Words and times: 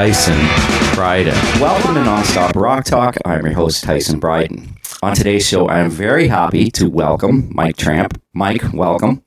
Tyson 0.00 0.38
Bryden. 0.94 1.34
Welcome 1.60 1.92
to 1.92 2.00
Nonstop 2.00 2.58
Rock 2.58 2.86
Talk. 2.86 3.18
I'm 3.26 3.44
your 3.44 3.52
host, 3.52 3.84
Tyson 3.84 4.18
Bryden. 4.18 4.78
On 5.02 5.14
today's 5.14 5.46
show, 5.46 5.68
I 5.68 5.80
am 5.80 5.90
very 5.90 6.26
happy 6.26 6.70
to 6.70 6.88
welcome 6.88 7.50
Mike 7.52 7.76
Tramp. 7.76 8.18
Mike, 8.32 8.62
welcome. 8.72 9.22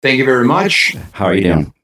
Thank 0.00 0.16
you 0.16 0.24
very 0.24 0.46
much. 0.46 0.96
How 1.12 1.26
are 1.26 1.34
you 1.34 1.42
doing? 1.42 1.74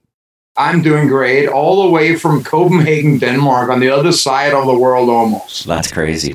I'm 0.56 0.81
doing 0.81 1.06
great, 1.09 1.51
all 1.51 1.83
the 1.83 1.91
way 1.91 2.17
from 2.17 2.42
Copenhagen, 2.55 3.19
Denmark, 3.19 3.69
on 3.69 3.79
the 3.79 3.91
other 3.91 4.12
side 4.12 4.55
of 4.55 4.64
the 4.64 4.79
world 4.79 5.11
almost. 5.11 5.67
That's 5.67 5.92
crazy. 5.92 6.34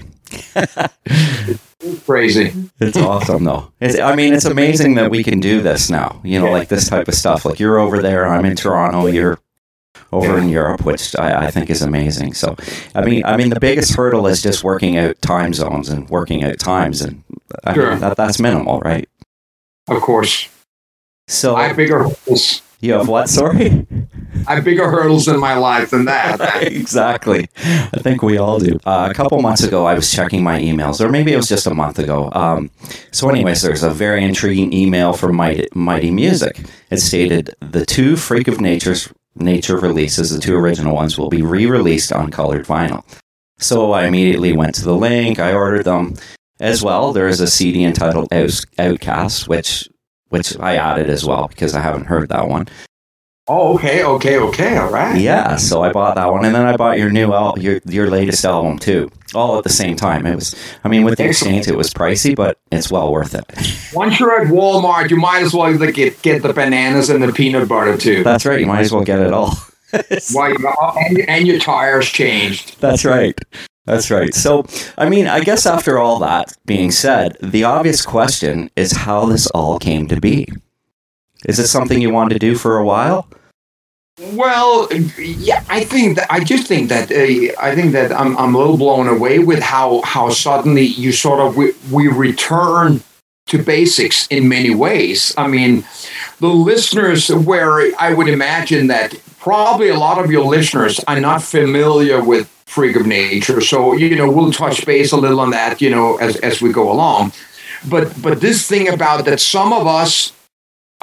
crazy. 2.06 2.54
It's 2.80 2.98
awesome, 2.98 3.46
though. 3.46 3.74
It's, 3.82 4.00
I 4.00 4.14
mean, 4.14 4.36
it's 4.36 4.46
amazing 4.46 4.94
that 4.94 5.10
we 5.10 5.24
can 5.24 5.40
do 5.40 5.64
this 5.64 5.90
now. 5.90 6.22
You 6.24 6.40
know, 6.40 6.52
like 6.52 6.68
this 6.68 6.88
type 6.88 7.08
of 7.08 7.16
stuff. 7.16 7.46
Like 7.46 7.60
you're 7.60 7.80
over 7.80 8.00
there, 8.00 8.28
I'm 8.28 8.46
in 8.46 8.56
Toronto, 8.56 9.08
you're 9.08 9.40
over 10.14 10.38
in 10.38 10.50
Europe, 10.50 10.86
which 10.86 11.16
I, 11.18 11.48
I, 11.48 11.52
think 11.52 11.70
is 11.70 11.82
amazing. 11.82 12.34
So, 12.34 12.56
I 12.96 13.02
mean, 13.02 13.24
I 13.26 13.36
mean, 13.38 13.50
the 13.50 13.60
biggest 13.60 13.96
hurdle 13.96 14.28
is 14.28 14.42
just 14.42 14.64
working 14.64 14.98
out 14.98 15.22
time 15.22 15.54
zones 15.54 15.90
and 15.90 16.10
working 16.10 16.44
out 16.44 16.60
times, 16.60 17.02
and 17.02 17.24
I 17.64 17.74
Sure. 17.74 17.92
mean, 17.92 18.00
that, 18.00 18.16
that's 18.18 18.40
minimal, 18.40 18.80
right? 18.82 19.10
Of 19.88 20.02
course, 20.02 20.48
So, 21.28 21.56
I 21.56 21.68
have 21.68 21.78
bigger 21.78 22.04
hurdles. 22.04 22.62
you 22.82 22.94
have 22.94 23.08
what? 23.08 23.30
Sorry. 23.30 23.86
I 24.48 24.56
have 24.56 24.64
bigger 24.66 24.90
hurdles 24.90 25.28
in 25.28 25.40
my 25.40 25.56
life 25.56 25.92
than 25.92 26.06
that. 26.06 26.64
exactly. 26.64 27.48
I 27.58 28.00
think 28.00 28.22
we 28.22 28.38
all 28.38 28.60
do. 28.60 28.78
Uh, 28.86 29.08
a 29.10 29.14
couple 29.14 29.42
months 29.42 29.64
ago, 29.64 29.86
I 29.86 29.94
was 29.94 30.12
checking 30.12 30.44
my 30.44 30.60
emails, 30.60 31.00
or 31.00 31.10
maybe 31.10 31.32
it 31.32 31.38
was 31.38 31.48
just 31.48 31.66
a 31.66 31.74
month 31.74 31.98
ago. 32.00 32.30
Um, 32.34 32.70
so, 33.12 33.30
anyways, 33.30 33.62
there's 33.62 33.84
a 33.84 33.90
very 33.90 34.24
intriguing 34.24 34.74
email 34.74 35.14
from 35.14 35.36
Mighty, 35.36 35.68
Mighty 35.74 36.12
Music. 36.12 36.60
It 36.90 36.98
stated 36.98 37.56
the 37.62 37.86
two 37.86 38.16
Freak 38.18 38.48
of 38.50 38.60
Nature's 38.60 39.10
Nature 39.36 39.78
releases, 39.78 40.30
the 40.30 40.40
two 40.40 40.56
original 40.56 40.94
ones, 40.96 41.18
will 41.18 41.30
be 41.30 41.42
re-released 41.42 42.12
on 42.14 42.30
colored 42.32 42.66
vinyl. 42.66 43.04
So 43.58 43.92
I 43.92 44.06
immediately 44.06 44.56
went 44.56 44.76
to 44.76 44.84
the 44.84 44.96
link. 44.96 45.40
I 45.40 45.54
ordered 45.54 45.86
them. 45.86 46.16
As 46.60 46.84
well, 46.84 47.14
there 47.14 47.28
is 47.28 47.40
a 47.40 47.48
CD 47.48 47.84
entitled 47.84 48.28
Out- 48.32 48.66
Outcast, 48.78 49.48
which 49.48 49.90
which 50.30 50.58
I 50.60 50.78
added 50.78 51.10
as 51.12 51.24
well 51.24 51.48
because 51.48 51.76
I 51.76 51.80
haven't 51.82 52.06
heard 52.06 52.30
that 52.30 52.48
one. 52.48 52.68
Oh, 53.48 53.76
okay, 53.76 54.04
okay, 54.04 54.38
okay, 54.38 54.78
all 54.78 54.90
right. 54.92 55.20
Yeah, 55.20 55.56
so 55.56 55.84
I 55.84 55.92
bought 55.92 56.16
that 56.16 56.32
one, 56.32 56.46
and 56.46 56.56
then 56.56 56.66
I 56.66 56.76
bought 56.78 56.98
your 56.98 57.10
new 57.10 57.34
al- 57.34 57.58
your 57.58 57.80
your 57.86 58.10
latest 58.10 58.44
album 58.46 58.80
too, 58.80 59.12
all 59.34 59.58
at 59.58 59.64
the 59.64 59.70
same 59.70 59.96
time. 59.96 60.26
It 60.26 60.36
was, 60.36 60.56
I 60.84 60.90
mean, 60.90 61.04
with 61.04 61.18
the 61.18 61.26
exchange, 61.26 61.68
it 61.68 61.76
was 61.76 61.90
pricey, 61.94 62.36
but 62.36 62.60
it's 62.72 62.92
well 62.92 63.12
worth 63.12 63.34
it. 63.36 63.46
Once 63.94 64.20
you're 64.20 64.42
at 64.42 64.48
Walmart, 64.48 65.10
you 65.10 65.18
might 65.18 65.44
as 65.44 65.54
well 65.54 65.76
get 65.78 66.22
get 66.22 66.42
the 66.44 66.54
bananas 66.54 67.10
and 67.10 67.24
the 67.24 67.32
peanut 67.32 67.68
butter 67.68 67.98
too. 67.98 68.24
That's 68.24 68.46
right. 68.46 68.60
You 68.60 68.68
might 68.68 68.82
as 68.82 68.92
well 68.92 69.04
get 69.04 69.20
it 69.20 69.34
all. 69.34 69.56
Why, 70.32 70.56
and, 71.08 71.20
and 71.30 71.48
your 71.48 71.60
tires 71.60 72.08
changed. 72.08 72.80
That's 72.82 73.06
right. 73.06 73.38
That's 73.86 74.10
right. 74.10 74.34
So, 74.34 74.66
I 74.98 75.10
mean, 75.10 75.28
I 75.28 75.42
guess 75.42 75.66
after 75.66 76.00
all 76.00 76.18
that 76.20 76.56
being 76.66 76.90
said, 76.90 77.38
the 77.42 77.66
obvious 77.66 78.02
question 78.02 78.70
is 78.76 78.94
how 78.94 79.26
this 79.26 79.48
all 79.48 79.78
came 79.78 80.08
to 80.08 80.20
be. 80.20 80.48
Is 81.46 81.60
it 81.60 81.68
something 81.68 82.02
you 82.02 82.12
wanted 82.12 82.34
to 82.34 82.40
do 82.40 82.56
for 82.56 82.78
a 82.78 82.86
while? 82.86 83.28
Well, 84.34 84.88
yeah, 85.18 85.64
I 85.70 85.84
think 85.84 86.18
that 86.18 86.32
I 86.32 86.44
just 86.44 86.68
think 86.68 86.90
that 86.90 87.12
uh, 87.12 87.60
I 87.60 87.74
think 87.74 87.94
that 87.94 88.12
I'm 88.12 88.38
I'm 88.38 88.54
a 88.54 88.58
little 88.58 88.78
blown 88.78 89.08
away 89.08 89.40
with 89.40 89.60
how 89.60 90.02
how 90.04 90.30
suddenly 90.30 90.84
you 90.86 91.12
sort 91.12 91.40
of 91.40 91.58
we, 91.58 91.72
we 91.92 92.08
return 92.08 93.02
to 93.48 93.62
basics 93.62 94.28
in 94.28 94.48
many 94.48 94.74
ways. 94.76 95.34
I 95.36 95.48
mean, 95.48 95.84
the 96.40 96.48
listeners 96.48 97.30
where 97.30 97.92
I 98.00 98.14
would 98.14 98.30
imagine 98.30 98.88
that 98.88 99.20
probably 99.40 99.90
a 99.90 99.98
lot 99.98 100.24
of 100.24 100.32
your 100.32 100.46
listeners 100.46 101.00
are 101.08 101.20
not 101.20 101.42
familiar 101.42 102.24
with 102.24 102.48
Freak 102.68 102.96
of 102.96 103.08
Nature, 103.08 103.62
so 103.62 103.94
you 103.94 104.16
know 104.16 104.32
we'll 104.32 104.52
touch 104.52 104.86
base 104.86 105.12
a 105.12 105.18
little 105.18 105.40
on 105.40 105.50
that, 105.50 105.82
you 105.82 105.90
know, 105.90 106.18
as 106.18 106.36
as 106.38 106.62
we 106.62 106.72
go 106.72 106.92
along. 106.92 107.34
But 107.90 108.22
but 108.22 108.42
this 108.42 108.68
thing 108.68 108.88
about 108.90 109.26
that 109.26 109.40
some 109.40 109.74
of 109.74 109.88
us 109.88 110.32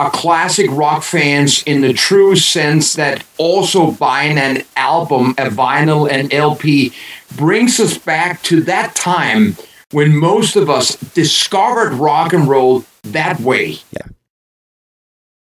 are 0.00 0.10
classic 0.10 0.70
rock 0.70 1.02
fans 1.02 1.62
in 1.64 1.82
the 1.82 1.92
true 1.92 2.34
sense 2.34 2.94
that 2.94 3.22
also 3.36 3.90
buying 3.90 4.38
an 4.38 4.64
album, 4.74 5.32
a 5.32 5.50
vinyl, 5.50 6.10
an 6.10 6.32
LP 6.32 6.90
brings 7.36 7.78
us 7.78 7.98
back 7.98 8.42
to 8.42 8.62
that 8.62 8.94
time 8.94 9.54
when 9.90 10.16
most 10.16 10.56
of 10.56 10.70
us 10.70 10.96
discovered 11.12 11.92
rock 11.92 12.32
and 12.32 12.48
roll 12.48 12.82
that 13.02 13.40
way. 13.40 13.76
Yeah. 13.90 14.06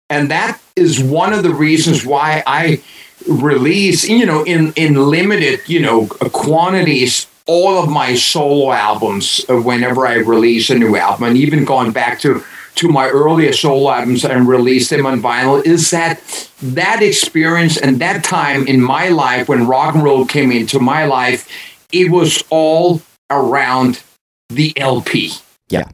And 0.10 0.30
that 0.30 0.60
is 0.76 1.02
one 1.02 1.32
of 1.32 1.44
the 1.44 1.54
reasons 1.54 2.06
why 2.06 2.44
I 2.46 2.84
release, 3.30 4.10
you 4.10 4.26
know, 4.26 4.44
in, 4.44 4.74
in 4.74 4.96
limited, 4.96 5.62
you 5.68 5.80
know, 5.80 6.08
quantities, 6.08 7.28
all 7.46 7.82
of 7.82 7.90
my 7.90 8.14
solo 8.14 8.74
albums 8.74 9.46
uh, 9.48 9.56
whenever 9.56 10.06
I 10.06 10.16
release 10.16 10.70
a 10.70 10.76
new 10.76 10.98
album, 10.98 11.30
and 11.30 11.38
even 11.38 11.64
going 11.64 11.92
back 11.92 12.20
to 12.22 12.44
to 12.80 12.88
my 12.88 13.10
earlier 13.10 13.52
solo 13.52 13.92
albums 13.92 14.24
and 14.24 14.48
release 14.48 14.90
them 14.90 15.06
on 15.06 15.22
vinyl 15.22 15.62
is 15.66 15.92
that 15.92 16.22
that 16.62 17.04
experience 17.04 17.78
and 17.78 18.00
that 18.00 18.24
time 18.24 18.66
in 18.68 18.80
my 18.80 19.10
life 19.10 19.50
when 19.50 19.68
rock 19.68 19.96
and 19.96 20.04
roll 20.04 20.26
came 20.26 20.50
into 20.50 20.80
my 20.80 21.04
life, 21.04 21.46
it 21.92 22.10
was 22.10 22.42
all 22.50 23.02
around 23.30 24.02
the 24.48 24.72
LP. 24.80 25.34
Yeah. 25.68 25.90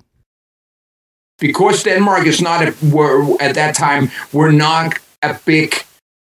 Because 1.40 1.82
Denmark 1.84 2.28
is 2.28 2.40
not 2.40 2.62
a, 2.62 2.76
were 2.84 3.36
at 3.42 3.56
that 3.56 3.74
time 3.74 4.12
we're 4.32 4.52
not 4.52 5.00
a 5.24 5.40
big 5.44 5.74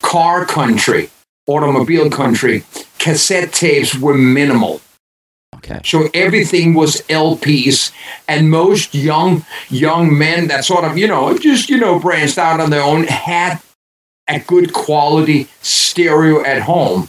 car 0.02 0.46
country, 0.46 1.10
automobile 1.46 2.10
country. 2.10 2.64
Cassette 3.00 3.52
tapes 3.52 4.00
were 4.00 4.18
minimal. 4.18 4.80
Okay. 5.64 5.80
So 5.86 6.10
everything 6.14 6.74
was 6.74 7.02
LPs, 7.04 7.92
and 8.28 8.50
most 8.50 8.94
young 8.94 9.46
young 9.70 10.18
men 10.18 10.48
that 10.50 10.66
sort 10.66 10.84
of 10.84 10.98
you 10.98 11.08
know 11.08 11.38
just 11.38 11.70
you 11.70 11.78
know 11.78 12.00
branched 12.00 12.38
out 12.38 12.60
on 12.60 12.70
their 12.70 12.84
own 12.84 13.06
had 13.06 13.62
a 14.28 14.40
good 14.40 14.74
quality 14.74 15.48
stereo 15.62 16.44
at 16.44 16.64
home. 16.64 17.08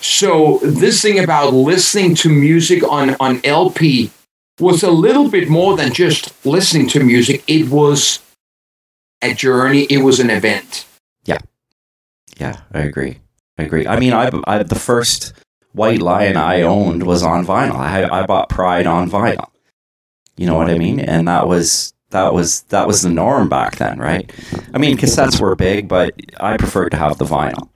So 0.00 0.58
this 0.62 1.00
thing 1.00 1.18
about 1.18 1.54
listening 1.54 2.14
to 2.16 2.28
music 2.28 2.82
on 2.82 3.16
on 3.20 3.40
LP 3.42 4.10
was 4.60 4.82
a 4.82 4.90
little 4.90 5.30
bit 5.30 5.48
more 5.48 5.76
than 5.76 5.92
just 5.92 6.32
listening 6.44 6.88
to 6.88 7.02
music. 7.02 7.42
It 7.46 7.70
was 7.70 8.20
a 9.22 9.32
journey. 9.32 9.84
It 9.84 9.98
was 9.98 10.20
an 10.20 10.28
event. 10.28 10.86
Yeah, 11.24 11.38
yeah, 12.36 12.60
I 12.72 12.80
agree. 12.80 13.20
I 13.56 13.62
agree. 13.62 13.86
I 13.86 13.98
mean, 13.98 14.12
I, 14.12 14.30
I 14.46 14.62
the 14.62 14.74
first 14.74 15.32
White 15.74 16.00
Lion 16.00 16.36
I 16.36 16.62
owned 16.62 17.02
was 17.04 17.22
on 17.22 17.44
vinyl. 17.46 17.76
I 17.76 18.08
I 18.20 18.26
bought 18.26 18.48
Pride 18.48 18.86
on 18.86 19.10
vinyl. 19.10 19.48
You 20.36 20.46
know 20.46 20.56
what 20.56 20.70
I 20.70 20.78
mean? 20.78 20.98
And 21.00 21.28
that 21.28 21.46
was 21.46 21.92
that 22.10 22.32
was 22.32 22.62
that 22.64 22.86
was 22.86 23.02
the 23.02 23.10
norm 23.10 23.48
back 23.48 23.76
then, 23.76 23.98
right? 23.98 24.32
I 24.72 24.78
mean, 24.78 24.96
cassettes 24.96 25.40
were 25.40 25.54
big, 25.56 25.88
but 25.88 26.14
I 26.40 26.56
preferred 26.56 26.90
to 26.90 26.96
have 26.96 27.18
the 27.18 27.24
vinyl. 27.24 27.68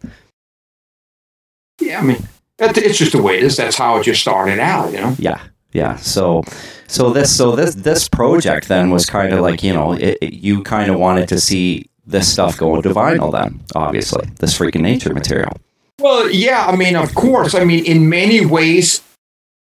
Yeah, 1.81 2.01
I 2.01 2.03
mean 2.03 2.29
it- 2.59 2.79
it's 2.79 2.99
just 2.99 3.13
the 3.13 3.23
way 3.23 3.39
it 3.39 3.45
is. 3.45 3.57
That's 3.57 3.77
how 3.77 3.99
it 3.99 4.05
just 4.05 4.21
started 4.21 4.59
out. 4.59 4.93
You 4.93 5.01
know. 5.01 5.17
Yeah, 5.19 5.41
yeah. 5.73 5.97
So, 5.97 6.43
so 6.89 7.11
this, 7.13 7.35
so 7.37 7.55
this, 7.55 7.75
this 7.77 8.09
project 8.09 8.67
then 8.69 8.91
was 8.91 9.07
kind 9.07 9.33
of 9.33 9.41
like 9.41 9.63
you 9.63 9.73
know, 9.73 9.93
it, 9.93 10.19
it- 10.21 10.33
you 10.35 10.63
kind 10.65 10.91
of 10.91 10.99
wanted 10.99 11.29
to 11.29 11.41
see 11.41 11.89
this 12.07 12.31
stuff 12.33 12.57
go 12.59 12.81
to 12.81 12.89
vinyl. 12.91 13.31
Then, 13.31 13.61
obviously, 13.77 14.27
this 14.41 14.57
Freak 14.57 14.75
of 14.75 14.83
Nature 14.83 15.15
material. 15.15 15.53
Well, 16.01 16.31
yeah, 16.31 16.67
I 16.67 16.77
mean, 16.77 16.97
of 16.97 17.15
course. 17.15 17.55
I 17.55 17.65
mean, 17.65 17.85
in 17.85 18.09
many 18.09 18.45
ways, 18.47 19.03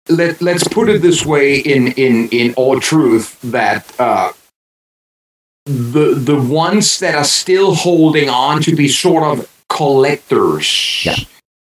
let 0.07 0.41
let's 0.41 0.67
put 0.67 0.89
it 0.89 1.01
this 1.01 1.25
way: 1.25 1.57
in 1.57 1.87
in 1.93 2.29
in 2.29 2.53
all 2.55 2.79
truth, 2.79 3.39
that 3.41 3.91
uh, 3.99 4.31
the 5.65 6.13
the 6.15 6.39
ones 6.39 6.99
that 6.99 7.15
are 7.15 7.23
still 7.23 7.73
holding 7.75 8.29
on 8.29 8.61
to 8.61 8.75
be 8.75 8.87
sort 8.87 9.23
of 9.23 9.47
collectors 9.69 11.03
Yeah. 11.05 11.15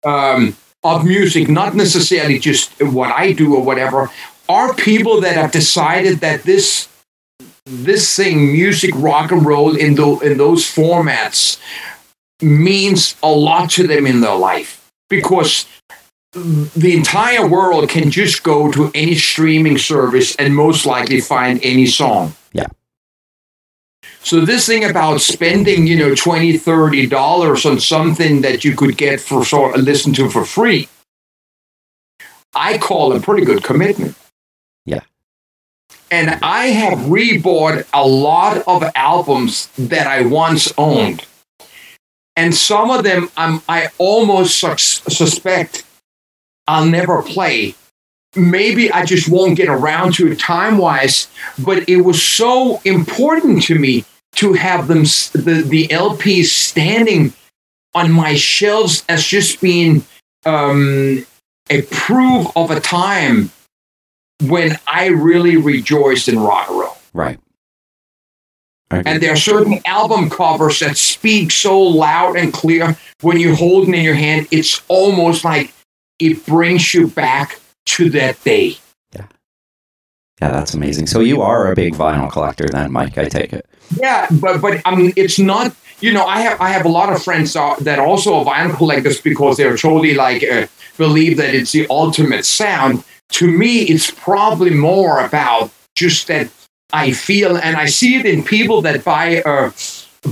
um, 0.06 0.56
of 0.84 1.06
music, 1.06 1.50
not 1.50 1.76
necessarily 1.76 2.40
just 2.40 2.72
what 2.82 3.12
I 3.12 3.34
do 3.34 3.56
or 3.56 3.64
whatever, 3.64 4.10
are 4.48 4.74
people 4.74 5.22
that 5.22 5.36
have 5.36 5.52
decided 5.52 6.20
that 6.20 6.44
this 6.44 6.88
this 7.66 8.16
thing, 8.16 8.52
music, 8.52 8.92
rock 8.96 9.32
and 9.32 9.46
roll, 9.46 9.76
in 9.76 9.96
the 9.96 10.18
in 10.20 10.38
those 10.38 10.64
formats, 10.66 11.60
means 12.42 13.16
a 13.24 13.30
lot 13.30 13.70
to 13.72 13.88
them 13.88 14.08
in 14.08 14.22
their 14.22 14.36
life 14.36 14.92
because 15.10 15.66
the 16.34 16.96
entire 16.96 17.48
world 17.48 17.90
can 17.90 18.12
just 18.12 18.44
go 18.44 18.72
to 18.72 18.92
any 18.94 19.16
streaming 19.16 19.78
service 19.78 20.36
and 20.36 20.56
most 20.56 20.86
likely 20.86 21.22
find 21.22 21.60
any 21.64 21.88
song. 21.88 22.34
Yeah. 22.54 22.68
So 24.22 24.46
this 24.46 24.68
thing 24.68 24.84
about 24.84 25.22
spending, 25.22 25.88
you 25.88 25.98
know, 25.98 26.14
20 26.14 26.58
30 26.58 27.08
dollars 27.08 27.66
on 27.66 27.80
something 27.80 28.42
that 28.42 28.64
you 28.64 28.76
could 28.76 28.96
get 28.98 29.20
for 29.20 29.44
sort 29.44 29.76
of 29.76 29.84
listen 29.84 30.14
to 30.14 30.30
for 30.30 30.46
free, 30.46 30.88
I 32.54 32.78
call 32.78 33.14
a 33.14 33.20
pretty 33.20 33.46
good 33.46 33.64
commitment. 33.64 34.16
Yeah. 34.86 35.02
And 36.12 36.40
I 36.44 36.68
have 36.68 37.00
rebought 37.00 37.88
a 37.94 38.06
lot 38.08 38.64
of 38.68 38.84
albums 38.96 39.68
that 39.78 40.06
I 40.06 40.22
once 40.22 40.72
owned. 40.78 41.26
And 42.40 42.56
some 42.56 42.90
of 42.90 43.04
them 43.04 43.30
I'm, 43.36 43.62
I 43.68 43.90
almost 43.98 44.60
sus- 44.60 45.04
suspect 45.14 45.84
I'll 46.68 46.86
never 46.86 47.22
play. 47.22 47.76
Maybe 48.36 48.90
I 48.92 49.04
just 49.04 49.28
won't 49.28 49.58
get 49.58 49.68
around 49.68 50.14
to 50.16 50.32
it 50.32 50.40
time 50.40 50.78
wise, 50.78 51.28
but 51.58 51.90
it 51.90 52.02
was 52.02 52.24
so 52.24 52.80
important 52.86 53.64
to 53.64 53.78
me 53.78 54.06
to 54.36 54.54
have 54.54 54.88
them 54.88 55.04
the, 55.04 55.66
the 55.68 55.88
LPs 55.90 56.46
standing 56.46 57.34
on 57.94 58.12
my 58.12 58.36
shelves 58.36 59.04
as 59.10 59.26
just 59.26 59.60
being 59.60 60.06
um, 60.46 61.26
a 61.70 61.82
proof 61.82 62.48
of 62.56 62.72
a 62.72 62.80
time 62.80 63.52
when 64.44 64.80
I 64.88 65.08
really 65.08 65.58
rejoiced 65.58 66.30
in 66.30 66.40
rock 66.40 66.70
and 66.70 66.80
roll. 66.80 66.98
Right. 67.14 67.40
And 68.92 69.22
there 69.22 69.34
are 69.34 69.38
certain 69.38 69.80
album 69.86 70.30
covers 70.30 70.80
that 70.80 70.98
speak 70.98 71.52
so 71.52 71.80
loud 71.80 72.36
and 72.36 72.52
clear 72.52 72.98
when 73.22 73.38
you 73.38 73.56
hold 73.56 73.88
it 73.88 73.94
in 73.94 74.04
your 74.04 74.16
hand. 74.16 74.48
It's 74.52 74.82
almost 74.88 75.46
like 75.46 75.74
it 76.18 76.44
brings 76.46 76.94
you 76.94 77.08
back 77.08 77.60
to 77.86 78.10
that 78.10 78.44
day. 78.44 78.78
Yeah. 79.14 79.28
Yeah, 80.42 80.52
that's 80.52 80.74
amazing. 80.74 81.06
So 81.06 81.20
you 81.20 81.42
are 81.42 81.72
a 81.72 81.76
big 81.76 81.94
vinyl 81.94 82.32
collector 82.32 82.68
then, 82.68 82.92
Mike, 82.92 83.18
I 83.18 83.26
take 83.26 83.54
it. 83.54 83.68
Yeah, 83.96 84.28
but 84.32 84.60
but 84.60 84.82
I 84.86 84.96
mean 84.96 85.14
it's 85.16 85.38
not 85.38 85.76
you 86.02 86.14
know, 86.14 86.26
I 86.26 86.40
have 86.42 86.62
I 86.62 86.70
have 86.70 86.86
a 86.86 86.90
lot 86.90 87.12
of 87.12 87.22
friends 87.22 87.54
that 87.54 88.00
also 88.00 88.36
are 88.36 88.46
vinyl 88.46 88.76
collectors 88.76 89.20
because 89.22 89.58
they're 89.58 89.78
totally 89.78 90.14
like 90.14 90.44
uh, 90.44 90.68
believe 90.98 91.38
that 91.38 91.54
it's 91.54 91.72
the 91.72 91.88
ultimate 91.90 92.46
sound. 92.46 93.04
To 93.34 93.48
me, 93.48 93.84
it's 93.84 94.10
probably 94.10 94.72
more 94.72 95.24
about 95.24 95.72
just 95.96 96.28
that 96.28 96.50
I 96.92 97.12
feel, 97.12 97.58
and 97.58 97.76
I 97.78 97.86
see 97.86 98.16
it 98.16 98.26
in 98.26 98.44
people 98.44 98.82
that 98.82 99.04
buy 99.04 99.42
uh, 99.42 99.72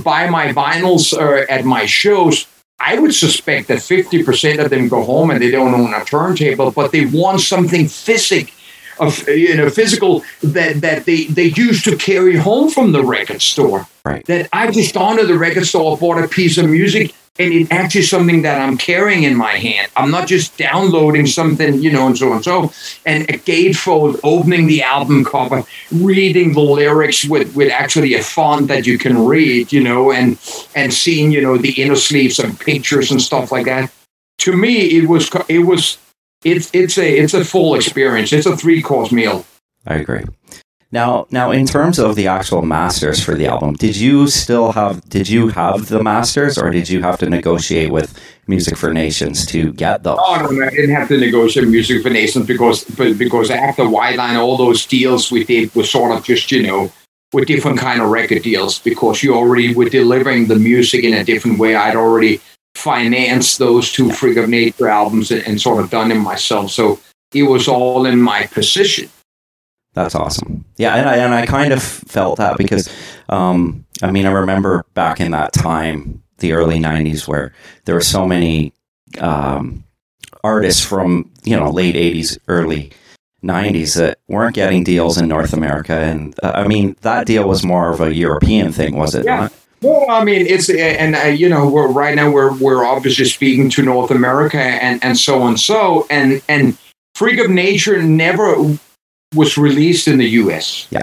buy 0.02 0.28
my 0.28 0.52
vinyls 0.52 1.12
uh, 1.12 1.46
at 1.48 1.64
my 1.64 1.86
shows. 1.86 2.46
I 2.80 2.98
would 2.98 3.14
suspect 3.14 3.68
that 3.68 3.82
fifty 3.82 4.22
percent 4.22 4.60
of 4.60 4.70
them 4.70 4.88
go 4.88 5.02
home 5.02 5.30
and 5.30 5.40
they 5.40 5.50
don't 5.50 5.74
own 5.74 5.94
a 5.94 6.04
turntable, 6.04 6.70
but 6.70 6.92
they 6.92 7.06
want 7.06 7.40
something 7.40 7.88
physical 7.88 8.54
of 9.00 9.28
you 9.28 9.56
know 9.56 9.70
physical 9.70 10.24
that 10.42 10.80
that 10.80 11.04
they 11.04 11.24
they 11.24 11.44
used 11.44 11.84
to 11.84 11.96
carry 11.96 12.36
home 12.36 12.70
from 12.70 12.92
the 12.92 13.04
record 13.04 13.42
store. 13.42 13.86
Right. 14.04 14.24
That 14.26 14.48
I 14.52 14.70
just 14.70 14.94
gone 14.94 15.18
to 15.18 15.26
the 15.26 15.38
record 15.38 15.66
store, 15.66 15.96
bought 15.96 16.22
a 16.22 16.28
piece 16.28 16.58
of 16.58 16.68
music, 16.68 17.14
and 17.38 17.52
it 17.52 17.70
actually 17.70 18.02
something 18.02 18.42
that 18.42 18.60
I'm 18.60 18.76
carrying 18.76 19.22
in 19.22 19.36
my 19.36 19.52
hand. 19.52 19.90
I'm 19.96 20.10
not 20.10 20.26
just 20.26 20.56
downloading 20.56 21.26
something, 21.26 21.80
you 21.80 21.92
know, 21.92 22.06
and 22.06 22.18
so 22.18 22.28
on 22.28 22.36
and 22.36 22.44
so. 22.44 22.72
And 23.06 23.24
a 23.30 23.34
gatefold, 23.34 24.18
opening 24.24 24.66
the 24.66 24.82
album 24.82 25.24
cover, 25.24 25.62
reading 25.92 26.54
the 26.54 26.60
lyrics 26.60 27.24
with 27.24 27.54
with 27.54 27.70
actually 27.70 28.14
a 28.14 28.22
font 28.22 28.68
that 28.68 28.86
you 28.86 28.98
can 28.98 29.26
read, 29.26 29.72
you 29.72 29.82
know, 29.82 30.10
and 30.10 30.38
and 30.74 30.92
seeing 30.92 31.30
you 31.30 31.40
know 31.40 31.56
the 31.56 31.80
inner 31.80 31.96
sleeves 31.96 32.38
and 32.38 32.58
pictures 32.58 33.10
and 33.10 33.22
stuff 33.22 33.52
like 33.52 33.66
that. 33.66 33.90
To 34.38 34.56
me, 34.56 34.98
it 34.98 35.08
was 35.08 35.30
it 35.48 35.60
was 35.60 35.98
it's 36.44 36.70
it's 36.72 36.98
a 36.98 37.18
it's 37.18 37.34
a 37.34 37.44
full 37.44 37.74
experience. 37.74 38.32
It's 38.32 38.46
a 38.46 38.56
three 38.56 38.82
course 38.82 39.12
meal. 39.12 39.44
I 39.86 39.96
agree. 39.96 40.24
Now, 40.90 41.26
now, 41.30 41.50
in 41.50 41.66
terms 41.66 41.98
of 41.98 42.16
the 42.16 42.28
actual 42.28 42.62
masters 42.62 43.22
for 43.22 43.34
the 43.34 43.46
album, 43.46 43.74
did 43.74 43.94
you 43.94 44.26
still 44.26 44.72
have 44.72 45.06
did 45.10 45.28
you 45.28 45.48
have 45.48 45.88
the 45.88 46.02
masters, 46.02 46.56
or 46.56 46.70
did 46.70 46.88
you 46.88 47.02
have 47.02 47.18
to 47.18 47.28
negotiate 47.28 47.90
with 47.90 48.18
Music 48.46 48.74
for 48.74 48.94
Nations 48.94 49.44
to 49.46 49.72
get 49.74 50.02
those? 50.02 50.18
Oh 50.18 50.48
no, 50.50 50.66
I 50.66 50.70
didn't 50.70 50.94
have 50.94 51.08
to 51.08 51.18
negotiate 51.18 51.68
Music 51.68 52.02
for 52.02 52.08
Nations 52.08 52.46
because 52.46 52.84
because 52.84 53.50
after 53.50 53.86
White 53.86 54.16
Lion, 54.16 54.36
all 54.36 54.56
those 54.56 54.86
deals 54.86 55.30
we 55.30 55.44
did 55.44 55.74
were 55.74 55.84
sort 55.84 56.16
of 56.16 56.24
just 56.24 56.50
you 56.50 56.62
know 56.62 56.90
with 57.34 57.46
different 57.46 57.78
kind 57.78 58.00
of 58.00 58.08
record 58.08 58.42
deals 58.42 58.78
because 58.78 59.22
you 59.22 59.34
already 59.34 59.74
were 59.74 59.90
delivering 59.90 60.46
the 60.46 60.56
music 60.56 61.04
in 61.04 61.12
a 61.12 61.22
different 61.22 61.58
way. 61.58 61.76
I'd 61.76 61.96
already 61.96 62.40
financed 62.74 63.58
those 63.58 63.92
two 63.92 64.10
Freak 64.10 64.38
of 64.38 64.48
Nature 64.48 64.88
albums 64.88 65.30
and, 65.30 65.46
and 65.46 65.60
sort 65.60 65.84
of 65.84 65.90
done 65.90 66.08
them 66.08 66.22
myself. 66.22 66.70
So 66.70 66.98
it 67.34 67.42
was 67.42 67.68
all 67.68 68.06
in 68.06 68.22
my 68.22 68.46
position. 68.46 69.10
That's 69.98 70.14
awesome. 70.14 70.64
Yeah, 70.76 70.94
and 70.94 71.08
I, 71.08 71.16
and 71.16 71.34
I 71.34 71.44
kind 71.44 71.72
of 71.72 71.82
felt 71.82 72.38
that 72.38 72.56
because, 72.56 72.88
um, 73.28 73.84
I 74.00 74.12
mean, 74.12 74.26
I 74.26 74.30
remember 74.30 74.84
back 74.94 75.18
in 75.18 75.32
that 75.32 75.52
time, 75.52 76.22
the 76.38 76.52
early 76.52 76.78
'90s, 76.78 77.26
where 77.26 77.52
there 77.84 77.96
were 77.96 78.00
so 78.00 78.24
many 78.24 78.72
um, 79.18 79.82
artists 80.44 80.84
from 80.84 81.32
you 81.42 81.56
know 81.56 81.68
late 81.68 81.96
'80s, 81.96 82.38
early 82.46 82.92
'90s 83.42 83.96
that 83.96 84.20
weren't 84.28 84.54
getting 84.54 84.84
deals 84.84 85.18
in 85.18 85.26
North 85.26 85.52
America, 85.52 85.94
and 85.94 86.38
uh, 86.44 86.52
I 86.54 86.68
mean 86.68 86.94
that 87.00 87.26
deal 87.26 87.48
was 87.48 87.64
more 87.64 87.92
of 87.92 88.00
a 88.00 88.14
European 88.14 88.70
thing, 88.70 88.94
was 88.94 89.16
it? 89.16 89.24
Yeah. 89.24 89.40
Not? 89.40 89.52
Well, 89.82 90.08
I 90.08 90.22
mean, 90.22 90.46
it's 90.46 90.70
and 90.70 91.16
uh, 91.16 91.22
you 91.22 91.48
know, 91.48 91.68
we're 91.68 91.88
right 91.88 92.14
now 92.14 92.30
we're 92.30 92.56
we're 92.58 92.84
obviously 92.84 93.24
speaking 93.24 93.68
to 93.70 93.82
North 93.82 94.12
America 94.12 94.58
and 94.58 95.02
and 95.02 95.18
so 95.18 95.44
and 95.44 95.58
so 95.58 96.06
and 96.08 96.40
and 96.48 96.78
Freak 97.16 97.40
of 97.40 97.50
Nature 97.50 98.00
never 98.00 98.78
was 99.34 99.58
released 99.58 100.08
in 100.08 100.18
the 100.18 100.28
U.S. 100.42 100.86
Yeah, 100.90 101.02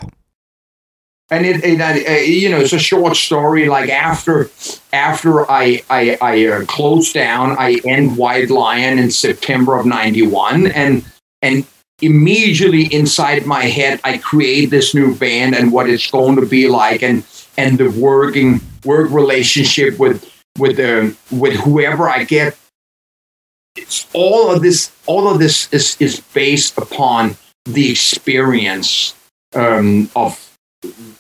and 1.29 1.46
it, 1.46 1.63
it 1.63 1.82
uh, 1.82 2.12
you 2.22 2.50
know 2.50 2.60
it's 2.60 2.74
a 2.74 2.79
short 2.79 3.15
story. 3.15 3.67
Like 3.67 3.89
after 3.89 4.50
after 4.94 5.50
I 5.50 5.84
I, 5.89 6.17
I 6.22 6.46
uh, 6.48 6.65
closed 6.65 7.13
down, 7.13 7.55
I 7.58 7.82
end 7.84 8.17
White 8.17 8.50
Lion 8.50 9.00
in 9.00 9.12
September 9.12 9.77
of 9.77 9.86
'91, 9.86 10.67
and 10.67 11.03
and 11.41 11.65
immediately 12.01 12.94
inside 12.94 13.46
my 13.46 13.63
head, 13.63 14.00
I 14.03 14.17
create 14.17 14.70
this 14.70 14.94
new 14.94 15.15
band 15.15 15.55
and 15.55 15.72
what 15.72 15.89
it's 15.89 16.10
going 16.10 16.36
to 16.36 16.46
be 16.46 16.67
like, 16.67 17.01
and 17.01 17.24
and 17.58 17.77
the 17.77 17.89
working 17.89 18.62
work 18.84 19.10
relationship 19.12 19.98
with 19.98 20.32
with 20.60 20.77
the 20.77 21.15
with 21.32 21.55
whoever 21.55 22.10
I 22.10 22.24
get. 22.24 22.58
It's 23.75 24.08
all 24.13 24.51
of 24.51 24.62
this. 24.62 24.91
All 25.05 25.27
of 25.27 25.39
this 25.39 25.72
is 25.74 25.98
is 26.00 26.20
based 26.20 26.77
upon 26.77 27.36
the 27.65 27.91
experience 27.91 29.15
um, 29.53 30.10
of 30.15 30.57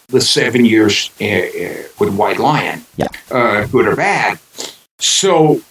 the 0.07 0.21
seven 0.21 0.65
years 0.65 1.09
uh, 1.19 1.25
uh, 1.25 1.83
with 1.99 2.15
White 2.15 2.39
Lion, 2.39 2.85
yeah, 2.97 3.07
uh, 3.31 3.65
good 3.67 3.87
or 3.87 3.95
bad. 3.95 4.39
So 4.99 5.61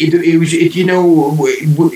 it, 0.00 0.14
it 0.14 0.38
was 0.38 0.52
it, 0.52 0.74
you 0.74 0.84
know 0.84 1.36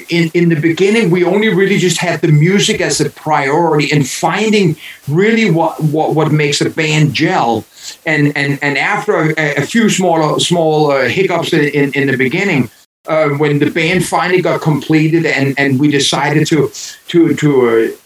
in 0.08 0.30
in 0.34 0.48
the 0.50 0.60
beginning 0.60 1.10
we 1.10 1.24
only 1.24 1.48
really 1.48 1.78
just 1.78 1.98
had 1.98 2.20
the 2.20 2.28
music 2.28 2.80
as 2.80 3.00
a 3.00 3.10
priority 3.10 3.90
and 3.90 4.08
finding 4.08 4.76
really 5.08 5.50
what 5.50 5.80
what 5.82 6.14
what 6.14 6.30
makes 6.30 6.60
a 6.60 6.70
band 6.70 7.14
gel 7.14 7.64
and 8.04 8.36
and 8.36 8.58
and 8.62 8.76
after 8.76 9.32
a, 9.38 9.54
a 9.56 9.62
few 9.62 9.88
small 9.88 10.38
small 10.38 10.90
uh, 10.90 11.08
hiccups 11.08 11.52
in, 11.52 11.64
in, 11.68 11.92
in 11.94 12.06
the 12.08 12.16
beginning 12.16 12.70
uh, 13.06 13.28
when 13.30 13.58
the 13.58 13.70
band 13.70 14.04
finally 14.04 14.42
got 14.42 14.60
completed 14.60 15.26
and 15.26 15.58
and 15.58 15.78
we 15.78 15.90
decided 15.90 16.46
to 16.46 16.70
to 17.08 17.34
to 17.34 17.68
uh, 17.68 17.96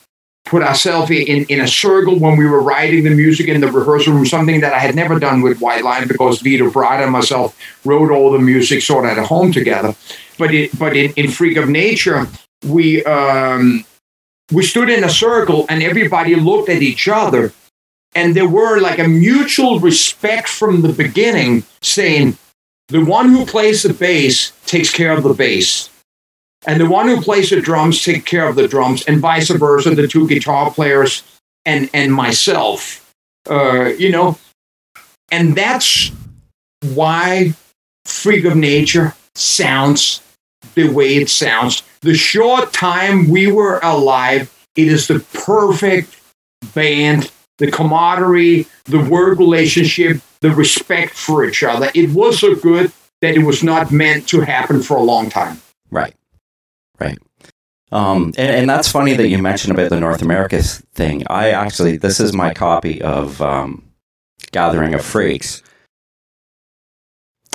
put 0.48 0.62
ourselves 0.62 1.10
in, 1.10 1.44
in 1.44 1.60
a 1.60 1.68
circle 1.68 2.18
when 2.18 2.36
we 2.36 2.46
were 2.46 2.62
writing 2.62 3.04
the 3.04 3.10
music 3.10 3.48
in 3.48 3.60
the 3.60 3.70
rehearsal 3.70 4.14
room, 4.14 4.24
something 4.24 4.60
that 4.62 4.72
I 4.72 4.78
had 4.78 4.94
never 4.94 5.18
done 5.18 5.42
with 5.42 5.60
White 5.60 5.84
Lion 5.84 6.08
because 6.08 6.40
Vito 6.40 6.70
Bratta 6.70 7.02
and 7.02 7.12
myself 7.12 7.56
wrote 7.84 8.10
all 8.10 8.32
the 8.32 8.38
music 8.38 8.80
sort 8.80 9.04
of 9.04 9.18
at 9.18 9.26
home 9.26 9.52
together. 9.52 9.94
But 10.38 10.54
it, 10.54 10.76
but 10.78 10.96
in, 10.96 11.12
in 11.16 11.30
Freak 11.30 11.58
of 11.58 11.68
Nature, 11.68 12.26
we 12.66 13.04
um, 13.04 13.84
we 14.50 14.62
stood 14.62 14.88
in 14.88 15.04
a 15.04 15.10
circle 15.10 15.66
and 15.68 15.82
everybody 15.82 16.34
looked 16.34 16.70
at 16.70 16.80
each 16.80 17.08
other, 17.08 17.52
and 18.14 18.34
there 18.34 18.48
were 18.48 18.80
like 18.80 18.98
a 18.98 19.06
mutual 19.06 19.80
respect 19.80 20.48
from 20.48 20.80
the 20.80 20.92
beginning, 20.92 21.64
saying, 21.82 22.38
"The 22.88 23.04
one 23.04 23.30
who 23.30 23.46
plays 23.46 23.82
the 23.82 23.94
bass 23.94 24.52
takes 24.66 24.90
care 24.92 25.12
of 25.12 25.22
the 25.22 25.34
bass." 25.34 25.90
And 26.66 26.80
the 26.80 26.88
one 26.88 27.06
who 27.08 27.20
plays 27.20 27.50
the 27.50 27.60
drums 27.60 28.02
take 28.02 28.24
care 28.24 28.48
of 28.48 28.56
the 28.56 28.66
drums, 28.66 29.02
and 29.04 29.20
vice 29.20 29.48
versa, 29.50 29.94
the 29.94 30.08
two 30.08 30.26
guitar 30.26 30.70
players 30.70 31.22
and 31.64 31.88
and 31.92 32.12
myself. 32.12 33.14
Uh, 33.48 33.92
you 33.98 34.10
know, 34.10 34.38
and 35.30 35.54
that's 35.54 36.10
why 36.94 37.54
Freak 38.04 38.44
of 38.44 38.56
Nature 38.56 39.14
sounds 39.34 40.20
the 40.74 40.88
way 40.88 41.16
it 41.16 41.28
sounds. 41.28 41.82
The 42.00 42.14
short 42.14 42.72
time 42.72 43.28
we 43.28 43.50
were 43.50 43.80
alive, 43.82 44.52
it 44.76 44.88
is 44.88 45.08
the 45.08 45.20
perfect 45.32 46.20
band, 46.74 47.30
the 47.58 47.70
camaraderie, 47.70 48.66
the 48.84 49.00
work 49.00 49.38
relationship, 49.38 50.20
the 50.40 50.50
respect 50.50 51.14
for 51.14 51.44
each 51.44 51.62
other. 51.62 51.90
It 51.94 52.10
was 52.10 52.40
so 52.40 52.54
good 52.54 52.92
that 53.20 53.34
it 53.34 53.44
was 53.44 53.62
not 53.62 53.90
meant 53.90 54.28
to 54.28 54.40
happen 54.40 54.82
for 54.82 54.96
a 54.96 55.02
long 55.02 55.30
time. 55.30 55.60
Right. 55.90 56.14
Right. 57.00 57.18
Um, 57.90 58.34
and, 58.36 58.50
and, 58.50 58.70
that's 58.70 58.90
funny 58.90 59.14
that 59.14 59.28
you 59.28 59.38
mentioned 59.38 59.72
about 59.72 59.88
the 59.88 59.98
North 59.98 60.20
America 60.20 60.62
thing. 60.62 61.24
I 61.28 61.50
actually, 61.50 61.96
this 61.96 62.20
is 62.20 62.34
my 62.34 62.52
copy 62.52 63.00
of 63.00 63.40
um, 63.40 63.82
Gathering 64.52 64.92
of 64.92 65.02
Freaks. 65.02 65.62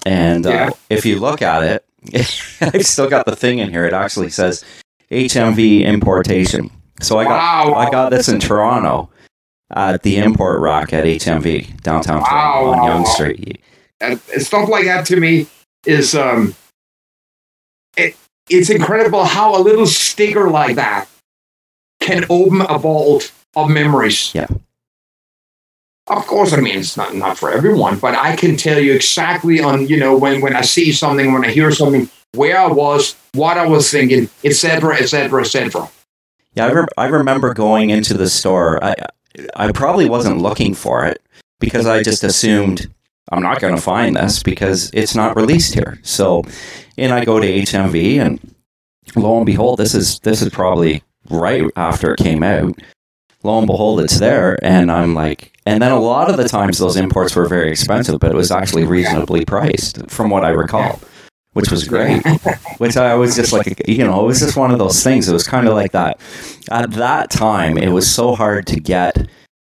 And 0.08 0.48
uh, 0.48 0.50
yeah. 0.50 0.70
if 0.90 1.06
you 1.06 1.20
look 1.20 1.44
at 1.44 1.62
it, 1.62 1.86
I've 2.62 2.86
still 2.86 3.10
got 3.10 3.28
the 3.28 3.36
thing 3.36 3.60
in 3.60 3.70
here. 3.70 3.86
It 3.86 3.94
actually 3.94 4.30
says 4.30 4.66
HMV 5.12 5.86
importation. 5.86 6.72
So 7.00 7.20
I 7.20 7.26
got 7.26 7.68
wow. 7.68 7.74
I 7.76 7.92
got 7.92 8.10
this 8.10 8.28
in 8.28 8.40
Toronto 8.40 9.12
at 9.76 10.04
the 10.04 10.18
import 10.18 10.60
Rock 10.60 10.94
at 10.94 11.06
HMV 11.06 11.82
downtown 11.82 12.22
wow. 12.22 12.66
On 12.66 12.84
Yonge 12.86 13.08
Street. 13.08 13.62
uh, 14.02 14.16
stuff 14.38 14.70
like 14.70 14.86
that 14.86 15.06
to 15.08 15.20
me 15.20 15.48
is 15.86 16.16
um, 16.16 16.56
it, 17.98 18.16
it's 18.50 18.70
incredible 18.70 19.24
how 19.26 19.56
a 19.56 19.62
little 19.62 19.86
sticker 19.86 20.50
like 20.50 20.76
that 20.76 21.08
can 22.00 22.26
open 22.30 22.62
a 22.62 22.78
vault 22.78 23.32
of 23.56 23.70
memories. 23.70 24.34
Yeah. 24.34 24.48
Of 26.08 26.28
course, 26.28 26.52
I 26.52 26.58
mean 26.58 26.80
it's 26.80 26.98
not 26.98 27.16
not 27.16 27.38
for 27.38 27.50
everyone, 27.50 27.98
but 27.98 28.14
I 28.14 28.36
can 28.36 28.58
tell 28.58 28.80
you 28.80 28.94
exactly 28.94 29.62
on 29.62 29.88
you 29.88 29.98
know 29.98 30.18
when 30.18 30.42
when 30.42 30.54
I 30.54 30.62
see 30.62 30.92
something, 30.92 31.32
when 31.32 31.46
I 31.46 31.50
hear 31.50 31.72
something, 31.72 32.10
where 32.34 32.60
I 32.60 32.68
was, 32.68 33.16
what 33.34 33.58
I 33.58 33.66
was 33.66 33.90
thinking, 33.90 34.30
etc., 34.44 34.98
etc., 34.98 35.42
etc. 35.42 35.90
Yeah, 36.56 36.66
I, 36.68 36.72
re- 36.72 36.86
I 36.98 37.06
remember 37.06 37.54
going 37.54 37.90
into 37.90 38.16
the 38.16 38.30
store. 38.30 38.84
I 38.84 38.96
I 39.56 39.72
probably 39.72 40.10
wasn't 40.10 40.42
looking 40.42 40.74
for 40.74 41.06
it 41.06 41.22
because 41.60 41.86
I 41.86 42.04
just 42.04 42.24
assumed 42.24 42.92
I'm 43.32 43.42
not 43.42 43.60
going 43.60 43.76
to 43.76 43.82
find 43.82 44.16
this 44.16 44.44
because 44.44 44.92
it's 44.94 45.16
not 45.16 45.36
released 45.36 45.74
here. 45.74 46.00
So, 46.04 46.44
and 46.98 47.14
I 47.14 47.26
go 47.26 47.40
to 47.40 47.48
HMV, 47.48 48.20
and 48.20 48.56
lo 49.16 49.38
and 49.38 49.46
behold, 49.46 49.80
this 49.80 49.96
is 49.96 50.20
this 50.20 50.42
is 50.42 50.50
probably 50.50 51.04
right 51.30 51.64
after 51.76 52.14
it 52.14 52.20
came 52.20 52.44
out. 52.44 52.76
Lo 53.44 53.58
and 53.58 53.68
behold, 53.68 54.00
it's 54.02 54.20
there, 54.20 54.58
and 54.64 54.92
I'm 54.92 55.14
like, 55.14 55.54
and 55.66 55.82
then 55.82 55.92
a 55.92 56.00
lot 56.00 56.30
of 56.30 56.38
the 56.38 56.48
times 56.48 56.78
those 56.78 56.96
imports 56.96 57.36
were 57.36 57.48
very 57.48 57.72
expensive, 57.72 58.20
but 58.20 58.32
it 58.32 58.36
was 58.36 58.52
actually 58.52 58.86
reasonably 58.86 59.44
priced, 59.46 60.10
from 60.10 60.30
what 60.30 60.46
I 60.46 60.50
recall, 60.50 61.00
which 61.54 61.72
was 61.72 61.88
great. 61.88 62.22
which 62.78 62.98
I 62.98 63.16
was 63.16 63.36
just 63.36 63.54
like, 63.54 63.88
you 63.88 64.04
know, 64.04 64.22
it 64.22 64.28
was 64.28 64.40
just 64.40 64.58
one 64.58 64.72
of 64.72 64.80
those 64.80 65.04
things. 65.04 65.28
It 65.30 65.34
was 65.34 65.48
kind 65.48 65.68
of 65.68 65.74
like 65.74 65.92
that. 65.94 66.20
At 66.70 66.92
that 66.92 67.30
time, 67.32 67.78
it 67.78 67.90
was 67.90 68.10
so 68.10 68.36
hard 68.36 68.68
to 68.68 68.80
get 68.80 69.28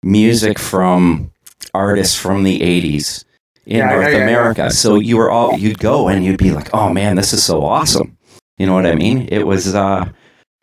music 0.04 0.60
from 0.60 1.32
artists 1.74 2.16
from 2.16 2.44
the 2.44 2.60
80s 2.60 3.26
in 3.66 3.78
Yeah, 3.78 3.90
North 3.90 4.06
yeah, 4.12 4.18
yeah, 4.18 4.24
America. 4.24 4.70
So 4.72 4.96
you 4.96 5.18
were 5.18 5.32
all 5.32 5.58
you'd 5.58 5.80
go 5.80 6.08
and 6.08 6.24
you'd 6.24 6.38
be 6.38 6.52
like, 6.52 6.70
"Oh 6.74 6.92
man, 6.92 7.16
this 7.16 7.34
is 7.34 7.44
so 7.44 7.64
awesome." 7.64 8.18
You 8.58 8.66
know 8.68 8.74
what 8.74 8.86
I 8.86 8.96
mean? 8.96 9.28
It 9.32 9.48
was 9.48 9.74
uh 9.74 10.06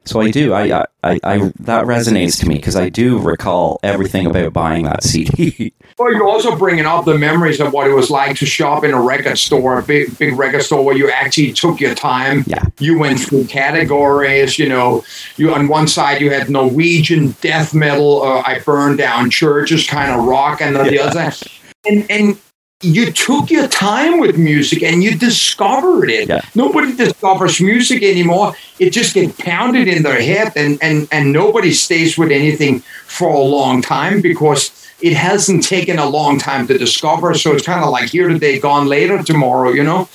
so 0.05 0.21
I 0.21 0.31
do 0.31 0.53
I 0.55 0.87
I, 1.03 1.21
I 1.23 1.53
that 1.61 1.85
resonates 1.85 2.39
to 2.41 2.49
me 2.49 2.57
because 2.57 2.77
I 2.77 2.89
do 2.89 3.19
recall 3.19 3.81
everything 3.83 4.27
about 4.27 4.53
buying 4.53 4.85
that 4.85 5.03
CD. 5.05 5.73
Well, 5.99 6.15
you're 6.15 6.27
also 6.27 6.57
bringing 6.57 6.87
up 6.87 7.05
the 7.05 7.19
memories 7.19 7.61
of 7.61 7.75
what 7.75 7.87
it 7.87 7.93
was 7.93 8.09
like 8.09 8.39
to 8.39 8.47
shop 8.47 8.85
in 8.85 8.93
a 8.93 9.03
record 9.03 9.37
store, 9.37 9.79
a 9.79 9.83
big 9.83 10.17
big 10.19 10.39
record 10.39 10.63
store 10.63 10.83
where 10.83 10.97
you 10.97 11.11
actually 11.11 11.53
took 11.53 11.79
your 11.79 11.95
time. 11.95 12.43
Yeah. 12.47 12.65
You 12.79 12.99
went 12.99 13.21
through 13.21 13.49
categories. 13.49 14.59
You 14.59 14.71
know, 14.71 15.05
you 15.37 15.53
on 15.53 15.69
one 15.69 15.87
side 15.87 16.23
you 16.23 16.31
had 16.31 16.49
Norwegian 16.49 17.33
death 17.43 17.75
metal, 17.75 18.23
uh, 18.23 18.43
I 18.47 18.61
burned 18.61 18.97
down 18.97 19.29
churches, 19.29 19.87
kind 19.87 20.11
of 20.11 20.25
rock, 20.25 20.63
and 20.63 20.75
on 20.75 20.87
the 20.87 21.01
other 21.01 21.31
side, 21.31 21.51
and 21.85 22.11
and 22.11 22.39
you 22.83 23.13
took 23.13 23.51
your 23.51 23.69
time 23.69 24.21
with 24.21 24.39
music 24.39 24.83
and 24.83 25.03
you 25.03 25.17
discovered 25.17 26.09
it. 26.09 26.29
Yeah. 26.29 26.41
Nobody 26.55 26.97
discovers 26.97 27.61
music 27.61 28.03
anymore. 28.03 28.55
It 28.79 28.91
just 28.91 29.15
gets 29.15 29.37
pounded 29.41 29.87
in 29.87 30.03
their 30.03 30.21
head, 30.21 30.53
and 30.57 30.79
and 30.83 31.07
and 31.13 31.33
nobody 31.33 31.73
stays 31.73 32.17
with 32.17 32.31
anything 32.31 32.81
for 33.07 33.29
a 33.29 33.39
long 33.39 33.83
time 33.83 34.21
because 34.21 34.71
it 35.03 35.13
hasn't 35.13 35.65
taken 35.65 35.99
a 35.99 36.09
long 36.09 36.39
time 36.39 36.67
to 36.69 36.79
discover. 36.79 37.35
So 37.35 37.53
it's 37.53 37.67
kind 37.67 37.85
of 37.85 37.91
like 37.91 38.11
here 38.11 38.29
today, 38.29 38.59
gone 38.59 38.87
later 38.87 39.23
tomorrow. 39.23 39.71
You 39.71 39.85
know? 39.85 40.09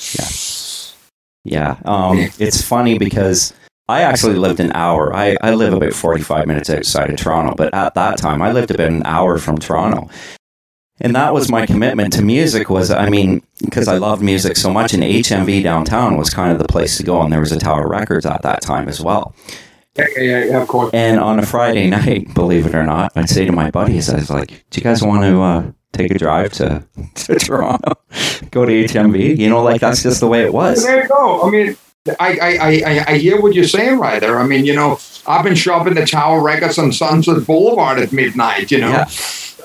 Yeah. 1.43 1.77
Um, 1.85 2.17
it's 2.39 2.61
funny 2.61 2.97
because 2.97 3.53
I 3.87 4.01
actually 4.01 4.35
lived 4.35 4.59
an 4.59 4.71
hour. 4.73 5.15
I, 5.15 5.37
I 5.41 5.53
live 5.53 5.73
about 5.73 5.93
45 5.93 6.47
minutes 6.47 6.71
outside 6.71 7.11
of 7.11 7.17
Toronto, 7.17 7.53
but 7.55 7.71
at 7.75 7.93
that 7.93 8.17
time 8.17 8.41
I 8.41 8.51
lived 8.51 8.71
about 8.71 8.87
an 8.87 9.05
hour 9.05 9.37
from 9.37 9.59
Toronto. 9.59 10.09
And 11.01 11.13
that 11.15 11.33
was 11.33 11.51
my 11.51 11.65
commitment 11.65 12.13
to 12.13 12.21
music 12.21 12.69
was, 12.69 12.89
I 12.89 13.09
mean, 13.09 13.41
because 13.63 13.87
I 13.89 13.97
loved 13.97 14.21
music 14.21 14.55
so 14.55 14.71
much 14.71 14.93
and 14.93 15.03
HMV 15.03 15.61
downtown 15.61 16.15
was 16.17 16.29
kind 16.29 16.53
of 16.53 16.57
the 16.59 16.67
place 16.67 16.95
to 16.97 17.03
go. 17.03 17.21
And 17.21 17.33
there 17.33 17.41
was 17.41 17.51
a 17.51 17.59
Tower 17.59 17.87
Records 17.87 18.25
at 18.25 18.41
that 18.43 18.61
time 18.61 18.87
as 18.87 19.01
well. 19.01 19.35
Yeah, 19.97 20.05
yeah, 20.17 20.43
yeah, 20.45 20.61
of 20.61 20.67
course. 20.69 20.91
And 20.93 21.19
on 21.19 21.39
a 21.39 21.45
Friday 21.45 21.89
night, 21.89 22.33
believe 22.33 22.65
it 22.65 22.75
or 22.75 22.83
not, 22.85 23.11
I'd 23.15 23.29
say 23.29 23.45
to 23.45 23.51
my 23.51 23.71
buddies, 23.71 24.09
I 24.09 24.15
was 24.15 24.29
like, 24.29 24.47
do 24.69 24.79
you 24.79 24.83
guys 24.83 25.03
want 25.03 25.23
to 25.23 25.41
uh, 25.41 25.71
take 25.91 26.11
a 26.11 26.17
drive 26.17 26.53
to, 26.53 26.85
to 27.15 27.35
Toronto? 27.39 27.93
Go 28.51 28.65
to 28.65 28.71
HMV? 28.85 29.37
You 29.37 29.49
know, 29.49 29.63
like 29.63 29.81
that's 29.81 30.01
just 30.01 30.21
the 30.21 30.27
way 30.27 30.43
it 30.45 30.53
was. 30.53 30.83
There 30.85 31.01
you 31.03 31.09
go. 31.09 31.41
I 31.43 31.49
mean, 31.49 31.77
I, 32.19 32.37
I, 32.39 32.57
I, 32.57 32.69
I- 32.99 33.05
I 33.13 33.17
hear 33.17 33.41
what 33.41 33.53
you're 33.53 33.65
saying 33.67 33.99
right 33.99 34.19
there. 34.21 34.39
I 34.39 34.45
mean, 34.47 34.63
you 34.65 34.75
know, 34.75 34.97
I've 35.27 35.43
been 35.43 35.55
shopping 35.55 35.95
the 35.95 36.05
Tower 36.05 36.41
Records 36.41 36.77
on 36.77 36.91
Sunset 36.93 37.45
Boulevard 37.45 37.99
at 37.99 38.13
midnight, 38.13 38.71
you 38.71 38.79
know. 38.79 38.89
Yeah. 38.91 39.09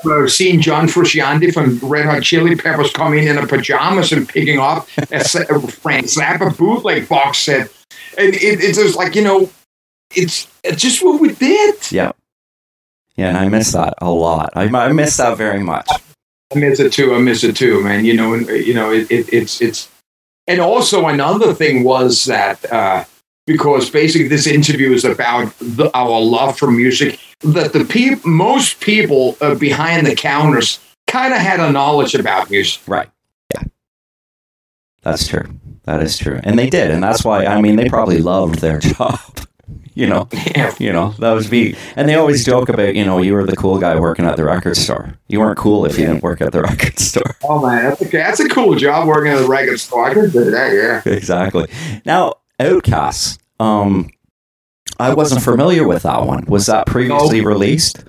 I've 0.06 0.30
seen 0.30 0.60
John 0.60 0.86
Frusciante 0.86 1.52
from 1.52 1.78
Red 1.78 2.06
Hot 2.06 2.22
Chili 2.22 2.56
Peppers 2.56 2.92
coming 2.92 3.26
in 3.26 3.38
in 3.38 3.46
pajamas 3.46 4.12
and 4.12 4.28
picking 4.28 4.58
up 4.58 4.88
a 5.10 5.24
sa- 5.24 5.44
a 5.48 5.60
Frank 5.60 6.06
Zappa 6.06 6.56
bootleg 6.56 7.08
box 7.08 7.38
set. 7.38 7.72
And 8.18 8.34
it, 8.34 8.60
it's 8.60 8.78
just 8.78 8.96
like, 8.96 9.14
you 9.14 9.22
know, 9.22 9.50
it's, 10.14 10.46
it's 10.64 10.82
just 10.82 11.04
what 11.04 11.20
we 11.20 11.34
did. 11.34 11.92
Yeah. 11.92 12.12
Yeah, 13.16 13.28
and 13.28 13.36
I 13.36 13.48
miss 13.48 13.72
that 13.72 13.94
a 13.98 14.10
lot. 14.10 14.52
I, 14.54 14.64
I 14.64 14.92
miss 14.92 15.18
that 15.18 15.36
very 15.36 15.62
much. 15.62 15.90
I 16.54 16.58
miss 16.58 16.80
it 16.80 16.92
too. 16.92 17.14
I 17.14 17.18
miss 17.18 17.44
it 17.44 17.54
too, 17.54 17.82
man. 17.82 18.04
You 18.06 18.14
know, 18.14 18.32
and 18.32 18.48
you 18.48 18.72
know, 18.72 18.90
it, 18.90 19.10
it, 19.10 19.30
it's 19.32 19.60
it's, 19.60 19.90
and 20.46 20.58
also 20.58 21.06
another 21.06 21.52
thing 21.52 21.84
was 21.84 22.24
that 22.24 22.64
uh, 22.72 23.04
because 23.46 23.90
basically 23.90 24.28
this 24.28 24.46
interview 24.46 24.92
is 24.92 25.04
about 25.04 25.52
the, 25.60 25.90
our 25.94 26.18
love 26.20 26.58
for 26.58 26.70
music, 26.70 27.20
that 27.40 27.72
the 27.72 27.84
peop- 27.84 28.24
most 28.24 28.80
people 28.80 29.36
uh, 29.40 29.54
behind 29.54 30.06
the 30.06 30.14
counters 30.14 30.78
kind 31.06 31.32
of 31.32 31.40
had 31.40 31.60
a 31.60 31.70
knowledge 31.72 32.14
about 32.14 32.50
music. 32.50 32.80
Right. 32.86 33.08
Yeah. 33.54 33.62
That's 35.02 35.26
true. 35.26 35.44
That 35.84 36.02
is 36.02 36.18
true. 36.18 36.38
And 36.44 36.58
they 36.58 36.68
did. 36.68 36.90
And 36.90 37.02
that's 37.02 37.24
why, 37.24 37.46
I 37.46 37.60
mean, 37.60 37.76
they 37.76 37.88
probably 37.88 38.18
loved 38.18 38.56
their 38.60 38.78
job. 38.80 39.18
You 39.92 40.06
know, 40.06 40.28
Yeah, 40.54 40.72
you 40.78 40.92
know, 40.92 41.10
that 41.18 41.32
was 41.32 41.50
me. 41.50 41.74
And 41.96 42.08
they 42.08 42.14
always 42.14 42.44
joke 42.44 42.68
about, 42.68 42.94
you 42.94 43.04
know, 43.04 43.18
you 43.18 43.34
were 43.34 43.44
the 43.44 43.56
cool 43.56 43.78
guy 43.78 43.98
working 43.98 44.24
at 44.24 44.36
the 44.36 44.44
record 44.44 44.76
store. 44.76 45.18
You 45.28 45.40
weren't 45.40 45.58
cool 45.58 45.84
if 45.84 45.98
you 45.98 46.06
didn't 46.06 46.22
work 46.22 46.40
at 46.40 46.52
the 46.52 46.62
record 46.70 46.98
store. 46.98 47.36
oh 47.42 47.66
man, 47.66 47.84
that's 47.84 48.00
okay. 48.02 48.18
That's 48.18 48.40
a 48.40 48.48
cool 48.48 48.76
job 48.76 49.08
working 49.08 49.32
at 49.32 49.38
the 49.40 49.48
record 49.48 49.80
store. 49.80 50.08
I 50.08 50.14
could 50.14 50.32
do 50.32 50.44
that. 50.50 50.72
Yeah. 50.72 51.12
exactly. 51.12 51.66
Now, 52.06 52.34
Outcasts. 52.60 53.38
Um, 53.58 54.10
I 55.00 55.14
wasn't 55.14 55.42
familiar 55.42 55.86
with 55.86 56.02
that 56.02 56.26
one. 56.26 56.44
Was 56.46 56.66
that 56.66 56.86
previously 56.86 57.40
released? 57.40 58.04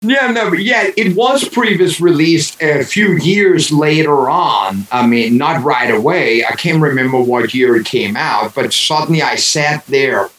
Yeah, 0.00 0.30
no, 0.30 0.50
but 0.50 0.60
yeah, 0.60 0.90
it 0.96 1.16
was 1.16 1.48
previous 1.48 2.00
released 2.00 2.62
a 2.62 2.84
few 2.84 3.16
years 3.16 3.72
later 3.72 4.30
on. 4.30 4.86
I 4.92 5.06
mean, 5.06 5.36
not 5.36 5.64
right 5.64 5.90
away. 5.90 6.44
I 6.44 6.52
can't 6.52 6.80
remember 6.80 7.20
what 7.20 7.52
year 7.52 7.76
it 7.76 7.86
came 7.86 8.16
out, 8.16 8.54
but 8.54 8.72
suddenly 8.72 9.22
I 9.22 9.34
sat 9.34 9.84
there. 9.86 10.30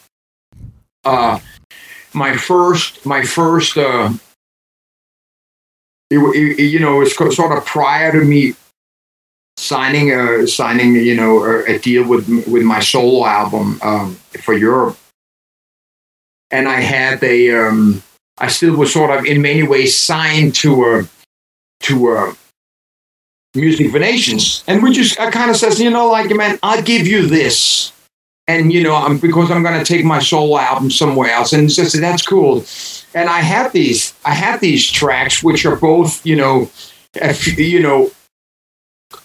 Uh, 1.04 1.40
my 2.14 2.36
first, 2.36 3.04
my 3.04 3.22
first, 3.22 3.76
uh, 3.76 4.12
it, 6.08 6.18
it, 6.18 6.62
you 6.62 6.78
know, 6.78 6.96
it 6.96 7.14
was 7.16 7.36
sort 7.36 7.56
of 7.56 7.64
prior 7.66 8.12
to 8.12 8.24
me 8.24 8.54
signing 9.58 10.10
a 10.10 10.46
signing, 10.46 10.94
you 10.94 11.14
know, 11.14 11.44
a, 11.44 11.74
a 11.74 11.78
deal 11.78 12.08
with 12.08 12.26
with 12.46 12.62
my 12.62 12.80
solo 12.80 13.26
album 13.26 13.78
um, 13.82 14.14
for 14.42 14.54
Europe, 14.54 14.96
and 16.50 16.68
I 16.68 16.80
had 16.80 17.22
a. 17.22 17.50
Um, 17.50 18.02
I 18.38 18.48
still 18.48 18.74
was 18.74 18.92
sort 18.92 19.10
of 19.10 19.26
in 19.26 19.42
many 19.42 19.62
ways 19.62 19.96
signed 19.96 20.54
to 20.56 20.84
a 20.84 21.08
to 21.80 22.12
a 22.12 22.34
Music 23.52 23.92
nations, 23.92 24.62
and 24.68 24.80
we 24.80 24.92
just 24.92 25.18
I 25.18 25.28
kind 25.28 25.50
of 25.50 25.56
says, 25.56 25.80
you 25.80 25.90
know, 25.90 26.08
like 26.08 26.30
man, 26.30 26.56
I'll 26.62 26.82
give 26.82 27.04
you 27.04 27.26
this, 27.26 27.90
and 28.46 28.72
you 28.72 28.80
know, 28.80 28.94
I'm 28.94 29.18
because 29.18 29.50
I'm 29.50 29.64
going 29.64 29.76
to 29.76 29.84
take 29.84 30.04
my 30.04 30.20
solo 30.20 30.56
album 30.56 30.88
somewhere 30.88 31.32
else, 31.32 31.52
and 31.52 31.68
just 31.68 32.00
that's 32.00 32.24
cool. 32.24 32.64
And 33.12 33.28
I 33.28 33.40
have 33.40 33.72
these 33.72 34.14
I 34.24 34.34
have 34.34 34.60
these 34.60 34.88
tracks 34.88 35.42
which 35.42 35.66
are 35.66 35.74
both 35.74 36.24
you 36.24 36.36
know, 36.36 36.70
you 37.56 37.80
know, 37.80 38.12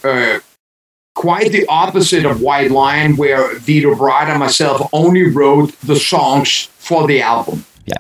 uh, 0.03 0.39
quite 1.15 1.51
the 1.51 1.65
opposite 1.67 2.25
of 2.25 2.41
White 2.41 2.71
Lion, 2.71 3.15
where 3.15 3.55
Vito 3.59 3.95
Bratta 3.95 4.31
and 4.31 4.39
myself 4.39 4.87
only 4.93 5.23
wrote 5.23 5.71
the 5.81 5.95
songs 5.95 6.69
for 6.77 7.07
the 7.07 7.21
album 7.21 7.65
Yeah. 7.85 7.97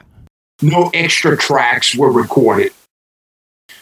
no 0.61 0.91
extra 0.93 1.35
tracks 1.37 1.95
were 1.95 2.11
recorded. 2.11 2.71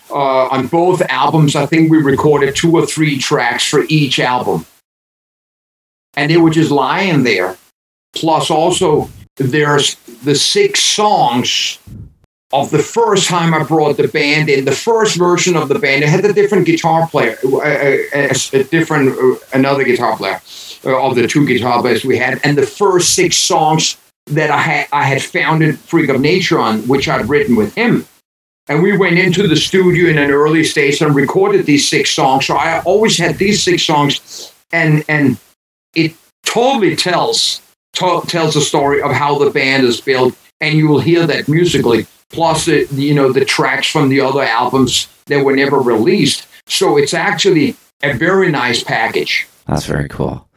Uh, 0.10 0.48
on 0.48 0.68
both 0.68 1.02
albums, 1.10 1.56
I 1.56 1.66
think 1.66 1.90
we 1.92 1.98
recorded 1.98 2.56
two 2.56 2.72
or 2.74 2.86
three 2.86 3.18
tracks 3.18 3.66
for 3.68 3.84
each 3.90 4.20
album. 4.20 4.66
And 6.16 6.30
they 6.30 6.38
were 6.38 6.52
just 6.52 6.70
lying 6.70 7.24
there. 7.24 7.58
Plus, 8.16 8.52
also, 8.52 9.10
there's 9.38 9.96
the 10.24 10.36
six 10.36 10.80
songs 10.84 11.80
of 12.53 12.69
the 12.69 12.83
first 12.83 13.27
time 13.27 13.53
I 13.53 13.63
brought 13.63 13.98
the 13.98 14.07
band 14.07 14.48
in. 14.48 14.63
The 14.63 14.72
first 14.72 15.17
version 15.17 15.57
of 15.57 15.67
the 15.69 15.79
band, 15.79 16.03
it 16.03 16.10
had 16.10 16.24
a 16.24 16.31
different 16.31 16.67
guitar 16.67 17.07
player, 17.07 17.36
a, 17.43 18.07
a, 18.13 18.31
a 18.53 18.63
different, 18.63 19.17
uh, 19.17 19.39
another 19.53 19.83
guitar 19.83 20.15
player 20.15 20.39
uh, 20.86 21.05
of 21.05 21.15
the 21.15 21.27
two 21.27 21.45
guitar 21.48 21.81
players 21.81 22.05
we 22.05 22.17
had. 22.17 22.39
And 22.43 22.55
the 22.55 22.65
first 22.65 23.15
six 23.15 23.36
songs 23.38 23.98
that 24.27 24.51
I 24.51 24.60
had 24.60 24.88
I 24.93 25.03
had 25.03 25.22
founded 25.22 25.79
Freak 25.79 26.10
of 26.10 26.22
Nature 26.22 26.60
on, 26.60 26.88
which 26.88 27.10
I'd 27.10 27.27
written 27.27 27.55
with 27.55 27.74
him. 27.75 28.05
and 28.69 28.81
we 28.81 28.95
went 28.98 29.17
into 29.17 29.48
the 29.48 29.55
studio 29.55 30.10
in 30.10 30.17
an 30.17 30.31
early 30.31 30.63
stage 30.63 31.01
and 31.01 31.13
recorded 31.13 31.65
these 31.65 31.88
six 31.88 32.12
songs. 32.12 32.45
So 32.45 32.55
I 32.55 32.81
always 32.81 33.17
had 33.17 33.38
these 33.38 33.62
six 33.62 33.83
songs, 33.83 34.53
and 34.72 35.03
and 35.10 35.38
it 35.95 36.13
totally 36.45 36.95
tells 36.95 37.62
to, 37.93 38.22
tells 38.27 38.53
the 38.53 38.62
story 38.62 39.01
of 39.01 39.12
how 39.12 39.38
the 39.38 39.50
band 39.50 39.83
is 39.83 40.00
built, 40.00 40.36
and 40.62 40.77
you 40.77 40.88
will 40.88 41.00
hear 41.00 41.25
that 41.27 41.48
musically. 41.48 42.07
Plus, 42.29 42.65
the, 42.65 42.88
you 42.91 43.13
know 43.13 43.31
the 43.31 43.45
tracks 43.45 43.88
from 43.88 44.10
the 44.10 44.22
other 44.22 44.41
albums 44.43 45.07
that 45.25 45.43
were 45.43 45.55
never 45.55 45.79
released. 45.79 46.48
So 46.67 46.98
it's 46.98 47.13
actually 47.13 47.75
a 48.01 48.13
very 48.13 48.51
nice 48.51 48.83
package. 48.83 49.48
That's 49.67 49.86
very 49.86 50.10
cool. 50.10 50.48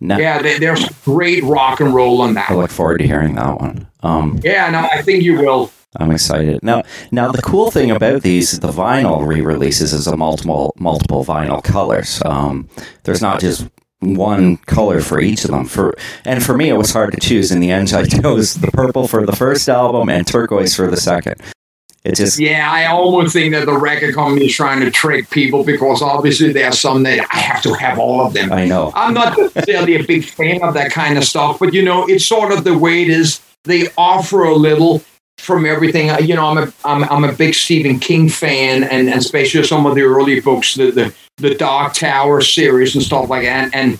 Now, 0.00 0.18
yeah, 0.18 0.42
there's 0.58 0.86
great 1.04 1.42
rock 1.44 1.80
and 1.80 1.94
roll 1.94 2.20
on 2.20 2.34
that. 2.34 2.50
I 2.50 2.54
look 2.54 2.70
forward 2.70 2.98
to 2.98 3.06
hearing 3.06 3.36
that 3.36 3.58
one. 3.60 3.86
Um, 4.02 4.38
yeah, 4.42 4.68
no, 4.70 4.80
I 4.80 5.00
think 5.00 5.22
you 5.22 5.38
will. 5.38 5.70
I'm 5.96 6.10
excited. 6.10 6.62
Now, 6.62 6.82
now 7.12 7.30
the 7.30 7.40
cool 7.40 7.70
thing 7.70 7.90
about 7.90 8.22
these, 8.22 8.58
the 8.58 8.68
vinyl 8.68 9.26
re-releases, 9.26 9.92
is 9.92 10.06
a 10.06 10.16
multiple 10.16 10.74
multiple 10.76 11.24
vinyl 11.24 11.62
colors. 11.62 12.20
Um, 12.24 12.68
there's 13.04 13.22
not 13.22 13.40
just 13.40 13.68
one 14.04 14.58
color 14.58 15.00
for 15.00 15.20
each 15.20 15.44
of 15.44 15.50
them. 15.50 15.64
For 15.64 15.94
and 16.24 16.44
for 16.44 16.56
me, 16.56 16.68
it 16.68 16.74
was 16.74 16.92
hard 16.92 17.12
to 17.12 17.20
choose. 17.20 17.50
In 17.50 17.60
the 17.60 17.70
end, 17.70 17.92
I 17.92 18.04
chose 18.22 18.54
the 18.54 18.68
purple 18.68 19.08
for 19.08 19.24
the 19.24 19.34
first 19.34 19.68
album 19.68 20.08
and 20.08 20.26
turquoise 20.26 20.76
for 20.76 20.90
the 20.90 20.96
second. 20.96 21.40
It 22.04 22.16
just 22.16 22.38
yeah, 22.38 22.70
I 22.70 22.84
almost 22.84 23.32
think 23.32 23.54
that 23.54 23.64
the 23.64 23.78
record 23.78 24.14
company 24.14 24.46
is 24.46 24.54
trying 24.54 24.80
to 24.80 24.90
trick 24.90 25.30
people 25.30 25.64
because 25.64 26.02
obviously 26.02 26.52
there 26.52 26.68
are 26.68 26.72
some 26.72 27.02
that 27.04 27.26
I 27.32 27.38
have 27.38 27.62
to 27.62 27.72
have 27.72 27.98
all 27.98 28.26
of 28.26 28.34
them. 28.34 28.52
I 28.52 28.66
know. 28.66 28.92
I'm 28.94 29.14
not 29.14 29.38
necessarily 29.38 29.94
a 29.94 30.02
big 30.02 30.24
fan 30.24 30.62
of 30.62 30.74
that 30.74 30.90
kind 30.90 31.16
of 31.16 31.24
stuff, 31.24 31.58
but 31.58 31.72
you 31.72 31.82
know, 31.82 32.06
it's 32.06 32.26
sort 32.26 32.52
of 32.52 32.64
the 32.64 32.76
way 32.76 33.02
it 33.02 33.08
is. 33.08 33.40
They 33.64 33.86
offer 33.96 34.44
a 34.44 34.54
little 34.54 35.02
from 35.44 35.66
everything. 35.66 36.10
You 36.26 36.34
know, 36.34 36.46
I'm 36.46 36.58
a 36.58 36.72
I'm, 36.84 37.04
I'm 37.04 37.24
a 37.24 37.32
big 37.32 37.54
Stephen 37.54 37.98
King 37.98 38.28
fan, 38.28 38.84
and, 38.84 39.08
and 39.08 39.18
especially 39.18 39.62
some 39.64 39.86
of 39.86 39.94
the 39.94 40.02
early 40.02 40.40
books, 40.40 40.74
the, 40.74 40.90
the 40.90 41.14
the 41.36 41.54
Dark 41.54 41.94
Tower 41.94 42.40
series 42.40 42.94
and 42.94 43.04
stuff 43.04 43.28
like 43.28 43.44
that. 43.44 43.64
And 43.64 43.74
and, 43.74 43.98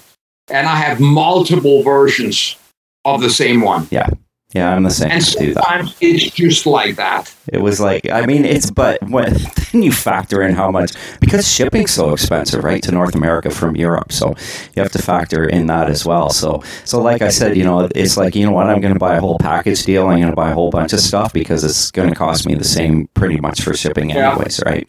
and 0.48 0.66
I 0.66 0.76
have 0.76 1.00
multiple 1.00 1.82
versions 1.82 2.56
of 3.04 3.20
the 3.20 3.30
same 3.30 3.60
one. 3.60 3.86
Yeah. 3.90 4.08
Yeah, 4.54 4.72
I'm 4.72 4.84
the 4.84 4.90
same. 4.90 5.10
And 5.10 5.24
sometimes 5.24 5.96
it's 6.00 6.30
just 6.30 6.64
like 6.64 6.94
that. 6.94 7.34
It 7.52 7.58
was 7.58 7.80
like, 7.80 8.08
I 8.08 8.24
mean, 8.24 8.44
it's, 8.44 8.70
but 8.70 9.02
when 9.02 9.32
then 9.72 9.82
you 9.82 9.90
factor 9.90 10.42
in 10.42 10.54
how 10.54 10.70
much, 10.70 10.92
because 11.18 11.46
shipping's 11.50 11.90
so 11.90 12.12
expensive, 12.12 12.62
right, 12.62 12.80
to 12.84 12.92
North 12.92 13.16
America 13.16 13.50
from 13.50 13.74
Europe. 13.74 14.12
So 14.12 14.36
you 14.76 14.82
have 14.82 14.92
to 14.92 15.02
factor 15.02 15.44
in 15.44 15.66
that 15.66 15.90
as 15.90 16.06
well. 16.06 16.30
So, 16.30 16.62
so 16.84 17.02
like 17.02 17.20
I 17.20 17.30
said, 17.30 17.56
you 17.56 17.64
know, 17.64 17.88
it's 17.96 18.16
like, 18.16 18.36
you 18.36 18.46
know 18.46 18.52
what, 18.52 18.68
I'm 18.68 18.80
going 18.80 18.94
to 18.94 19.00
buy 19.00 19.16
a 19.16 19.20
whole 19.20 19.38
package 19.40 19.82
deal. 19.82 20.06
I'm 20.06 20.20
going 20.20 20.30
to 20.30 20.36
buy 20.36 20.52
a 20.52 20.54
whole 20.54 20.70
bunch 20.70 20.92
of 20.92 21.00
stuff 21.00 21.32
because 21.32 21.64
it's 21.64 21.90
going 21.90 22.08
to 22.08 22.14
cost 22.14 22.46
me 22.46 22.54
the 22.54 22.62
same 22.62 23.08
pretty 23.14 23.40
much 23.40 23.60
for 23.60 23.74
shipping 23.74 24.12
anyways, 24.12 24.60
yeah. 24.64 24.70
right? 24.70 24.88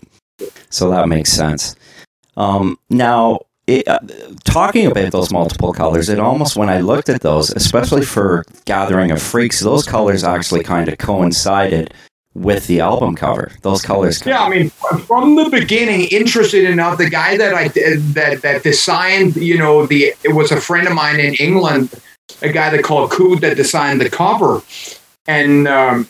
So 0.69 0.91
that 0.91 1.10
makes 1.10 1.32
sense. 1.32 1.75
Um, 2.38 2.78
now, 2.91 3.39
it, 3.67 3.88
uh, 3.88 3.99
talking 4.43 4.86
about 4.86 5.12
those 5.12 5.32
multiple 5.32 5.73
colors, 5.73 6.10
it 6.10 6.19
almost 6.19 6.56
when 6.56 6.69
I 6.69 6.82
looked 6.82 7.10
at 7.10 7.21
those, 7.21 7.49
especially 7.51 8.04
for 8.04 8.45
Gathering 8.65 9.12
of 9.12 9.21
Freaks, 9.21 9.60
those 9.60 9.86
colors 9.86 10.23
actually 10.23 10.63
kind 10.63 10.88
of 10.88 10.97
coincided 10.97 11.93
with 12.36 12.67
the 12.67 12.82
album 12.82 13.15
cover. 13.15 13.51
Those 13.62 13.82
colors. 13.82 14.23
Yeah, 14.25 14.43
I 14.43 14.49
mean, 14.49 14.69
from 14.69 15.36
the 15.36 15.49
beginning, 15.49 16.08
interested 16.12 16.65
enough, 16.65 16.97
the 16.97 17.10
guy 17.10 17.38
that 17.38 17.54
I 17.54 17.69
that 17.69 18.41
that 18.41 18.63
designed, 18.63 19.36
you 19.38 19.58
know, 19.58 19.86
the 19.86 20.13
it 20.23 20.36
was 20.36 20.51
a 20.51 20.62
friend 20.62 20.88
of 20.88 20.93
mine 20.93 21.19
in 21.19 21.34
England, 21.36 21.89
a 22.41 22.49
guy 22.49 22.69
that 22.69 22.84
called 22.84 23.10
Cood 23.10 23.39
that 23.41 23.56
designed 23.56 24.01
the 24.01 24.10
cover, 24.10 24.62
and 25.28 25.67
um, 25.67 26.08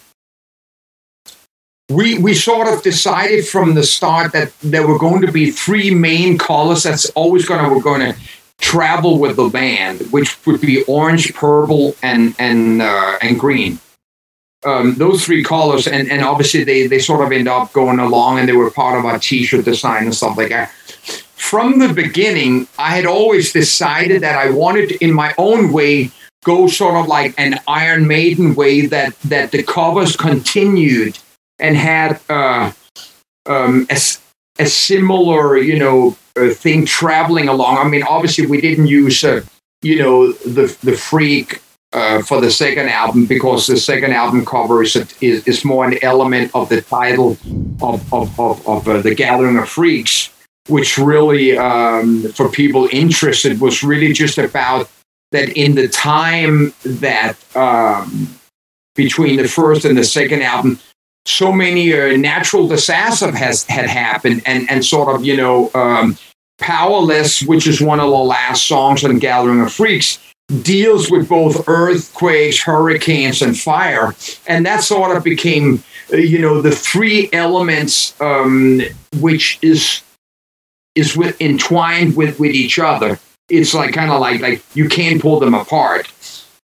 we 1.90 2.18
we 2.18 2.34
sort 2.34 2.68
of 2.68 2.82
decided 2.82 3.48
from 3.48 3.76
the 3.76 3.84
start 3.84 4.32
that 4.34 4.52
there 4.62 4.88
were 4.88 4.98
going 4.98 5.22
to 5.22 5.32
be 5.32 5.52
three 5.52 5.94
main 5.94 6.38
colors 6.38 6.84
that's 6.84 7.10
always 7.12 7.46
going 7.46 7.64
to 7.64 7.70
we're 7.70 7.82
going 7.82 8.14
to 8.14 8.20
travel 8.60 9.20
with 9.20 9.36
the 9.36 9.50
band, 9.50 10.02
which 10.12 10.44
would 10.46 10.62
be 10.62 10.84
orange, 10.86 11.34
purple, 11.34 11.96
and 12.02 12.36
and 12.40 12.82
uh, 12.82 13.18
and 13.22 13.40
green. 13.40 13.80
Um, 14.66 14.96
those 14.96 15.24
three 15.24 15.44
colors, 15.44 15.86
and, 15.88 16.10
and 16.10 16.24
obviously 16.24 16.64
they, 16.64 16.88
they 16.88 16.98
sort 16.98 17.24
of 17.24 17.32
end 17.32 17.48
up 17.48 17.72
going 17.72 18.00
along, 18.00 18.40
and 18.40 18.50
they 18.50 18.54
were 18.54 18.72
part 18.72 18.98
of 18.98 19.06
our 19.06 19.20
T-shirt 19.20 19.64
design 19.64 20.06
and 20.06 20.16
stuff 20.16 20.38
like 20.38 20.50
that. 20.50 20.72
From 21.36 21.78
the 21.78 21.94
beginning, 21.94 22.68
I 22.80 22.96
had 22.96 23.06
always 23.06 23.54
decided 23.54 24.24
that 24.24 24.36
I 24.36 24.50
wanted, 24.50 24.94
in 24.94 25.14
my 25.14 25.36
own 25.38 25.72
way, 25.72 26.10
go 26.44 26.66
sort 26.66 26.96
of 26.96 27.06
like 27.06 27.36
an 27.38 27.60
Iron 27.68 28.08
Maiden 28.08 28.56
way 28.56 28.88
that 28.88 29.20
that 29.22 29.52
the 29.52 29.62
covers 29.62 30.16
continued 30.16 31.20
and 31.60 31.78
had 31.78 32.20
uh, 32.30 32.72
um, 33.46 33.88
a, 33.90 33.98
a, 34.60 34.66
similar, 34.66 35.58
you 35.58 35.80
know, 35.80 36.18
uh, 36.36 36.50
thing 36.50 36.86
traveling 36.86 37.48
along. 37.48 37.78
I 37.78 37.88
mean, 37.88 38.04
obviously, 38.04 38.46
we 38.46 38.62
didn't 38.62 38.88
use, 38.88 39.24
uh, 39.24 39.42
you 39.82 40.00
know, 40.00 40.32
the 40.32 40.76
the 40.84 40.94
freak 40.94 41.62
uh, 41.94 42.22
for 42.22 42.42
the 42.42 42.52
second 42.52 42.90
album 42.90 43.26
because 43.26 43.68
the 43.68 43.78
second 43.78 44.12
album 44.12 44.46
cover 44.46 44.84
is, 44.84 44.96
a, 44.96 45.08
is, 45.22 45.48
is 45.48 45.64
more 45.64 45.86
an 45.86 45.98
element 46.04 46.52
of 46.54 46.68
the 46.70 46.82
title 46.82 47.38
of 47.82 48.14
of, 48.14 48.40
of, 48.40 48.68
of 48.68 48.88
uh, 48.88 49.02
the 49.02 49.16
Gathering 49.16 49.58
of 49.58 49.70
Freaks, 49.70 50.30
which 50.68 50.98
really, 50.98 51.58
um, 51.58 52.24
for 52.34 52.50
people 52.50 52.90
interested, 52.92 53.62
was 53.62 53.84
really 53.84 54.12
just 54.14 54.38
about 54.38 54.90
that 55.32 55.50
in 55.58 55.76
the 55.76 55.88
time 55.88 56.74
that. 56.84 57.38
Um, 57.56 58.36
between 58.96 59.36
the 59.38 59.48
first 59.48 59.86
and 59.86 59.98
the 59.98 60.04
second 60.04 60.42
album, 60.42 60.80
so 61.26 61.52
many 61.52 61.94
uh, 61.94 62.16
natural 62.18 62.68
disasters 62.68 63.36
has 63.36 63.64
had 63.66 63.88
happened 63.88 64.42
and 64.46 64.70
and 64.70 64.86
sort 64.86 65.14
of 65.14 65.26
you 65.26 65.36
know 65.36 65.72
um, 65.74 66.18
powerless 66.60 67.42
which 67.44 67.68
is 67.68 67.82
one 67.82 68.00
of 68.00 68.10
the 68.10 68.16
last 68.16 68.66
songs 68.66 69.04
on 69.04 69.20
gathering 69.20 69.62
of 69.62 69.74
freaks 69.74 70.20
deals 70.62 71.10
with 71.10 71.28
both 71.28 71.68
earthquakes 71.68 72.62
hurricanes 72.62 73.42
and 73.42 73.60
fire. 73.60 74.16
And 74.48 74.66
that 74.66 74.84
sort 74.84 75.16
of 75.16 75.24
became 75.24 75.84
uh, 76.14 76.18
you 76.18 76.40
know 76.40 76.62
the 76.62 76.72
three 76.72 77.30
elements 77.34 78.20
um, 78.22 78.82
which 79.20 79.60
is 79.62 80.02
is 80.94 81.18
with 81.18 81.40
entwined 81.42 82.16
with 82.16 82.40
with 82.40 82.52
each 82.52 82.80
other. 82.80 83.20
It's 83.50 83.74
like 83.74 83.94
kind 83.94 84.12
of 84.12 84.22
like 84.22 84.42
like 84.42 84.64
you 84.74 84.88
can't 84.88 85.22
pull 85.22 85.40
them 85.40 85.54
apart. 85.54 86.12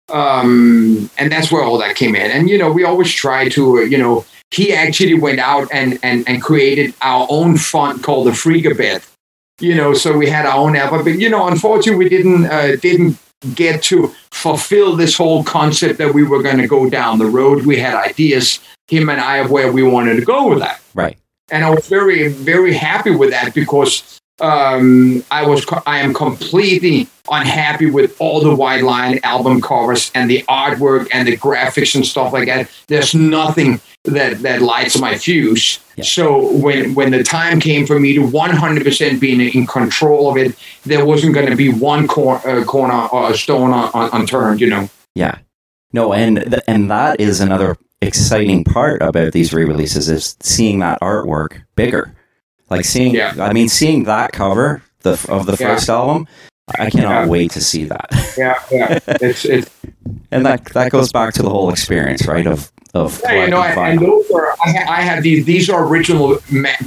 Um, 0.09 1.09
and 1.17 1.31
that's 1.31 1.51
where 1.51 1.63
all 1.63 1.77
that 1.77 1.95
came 1.95 2.15
in. 2.15 2.29
And 2.31 2.49
you 2.49 2.57
know 2.57 2.71
we 2.71 2.83
always 2.83 3.11
try 3.11 3.49
to 3.49 3.79
uh, 3.79 3.81
you 3.81 3.97
know 3.97 4.25
he 4.51 4.73
actually 4.73 5.13
went 5.13 5.39
out 5.39 5.67
and, 5.73 5.97
and, 6.03 6.27
and 6.27 6.41
created 6.41 6.93
our 7.01 7.25
own 7.29 7.57
font 7.57 8.03
called 8.03 8.27
the 8.27 8.31
Freakabit. 8.31 9.07
You 9.59 9.75
know, 9.75 9.93
so 9.93 10.17
we 10.17 10.27
had 10.27 10.45
our 10.45 10.57
own 10.57 10.75
album, 10.75 11.03
but 11.03 11.19
you 11.19 11.29
know, 11.29 11.47
unfortunately, 11.47 12.03
we 12.03 12.09
didn't 12.09 12.45
uh, 12.45 12.77
didn't 12.77 13.17
get 13.53 13.83
to 13.83 14.07
fulfill 14.31 14.95
this 14.95 15.15
whole 15.15 15.43
concept 15.43 15.99
that 15.99 16.15
we 16.15 16.23
were 16.23 16.41
going 16.41 16.57
to 16.57 16.67
go 16.67 16.89
down 16.89 17.19
the 17.19 17.27
road. 17.27 17.65
We 17.65 17.77
had 17.77 17.93
ideas, 17.93 18.59
him 18.87 19.07
and 19.09 19.21
I, 19.21 19.37
of 19.37 19.51
where 19.51 19.71
we 19.71 19.83
wanted 19.83 20.15
to 20.15 20.25
go 20.25 20.47
with 20.47 20.59
that. 20.59 20.81
Right. 20.95 21.15
And 21.51 21.63
I 21.63 21.69
was 21.69 21.87
very 21.87 22.29
very 22.29 22.73
happy 22.73 23.11
with 23.11 23.29
that 23.29 23.53
because 23.53 24.19
um, 24.39 25.23
I 25.29 25.45
was 25.45 25.63
I 25.85 25.99
am 25.99 26.13
completely 26.15 27.07
unhappy 27.29 27.91
with 27.91 28.19
all 28.19 28.41
the 28.41 28.55
White 28.55 28.83
Lion 28.83 29.19
album 29.23 29.61
covers 29.61 30.11
and 30.15 30.27
the 30.27 30.43
artwork 30.49 31.07
and 31.13 31.27
the 31.27 31.37
graphics 31.37 31.93
and 31.93 32.05
stuff 32.05 32.33
like 32.33 32.47
that. 32.47 32.67
There's 32.87 33.13
nothing 33.13 33.79
that 34.05 34.39
that 34.39 34.61
lights 34.61 34.97
my 34.99 35.17
fuse. 35.17 35.79
Yeah. 35.95 36.03
So 36.03 36.51
when 36.57 36.95
when 36.95 37.11
the 37.11 37.23
time 37.23 37.59
came 37.59 37.85
for 37.85 37.99
me 37.99 38.13
to 38.13 38.21
100% 38.21 39.19
be 39.19 39.33
in, 39.33 39.41
in 39.41 39.67
control 39.67 40.29
of 40.29 40.37
it, 40.37 40.55
there 40.83 41.05
wasn't 41.05 41.35
going 41.35 41.49
to 41.49 41.55
be 41.55 41.71
one 41.71 42.07
cor- 42.07 42.45
uh, 42.47 42.63
corner 42.63 43.07
or 43.07 43.31
a 43.31 43.37
stone 43.37 43.89
unturned. 43.93 44.61
You 44.61 44.69
know. 44.69 44.89
Yeah. 45.15 45.37
No, 45.93 46.13
and 46.13 46.37
th- 46.37 46.63
and 46.67 46.89
that 46.89 47.19
is 47.19 47.41
another 47.41 47.77
exciting 48.01 48.63
part 48.63 49.01
about 49.01 49.33
these 49.33 49.53
re-releases 49.53 50.09
is 50.09 50.35
seeing 50.39 50.79
that 50.79 50.99
artwork 51.01 51.63
bigger. 51.75 52.15
Like 52.69 52.85
seeing, 52.85 53.13
yeah. 53.13 53.35
I 53.37 53.51
mean, 53.51 53.67
seeing 53.67 54.05
that 54.05 54.31
cover 54.31 54.81
the 55.01 55.11
of 55.27 55.45
the 55.45 55.57
first 55.57 55.89
yeah. 55.89 55.95
album, 55.95 56.27
I 56.79 56.89
cannot 56.89 57.09
yeah. 57.09 57.27
wait 57.27 57.51
to 57.51 57.61
see 57.61 57.85
that. 57.85 58.09
Yeah, 58.37 58.61
yeah, 58.71 58.99
it's 59.21 59.45
it's, 59.45 59.69
and 60.31 60.45
that 60.45 60.65
that 60.73 60.91
goes 60.91 61.11
back 61.11 61.33
to 61.35 61.43
the 61.43 61.49
whole 61.49 61.69
experience, 61.69 62.27
right? 62.27 62.47
Of 62.47 62.71
of 62.93 63.21
yeah, 63.23 63.45
you 63.45 63.51
know, 63.51 63.61
and 63.61 63.99
those 63.99 64.29
are 64.31 64.55
I, 64.65 64.85
I, 64.87 65.01
have 65.01 65.23
these. 65.23 65.45
These 65.45 65.69
are 65.69 65.85
original 65.85 66.37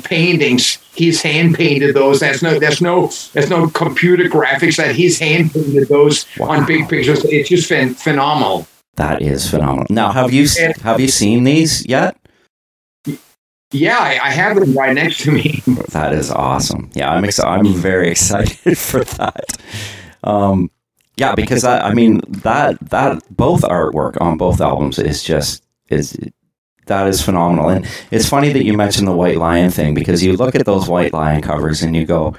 paintings. 0.05 0.79
He's 0.95 1.23
hand 1.23 1.55
painted 1.55 1.95
those. 1.95 2.21
That's 2.21 2.43
no. 2.43 2.59
There's 2.59 2.81
no. 2.81 3.11
There's 3.33 3.51
no 3.51 3.69
computer 3.69 4.25
graphics. 4.25 4.77
That 4.77 4.95
he's 4.95 5.19
hand 5.19 5.53
painted 5.53 5.89
those 5.89 6.27
wow. 6.39 6.51
on 6.51 6.67
big 6.67 6.89
pictures. 6.89 7.25
It's 7.25 7.49
just 7.49 7.71
phen- 7.71 7.97
phenomenal. 7.97 8.67
That 8.97 9.23
is 9.23 9.49
phenomenal. 9.49 9.87
Now, 9.91 10.13
have 10.13 10.33
you 10.33 10.47
have 10.83 11.01
you 11.01 11.09
seen 11.09 11.45
these 11.45 11.87
yet? 11.87 12.17
Yeah, 13.75 13.99
I, 13.99 14.31
have 14.31 14.57
them 14.57 14.73
right 14.73 14.95
next 14.95 15.19
to 15.23 15.33
me. 15.33 15.61
that 15.89 16.13
is 16.13 16.31
awesome. 16.31 16.91
Yeah, 16.95 17.11
I'm 17.11 17.25
excited. 17.25 17.51
I'm 17.51 17.75
very 17.75 18.09
excited 18.09 18.79
for 18.79 19.03
that. 19.03 19.59
Um, 20.23 20.71
yeah, 21.17 21.35
because 21.35 21.65
I, 21.65 21.89
I 21.89 21.95
mean 21.95 22.21
that 22.29 22.79
that 22.91 23.23
both 23.31 23.63
artwork 23.63 24.21
on 24.21 24.39
both 24.39 24.61
albums 24.61 24.99
is 24.99 25.23
just 25.25 25.65
is 25.89 26.17
that 26.87 27.09
is 27.09 27.21
phenomenal. 27.21 27.69
And 27.69 27.87
it's 28.11 28.29
funny 28.29 28.53
that 28.53 28.65
you 28.65 28.77
mentioned 28.77 29.09
the 29.09 29.13
White 29.13 29.39
Lion 29.39 29.71
thing 29.71 29.95
because 29.95 30.23
you 30.23 30.37
look 30.37 30.55
at 30.55 30.65
those 30.67 30.89
White 30.89 31.13
Lion 31.13 31.43
covers 31.43 31.83
and 31.83 31.97
you 31.97 32.05
go, 32.05 32.35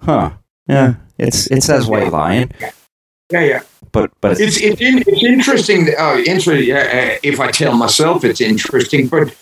"Huh, 0.00 0.32
yeah, 0.68 0.94
it's 1.18 1.50
it 1.50 1.62
says 1.62 1.86
White 1.86 2.12
Lion." 2.12 2.52
Yeah, 3.30 3.40
yeah. 3.40 3.62
But 3.92 4.12
but 4.20 4.32
it's, 4.32 4.40
It's 4.40 4.60
it's, 4.60 4.80
in, 4.80 4.98
it's 5.06 5.24
interesting. 5.24 5.88
Uh, 5.98 6.22
interesting. 6.26 6.74
Uh, 6.74 7.16
if 7.22 7.40
I 7.40 7.50
tell 7.50 7.76
myself 7.76 8.24
it's 8.24 8.40
interesting, 8.40 9.08
but 9.08 9.34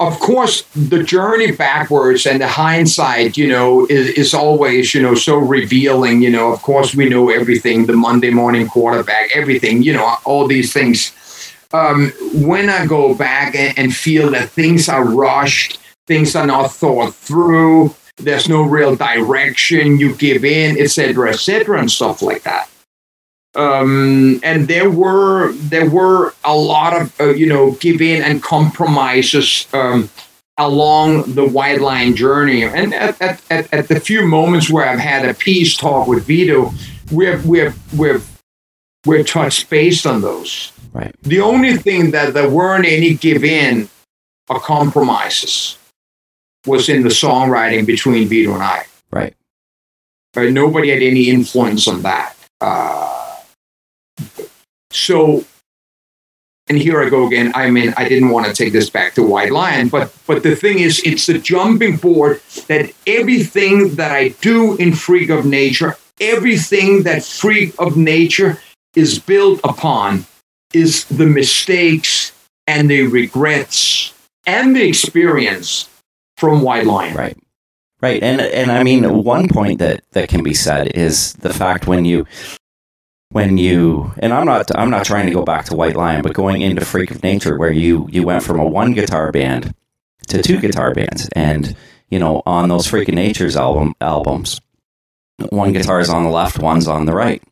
of 0.00 0.18
course 0.18 0.62
the 0.74 1.02
journey 1.02 1.52
backwards 1.52 2.26
and 2.26 2.40
the 2.40 2.48
hindsight, 2.48 3.36
you 3.36 3.46
know, 3.46 3.86
is, 3.86 4.08
is 4.08 4.34
always 4.34 4.94
you 4.94 5.02
know 5.02 5.14
so 5.14 5.36
revealing. 5.36 6.22
You 6.22 6.30
know, 6.30 6.52
of 6.52 6.62
course 6.62 6.94
we 6.94 7.08
know 7.08 7.28
everything. 7.28 7.86
The 7.86 7.92
Monday 7.92 8.30
morning 8.30 8.66
quarterback, 8.66 9.36
everything. 9.36 9.82
You 9.82 9.92
know, 9.92 10.16
all 10.24 10.46
these 10.46 10.72
things. 10.72 11.12
Um, 11.72 12.10
when 12.34 12.68
I 12.68 12.86
go 12.86 13.14
back 13.14 13.54
and, 13.54 13.78
and 13.78 13.94
feel 13.94 14.30
that 14.32 14.50
things 14.50 14.88
are 14.88 15.04
rushed, 15.04 15.78
things 16.08 16.34
are 16.34 16.46
not 16.46 16.72
thought 16.72 17.14
through. 17.14 17.94
There's 18.16 18.48
no 18.48 18.62
real 18.62 18.96
direction. 18.96 19.98
You 19.98 20.14
give 20.16 20.44
in, 20.44 20.78
etc., 20.78 21.30
etc., 21.30 21.78
and 21.78 21.90
stuff 21.90 22.22
like 22.22 22.42
that 22.42 22.69
um, 23.54 24.40
and 24.42 24.68
there 24.68 24.90
were 24.90 25.52
there 25.52 25.88
were 25.88 26.34
a 26.44 26.54
lot 26.54 27.00
of 27.00 27.20
uh, 27.20 27.34
you 27.34 27.46
know 27.46 27.72
give 27.72 28.00
in 28.00 28.22
and 28.22 28.42
compromises 28.42 29.66
um, 29.72 30.08
along 30.56 31.34
the 31.34 31.46
White 31.46 31.80
Lion 31.80 32.14
journey. 32.14 32.62
And 32.62 32.94
at, 32.94 33.20
at, 33.20 33.42
at, 33.50 33.72
at 33.72 33.88
the 33.88 33.98
few 33.98 34.26
moments 34.26 34.70
where 34.70 34.86
I've 34.86 35.00
had 35.00 35.28
a 35.28 35.34
peace 35.34 35.76
talk 35.76 36.06
with 36.06 36.26
Vito, 36.26 36.72
we've 37.10 37.44
we've 37.44 37.98
we've 37.98 38.28
we've 39.04 39.26
touched 39.26 39.68
base 39.68 40.06
on 40.06 40.20
those. 40.20 40.72
right. 40.92 41.14
The 41.22 41.40
only 41.40 41.76
thing 41.76 42.12
that 42.12 42.34
there 42.34 42.48
weren't 42.48 42.86
any 42.86 43.14
give 43.14 43.42
in 43.42 43.88
or 44.48 44.60
compromises 44.60 45.76
was 46.66 46.88
in 46.88 47.02
the 47.02 47.08
songwriting 47.08 47.86
between 47.86 48.28
Vito 48.28 48.52
and 48.52 48.62
I. 48.62 48.84
Right. 49.10 49.34
Uh, 50.36 50.42
nobody 50.42 50.90
had 50.90 51.02
any 51.02 51.30
influence 51.30 51.88
on 51.88 52.02
that. 52.02 52.36
Uh, 52.60 52.99
so, 55.00 55.44
and 56.68 56.78
here 56.78 57.02
I 57.02 57.08
go 57.08 57.26
again. 57.26 57.52
I 57.54 57.70
mean, 57.70 57.94
I 57.96 58.08
didn't 58.08 58.30
want 58.30 58.46
to 58.46 58.52
take 58.52 58.72
this 58.72 58.90
back 58.90 59.14
to 59.14 59.22
White 59.22 59.52
Lion, 59.52 59.88
but 59.88 60.12
but 60.26 60.42
the 60.42 60.54
thing 60.54 60.78
is, 60.78 61.00
it's 61.04 61.26
the 61.26 61.38
jumping 61.38 61.96
board 61.96 62.40
that 62.68 62.92
everything 63.06 63.94
that 63.96 64.12
I 64.12 64.28
do 64.40 64.76
in 64.76 64.94
Freak 64.94 65.30
of 65.30 65.44
Nature, 65.44 65.96
everything 66.20 67.02
that 67.04 67.24
Freak 67.24 67.74
of 67.78 67.96
Nature 67.96 68.60
is 68.94 69.18
built 69.18 69.60
upon, 69.64 70.26
is 70.72 71.04
the 71.06 71.26
mistakes 71.26 72.32
and 72.66 72.88
the 72.88 73.02
regrets 73.02 74.14
and 74.46 74.76
the 74.76 74.86
experience 74.86 75.88
from 76.36 76.62
White 76.62 76.86
Lion. 76.86 77.16
Right. 77.16 77.36
Right. 78.02 78.22
And 78.22 78.40
and 78.40 78.72
I 78.72 78.82
mean 78.82 79.24
one 79.24 79.48
point 79.48 79.78
that 79.80 80.02
that 80.12 80.28
can 80.28 80.42
be 80.42 80.54
said 80.54 80.96
is 80.96 81.34
the 81.34 81.52
fact 81.52 81.86
when 81.86 82.06
you 82.06 82.26
when 83.30 83.58
you 83.58 84.12
and 84.18 84.32
I'm 84.32 84.46
not 84.46 84.76
I'm 84.76 84.90
not 84.90 85.04
trying 85.06 85.26
to 85.26 85.32
go 85.32 85.44
back 85.44 85.66
to 85.66 85.76
White 85.76 85.96
Lion, 85.96 86.22
but 86.22 86.34
going 86.34 86.62
into 86.62 86.84
Freak 86.84 87.10
of 87.10 87.22
Nature 87.22 87.56
where 87.58 87.72
you 87.72 88.08
you 88.10 88.22
went 88.22 88.42
from 88.42 88.58
a 88.58 88.64
one 88.64 88.92
guitar 88.92 89.32
band 89.32 89.74
to 90.28 90.42
two 90.42 90.60
guitar 90.60 90.94
bands 90.94 91.28
and 91.34 91.76
you 92.08 92.18
know 92.18 92.42
on 92.46 92.68
those 92.68 92.86
Freak 92.86 93.08
of 93.08 93.14
Nature's 93.14 93.56
album 93.56 93.94
albums 94.00 94.60
one 95.48 95.72
guitar 95.72 96.00
is 96.00 96.10
on 96.10 96.24
the 96.24 96.30
left, 96.30 96.58
one's 96.58 96.86
on 96.86 97.06
the 97.06 97.14
right, 97.14 97.42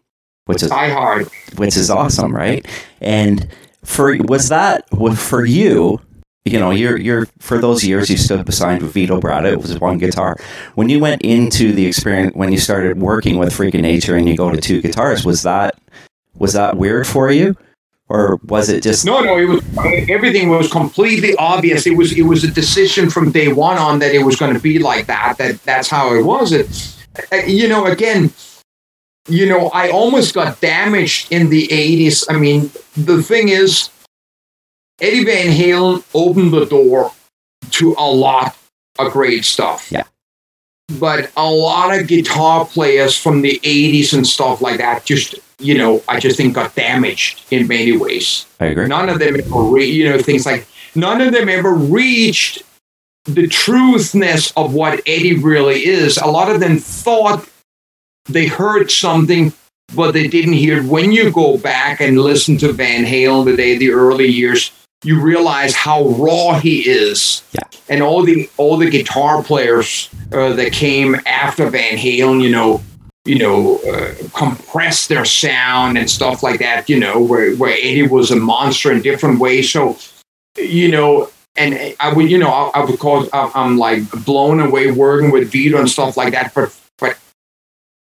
which 0.44 0.62
is 0.62 0.70
Die 0.70 0.90
Hard. 0.90 1.28
which 1.56 1.76
is 1.76 1.90
awesome, 1.90 2.34
right? 2.34 2.66
And 3.00 3.48
for 3.84 4.16
was 4.18 4.50
that 4.50 4.84
for 5.16 5.44
you, 5.44 6.00
you 6.48 6.58
know, 6.58 6.70
you're 6.70 6.98
you're 6.98 7.26
for 7.38 7.58
those 7.58 7.84
years 7.84 8.10
you 8.10 8.16
stood 8.16 8.44
beside 8.44 8.82
Vito 8.82 9.20
Bratta, 9.20 9.52
it 9.52 9.60
was 9.60 9.78
one 9.78 9.98
guitar. 9.98 10.36
When 10.74 10.88
you 10.88 10.98
went 10.98 11.22
into 11.22 11.72
the 11.72 11.86
experience 11.86 12.34
when 12.34 12.52
you 12.52 12.58
started 12.58 13.00
working 13.00 13.38
with 13.38 13.52
Freak 13.52 13.74
of 13.74 13.82
Nature 13.82 14.16
and 14.16 14.28
you 14.28 14.36
go 14.36 14.50
to 14.50 14.60
two 14.60 14.80
guitars, 14.80 15.24
was 15.24 15.42
that 15.42 15.78
was 16.34 16.52
that 16.52 16.76
weird 16.76 17.06
for 17.06 17.30
you? 17.30 17.56
Or 18.08 18.38
was 18.44 18.70
it 18.70 18.82
just 18.82 19.04
No, 19.04 19.20
no, 19.20 19.36
it 19.36 19.44
was 19.44 19.62
everything 20.08 20.48
was 20.48 20.70
completely 20.70 21.36
obvious. 21.36 21.86
It 21.86 21.96
was 21.96 22.16
it 22.16 22.22
was 22.22 22.42
a 22.42 22.50
decision 22.50 23.10
from 23.10 23.30
day 23.32 23.52
one 23.52 23.76
on 23.76 23.98
that 23.98 24.14
it 24.14 24.24
was 24.24 24.36
going 24.36 24.54
to 24.54 24.60
be 24.60 24.78
like 24.78 25.06
that. 25.06 25.36
That 25.38 25.62
that's 25.64 25.88
how 25.88 26.14
it 26.14 26.22
was. 26.22 26.52
It, 26.52 26.96
uh, 27.32 27.36
you 27.46 27.68
know, 27.68 27.84
again, 27.84 28.32
you 29.28 29.46
know, 29.46 29.68
I 29.74 29.90
almost 29.90 30.34
got 30.34 30.58
damaged 30.60 31.30
in 31.30 31.50
the 31.50 31.68
'80s. 31.68 32.24
I 32.30 32.38
mean, 32.38 32.70
the 32.96 33.22
thing 33.22 33.50
is, 33.50 33.90
Eddie 35.00 35.24
Van 35.24 35.52
Halen 35.52 36.04
opened 36.14 36.52
the 36.52 36.64
door 36.66 37.12
to 37.70 37.94
a 37.98 38.10
lot 38.10 38.56
of 38.98 39.12
great 39.12 39.44
stuff. 39.44 39.90
Yeah. 39.90 40.04
But 40.98 41.30
a 41.36 41.50
lot 41.50 41.96
of 41.96 42.06
guitar 42.06 42.64
players 42.64 43.16
from 43.16 43.42
the 43.42 43.60
80s 43.62 44.14
and 44.14 44.26
stuff 44.26 44.60
like 44.62 44.78
that 44.78 45.04
just, 45.04 45.34
you 45.58 45.76
know, 45.76 46.02
I 46.08 46.18
just 46.18 46.36
think 46.36 46.54
got 46.54 46.74
damaged 46.74 47.44
in 47.50 47.68
many 47.68 47.96
ways. 47.96 48.46
I 48.58 48.66
agree. 48.66 48.86
None 48.86 49.08
of 49.08 49.18
them 49.18 49.36
ever, 49.38 49.62
re- 49.62 49.84
you 49.84 50.08
know, 50.08 50.18
things 50.18 50.46
like 50.46 50.66
none 50.94 51.20
of 51.20 51.32
them 51.32 51.48
ever 51.48 51.74
reached 51.74 52.62
the 53.24 53.46
truthness 53.46 54.52
of 54.56 54.72
what 54.72 55.02
Eddie 55.06 55.38
really 55.38 55.84
is. 55.84 56.16
A 56.16 56.26
lot 56.26 56.50
of 56.50 56.60
them 56.60 56.78
thought 56.78 57.46
they 58.24 58.46
heard 58.46 58.90
something, 58.90 59.52
but 59.94 60.12
they 60.12 60.26
didn't 60.26 60.54
hear 60.54 60.78
it. 60.78 60.84
When 60.84 61.12
you 61.12 61.30
go 61.30 61.58
back 61.58 62.00
and 62.00 62.18
listen 62.18 62.56
to 62.58 62.72
Van 62.72 63.04
Halen 63.04 63.44
today, 63.44 63.76
the 63.76 63.90
early 63.90 64.26
years, 64.26 64.72
you 65.04 65.20
realize 65.20 65.74
how 65.74 66.08
raw 66.10 66.58
he 66.58 66.88
is. 66.88 67.42
Yeah. 67.52 67.60
And 67.88 68.02
all 68.02 68.22
the 68.22 68.50
all 68.56 68.76
the 68.76 68.90
guitar 68.90 69.42
players 69.42 70.10
uh, 70.32 70.52
that 70.54 70.72
came 70.72 71.16
after 71.26 71.70
Van 71.70 71.96
Halen, 71.96 72.42
you 72.42 72.50
know, 72.50 72.82
you 73.24 73.38
know, 73.38 73.78
uh, 73.80 74.14
compress 74.34 75.06
their 75.06 75.24
sound 75.24 75.98
and 75.98 76.10
stuff 76.10 76.42
like 76.42 76.60
that, 76.60 76.88
you 76.88 76.98
know, 76.98 77.20
where, 77.20 77.54
where 77.56 77.74
Eddie 77.74 78.08
was 78.08 78.30
a 78.30 78.36
monster 78.36 78.90
in 78.90 79.02
different 79.02 79.38
ways. 79.38 79.70
So, 79.70 79.98
you 80.56 80.90
know, 80.90 81.30
and 81.54 81.94
I 82.00 82.12
would, 82.12 82.30
you 82.30 82.38
know, 82.38 82.48
I, 82.48 82.80
I 82.80 82.84
would 82.84 82.98
call, 82.98 83.28
I'm 83.32 83.76
like 83.76 84.10
blown 84.24 84.60
away 84.60 84.90
working 84.90 85.30
with 85.30 85.50
Vito 85.50 85.78
and 85.78 85.90
stuff 85.90 86.16
like 86.16 86.32
that. 86.32 86.54
But, 86.54 86.74
but, 86.98 87.18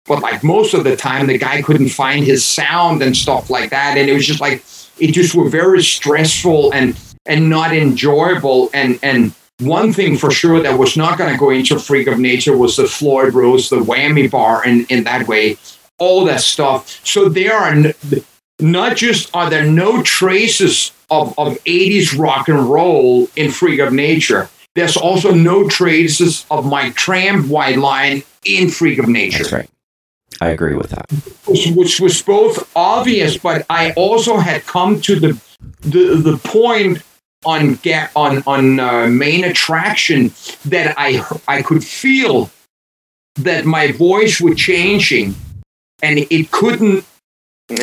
but 0.05 0.21
like 0.21 0.43
most 0.43 0.75
of 0.75 0.83
the 0.83 0.95
time, 0.95 1.25
the 1.25 1.39
guy 1.39 1.63
couldn't 1.63 1.89
find 1.89 2.23
his 2.23 2.45
sound 2.45 3.01
and 3.01 3.17
stuff 3.17 3.49
like 3.49 3.71
that. 3.71 3.97
And 3.97 4.07
it 4.07 4.13
was 4.13 4.27
just 4.27 4.41
like, 4.41 4.63
it 4.99 5.11
just 5.11 5.35
were 5.35 5.49
very 5.49 5.83
stressful 5.83 6.73
and, 6.73 6.99
and 7.25 7.49
not 7.49 7.75
enjoyable. 7.75 8.69
And, 8.73 8.99
and, 9.01 9.33
one 9.59 9.93
thing 9.93 10.17
for 10.17 10.31
sure 10.31 10.61
that 10.61 10.77
was 10.77 10.97
not 10.97 11.17
going 11.17 11.31
to 11.31 11.39
go 11.39 11.49
into 11.49 11.79
Freak 11.79 12.07
of 12.07 12.19
Nature 12.19 12.57
was 12.57 12.75
the 12.75 12.87
Floyd 12.87 13.33
Rose, 13.33 13.69
the 13.69 13.77
whammy 13.77 14.29
bar, 14.29 14.61
and 14.65 14.89
in 14.91 15.05
that 15.05 15.29
way, 15.29 15.57
all 15.97 16.25
that 16.25 16.41
stuff. 16.41 16.99
So 17.05 17.29
there 17.29 17.53
are 17.53 17.69
n- 17.69 17.93
not 18.59 18.97
just 18.97 19.33
are 19.33 19.49
there 19.49 19.65
no 19.65 20.03
traces 20.03 20.91
of, 21.09 21.37
of 21.39 21.53
80s 21.63 22.17
rock 22.17 22.49
and 22.49 22.69
roll 22.69 23.29
in 23.35 23.51
Freak 23.51 23.79
of 23.79 23.93
Nature. 23.93 24.49
There's 24.75 24.97
also 24.97 25.33
no 25.33 25.69
traces 25.69 26.45
of 26.51 26.65
Mike 26.65 26.95
Tramp 26.95 27.47
White 27.47 27.77
Lion 27.77 28.23
in 28.43 28.69
Freak 28.69 28.99
of 28.99 29.07
Nature 29.07 29.55
right. 29.55 29.69
I 30.41 30.49
agree 30.49 30.75
with 30.75 30.89
that. 30.89 31.05
which, 31.75 31.99
was 31.99 32.21
both 32.21 32.69
obvious, 32.75 33.37
but 33.37 33.65
I 33.69 33.93
also 33.93 34.37
had 34.37 34.65
come 34.65 35.01
to 35.01 35.19
the 35.19 35.41
the, 35.81 36.15
the 36.15 36.37
point 36.37 37.01
on 37.45 37.75
get 37.75 38.11
on 38.15 38.43
on 38.45 38.79
uh, 38.79 39.07
Mane 39.07 39.45
Attraction 39.45 40.33
that 40.65 40.93
I 40.97 41.23
I 41.47 41.61
could 41.61 41.83
feel 41.83 42.49
that 43.35 43.65
my 43.65 43.91
voice 43.91 44.41
was 44.41 44.57
changing, 44.57 45.35
and 46.01 46.19
it 46.19 46.51
couldn't 46.51 47.05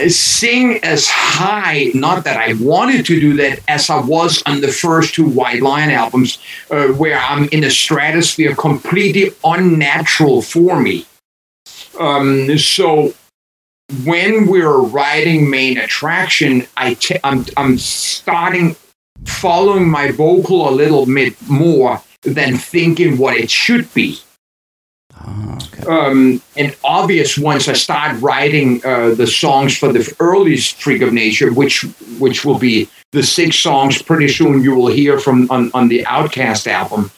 sing 0.09 0.79
as 0.85 1.09
high. 1.09 1.91
Not 1.95 2.25
that 2.25 2.37
I 2.37 2.55
wanted 2.55 3.07
to 3.07 3.19
do 3.19 3.35
that, 3.39 3.61
as 3.67 3.89
I 3.89 4.01
was 4.01 4.43
on 4.45 4.61
the 4.61 4.69
first 4.73 5.15
two 5.15 5.29
White 5.29 5.63
Lion 5.63 5.91
albums, 5.91 6.39
uh, 6.71 6.89
where 6.89 7.19
I'm 7.19 7.49
in 7.51 7.65
a 7.65 7.71
stratosphere 7.71 8.55
completely 8.55 9.33
unnatural 9.43 10.43
for 10.43 10.81
me. 10.81 11.07
Um, 11.99 12.59
so 12.59 13.15
when 14.05 14.47
we're 14.47 14.81
writing 14.81 15.51
Mane 15.51 15.79
Attraction, 15.79 16.67
I 16.77 16.95
t- 16.95 17.19
I'm, 17.23 17.45
I'm 17.57 17.79
starting 17.79 18.77
following 19.25 19.89
my 19.89 20.11
vocal 20.11 20.69
a 20.69 20.73
little 20.73 21.07
bit 21.07 21.37
more 21.49 22.03
than 22.23 22.57
thinking 22.57 23.19
what 23.19 23.37
it 23.37 23.51
should 23.51 23.93
be. 23.95 24.19
Oh, 25.25 25.59
okay. 25.63 25.85
Um, 25.87 26.43
and 26.57 26.75
obvious 26.83 27.37
once 27.37 27.69
I 27.69 27.75
start 27.75 28.21
writing 28.21 28.85
uh, 28.85 29.15
the 29.15 29.27
songs 29.27 29.77
for 29.77 29.93
the 29.93 30.15
earliest 30.19 30.83
Freak 30.83 31.03
of 31.03 31.13
Nature, 31.13 31.53
which 31.53 31.83
which 32.19 32.45
will 32.45 32.59
be 32.59 32.89
the 33.13 33.23
six 33.23 33.57
songs 33.57 34.01
pretty 34.01 34.29
soon 34.29 34.63
you 34.63 34.75
will 34.75 34.89
hear 34.89 35.19
from 35.19 35.51
on, 35.51 35.71
on 35.75 35.89
the 35.89 36.05
Outcast 36.07 36.67
album. 36.67 37.11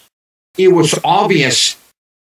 It 0.59 0.69
was 0.69 0.99
obvious 1.05 1.77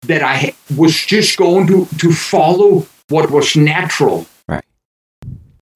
that 0.07 0.21
I 0.23 0.53
was 0.75 0.95
just 1.05 1.37
going 1.37 1.67
to 1.67 1.85
to 1.99 2.11
follow 2.11 2.85
what 3.09 3.29
was 3.31 3.55
natural. 3.55 4.25
Right. 4.47 4.63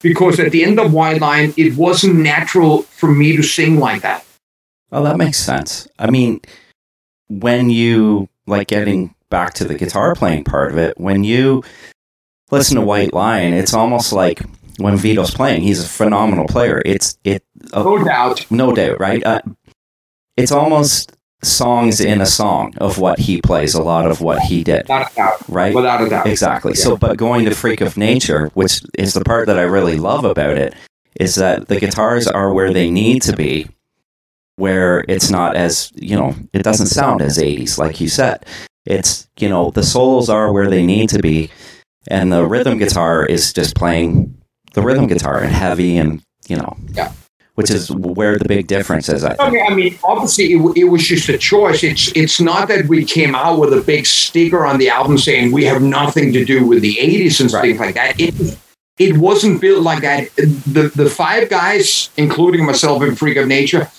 Because 0.00 0.40
at 0.40 0.52
the 0.52 0.64
end 0.64 0.78
of 0.80 0.92
White 0.92 1.20
Lion, 1.20 1.52
it 1.56 1.76
wasn't 1.76 2.16
natural 2.16 2.82
for 2.82 3.10
me 3.10 3.36
to 3.36 3.42
sing 3.42 3.78
like 3.78 4.02
that. 4.02 4.24
Oh, 4.92 5.04
that 5.04 5.16
makes 5.18 5.38
sense. 5.38 5.86
I 5.98 6.10
mean, 6.10 6.40
when 7.28 7.70
you 7.70 8.28
like 8.46 8.68
getting 8.68 9.14
back 9.30 9.54
to 9.54 9.64
the 9.64 9.74
guitar 9.76 10.14
playing 10.14 10.44
part 10.44 10.72
of 10.72 10.78
it, 10.78 10.98
when 10.98 11.22
you 11.22 11.62
listen 12.50 12.76
to 12.76 12.82
White 12.82 13.12
Lion, 13.14 13.52
it's 13.52 13.74
almost 13.74 14.12
like 14.12 14.42
when 14.78 14.96
Vito's 14.96 15.30
playing. 15.32 15.62
He's 15.62 15.84
a 15.84 15.88
phenomenal 15.88 16.46
player. 16.48 16.82
It's 16.84 17.16
it 17.22 17.44
uh, 17.72 17.82
No 17.84 18.02
doubt. 18.02 18.50
no 18.50 18.74
doubt, 18.74 18.98
right? 18.98 19.24
Uh, 19.24 19.42
it's 20.36 20.50
almost 20.50 21.12
songs 21.42 22.00
in 22.00 22.20
a 22.20 22.26
song 22.26 22.74
of 22.78 22.98
what 22.98 23.18
he 23.18 23.40
plays. 23.40 23.74
A 23.74 23.82
lot 23.82 24.10
of 24.10 24.20
what 24.20 24.40
he 24.40 24.62
did, 24.64 24.82
Without 24.82 25.10
a 25.10 25.14
doubt. 25.14 25.48
right? 25.48 25.74
Without 25.74 26.00
a 26.02 26.08
doubt. 26.08 26.26
Exactly. 26.26 26.74
So, 26.74 26.96
but 26.96 27.16
going 27.16 27.44
to 27.46 27.54
Freak 27.54 27.80
of 27.80 27.96
Nature, 27.96 28.50
which 28.54 28.82
is 28.98 29.14
the 29.14 29.24
part 29.24 29.46
that 29.46 29.58
I 29.58 29.62
really 29.62 29.96
love 29.96 30.24
about 30.24 30.56
it, 30.58 30.74
is 31.18 31.34
that 31.36 31.68
the 31.68 31.80
guitars 31.80 32.26
are 32.26 32.52
where 32.52 32.72
they 32.72 32.90
need 32.90 33.22
to 33.22 33.34
be, 33.34 33.68
where 34.56 35.04
it's 35.08 35.30
not 35.30 35.56
as, 35.56 35.90
you 35.94 36.16
know, 36.16 36.34
it 36.52 36.62
doesn't 36.62 36.86
sound 36.88 37.22
as 37.22 37.38
80s, 37.38 37.78
like 37.78 38.00
you 38.00 38.08
said. 38.08 38.44
It's, 38.86 39.28
you 39.38 39.48
know, 39.48 39.70
the 39.70 39.82
solos 39.82 40.28
are 40.28 40.52
where 40.52 40.68
they 40.70 40.84
need 40.84 41.08
to 41.10 41.18
be, 41.20 41.50
and 42.08 42.32
the 42.32 42.46
rhythm 42.46 42.78
guitar 42.78 43.24
is 43.24 43.52
just 43.52 43.74
playing 43.74 44.36
the 44.74 44.82
rhythm 44.82 45.06
guitar 45.06 45.38
and 45.40 45.52
heavy 45.52 45.96
and, 45.96 46.22
you 46.48 46.56
know, 46.56 46.76
Yeah. 46.92 47.12
Which 47.54 47.70
is 47.70 47.90
where 47.90 48.38
the 48.38 48.48
big 48.48 48.66
difference 48.66 49.08
is, 49.08 49.24
I. 49.24 49.34
Okay, 49.34 49.60
I 49.62 49.74
mean, 49.74 49.98
obviously, 50.04 50.52
it, 50.54 50.76
it 50.76 50.84
was 50.84 51.06
just 51.06 51.28
a 51.28 51.38
choice. 51.38 51.82
It's 51.82 52.12
it's 52.16 52.40
not 52.40 52.68
that 52.68 52.86
we 52.86 53.04
came 53.04 53.34
out 53.34 53.58
with 53.58 53.72
a 53.72 53.80
big 53.80 54.06
sticker 54.06 54.64
on 54.64 54.78
the 54.78 54.88
album 54.88 55.18
saying 55.18 55.52
we 55.52 55.64
have 55.64 55.82
nothing 55.82 56.32
to 56.32 56.44
do 56.44 56.66
with 56.66 56.82
the 56.82 56.96
'80s 56.96 57.40
and 57.40 57.52
Right. 57.52 57.62
things 57.62 57.80
like 57.80 57.94
that. 57.96 58.18
It 58.20 58.58
it 58.98 59.16
wasn't 59.16 59.60
built 59.60 59.82
like 59.82 60.02
that. 60.02 60.34
The 60.36 60.92
the 60.94 61.08
five 61.10 61.48
guys, 61.48 62.10
including 62.16 62.64
myself 62.66 63.02
and 63.02 63.18
Freak 63.18 63.36
of 63.36 63.48
Nature, 63.48 63.90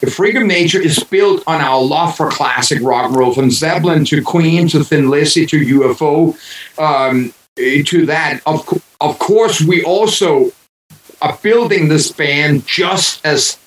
the 0.00 0.10
Freak 0.10 0.34
of 0.34 0.44
Nature 0.44 0.80
is 0.80 0.98
built 1.04 1.42
on 1.46 1.60
our 1.60 1.82
love 1.82 2.16
for 2.16 2.30
classic 2.30 2.82
rock 2.82 3.06
and 3.06 3.16
roll, 3.16 3.32
from 3.32 3.50
Zeppelin 3.50 4.04
to 4.06 4.22
Queen 4.22 4.68
to 4.68 4.84
Thin 4.84 5.08
Lizzy 5.10 5.46
to 5.46 5.58
UFO, 5.58 6.36
um, 6.78 7.32
to 7.56 8.06
that. 8.06 8.40
Of 8.46 8.82
of 9.00 9.18
course, 9.18 9.60
we 9.60 9.82
also 9.84 10.50
are 11.22 11.38
building 11.42 11.88
this 11.88 12.12
band 12.12 12.66
just 12.66 13.24
as 13.24 13.58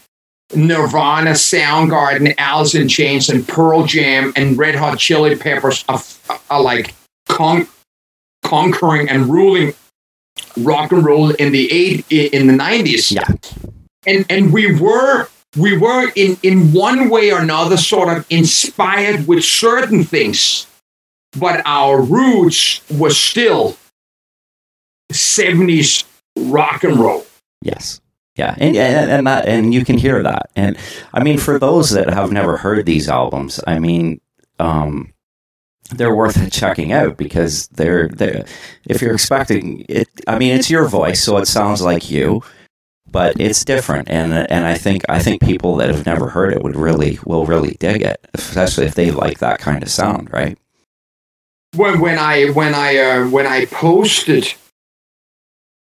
Nirvana, 0.56 1.32
Soundgarden, 1.32 2.34
Alice 2.38 2.76
in 2.76 2.88
Chains, 2.88 3.30
and 3.30 3.48
Pearl 3.48 3.86
Jam 3.86 4.34
and 4.36 4.58
Red 4.58 4.76
Hot 4.76 4.98
Chili 4.98 5.36
Peppers 5.36 5.86
are, 5.88 6.02
are 6.50 6.62
like 6.62 6.96
con- 7.28 7.68
conquering 8.44 9.10
and 9.10 9.30
ruling 9.30 9.74
rock 10.58 10.92
and 10.92 11.06
roll 11.06 11.32
in 11.32 11.52
the 11.52 11.72
eight 11.72 12.06
in 12.12 12.48
the 12.48 12.54
nineties. 12.54 13.12
Yeah. 13.12 13.28
and 14.08 14.26
and 14.30 14.52
we 14.52 14.80
were 14.80 15.28
we 15.58 15.78
were 15.78 16.12
in 16.16 16.38
in 16.44 16.74
one 16.74 17.10
way 17.10 17.32
or 17.32 17.42
another 17.42 17.78
sort 17.78 18.16
of 18.16 18.26
inspired 18.30 19.28
with 19.28 19.44
certain 19.44 20.04
things, 20.04 20.66
but 21.38 21.62
our 21.66 22.02
roots 22.02 22.82
were 22.90 23.12
still 23.12 23.78
seventies 25.12 26.04
rock 26.38 26.84
and 26.84 26.98
roll. 26.98 27.26
Yes. 27.62 28.02
Yeah, 28.36 28.56
and 28.58 28.76
and 28.78 29.12
and, 29.12 29.28
that, 29.28 29.48
and 29.48 29.74
you 29.74 29.84
can 29.84 29.98
hear 29.98 30.24
that. 30.24 30.50
And 30.56 30.78
I 31.14 31.24
mean, 31.24 31.38
for 31.38 31.60
those 31.60 31.90
that 31.90 32.10
have 32.10 32.32
never 32.32 32.56
heard 32.56 32.86
these 32.86 33.10
albums, 33.10 33.60
I 33.68 33.80
mean, 33.80 34.22
um, 34.60 35.14
they're 35.92 36.16
worth 36.16 36.50
checking 36.52 36.94
out 36.94 37.18
because 37.18 37.68
they're 37.68 38.08
they 38.08 38.46
if 38.88 39.02
you're 39.02 39.14
expecting 39.14 39.86
it. 39.90 40.08
I 40.26 40.40
mean, 40.40 40.56
it's 40.56 40.70
your 40.70 40.88
voice, 40.88 41.22
so 41.22 41.36
it 41.38 41.48
sounds 41.48 41.82
like 41.82 42.10
you, 42.10 42.42
but 43.12 43.38
it's 43.42 43.66
different. 43.66 44.10
And 44.10 44.32
and 44.32 44.66
I 44.66 44.76
think 44.76 45.04
I 45.10 45.20
think 45.20 45.42
people 45.42 45.76
that 45.78 45.90
have 45.90 46.06
never 46.06 46.30
heard 46.30 46.54
it 46.54 46.64
would 46.64 46.78
really 46.78 47.20
will 47.26 47.46
really 47.46 47.76
dig 47.80 48.04
it, 48.04 48.26
especially 48.36 48.86
if 48.86 48.96
they 48.96 49.12
like 49.12 49.40
that 49.40 49.60
kind 49.60 49.84
of 49.84 49.90
sound, 49.90 50.32
right? 50.32 50.58
when 51.76 52.00
when 52.00 52.18
I 52.18 52.48
when 52.48 52.74
I 52.74 52.98
uh, 52.98 53.30
when 53.30 53.46
I 53.46 53.66
posted 53.66 54.54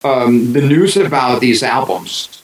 um, 0.03 0.53
the 0.53 0.61
news 0.61 0.97
about 0.97 1.41
these 1.41 1.63
albums, 1.63 2.43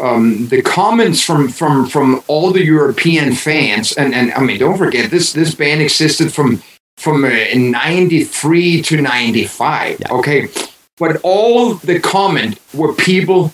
um, 0.00 0.48
the 0.48 0.62
comments 0.62 1.22
from 1.22 1.48
from 1.48 1.86
from 1.86 2.22
all 2.26 2.50
the 2.50 2.64
European 2.64 3.34
fans, 3.34 3.92
and 3.92 4.14
and 4.14 4.32
I 4.32 4.40
mean, 4.40 4.58
don't 4.58 4.78
forget 4.78 5.10
this 5.10 5.32
this 5.32 5.54
band 5.54 5.82
existed 5.82 6.32
from 6.32 6.62
from 6.96 7.24
uh, 7.24 7.30
'93 7.54 8.82
to 8.82 9.00
'95. 9.00 10.00
Yeah. 10.00 10.12
Okay, 10.12 10.48
but 10.96 11.20
all 11.22 11.74
the 11.74 12.00
comment 12.00 12.58
were 12.72 12.92
people 12.94 13.52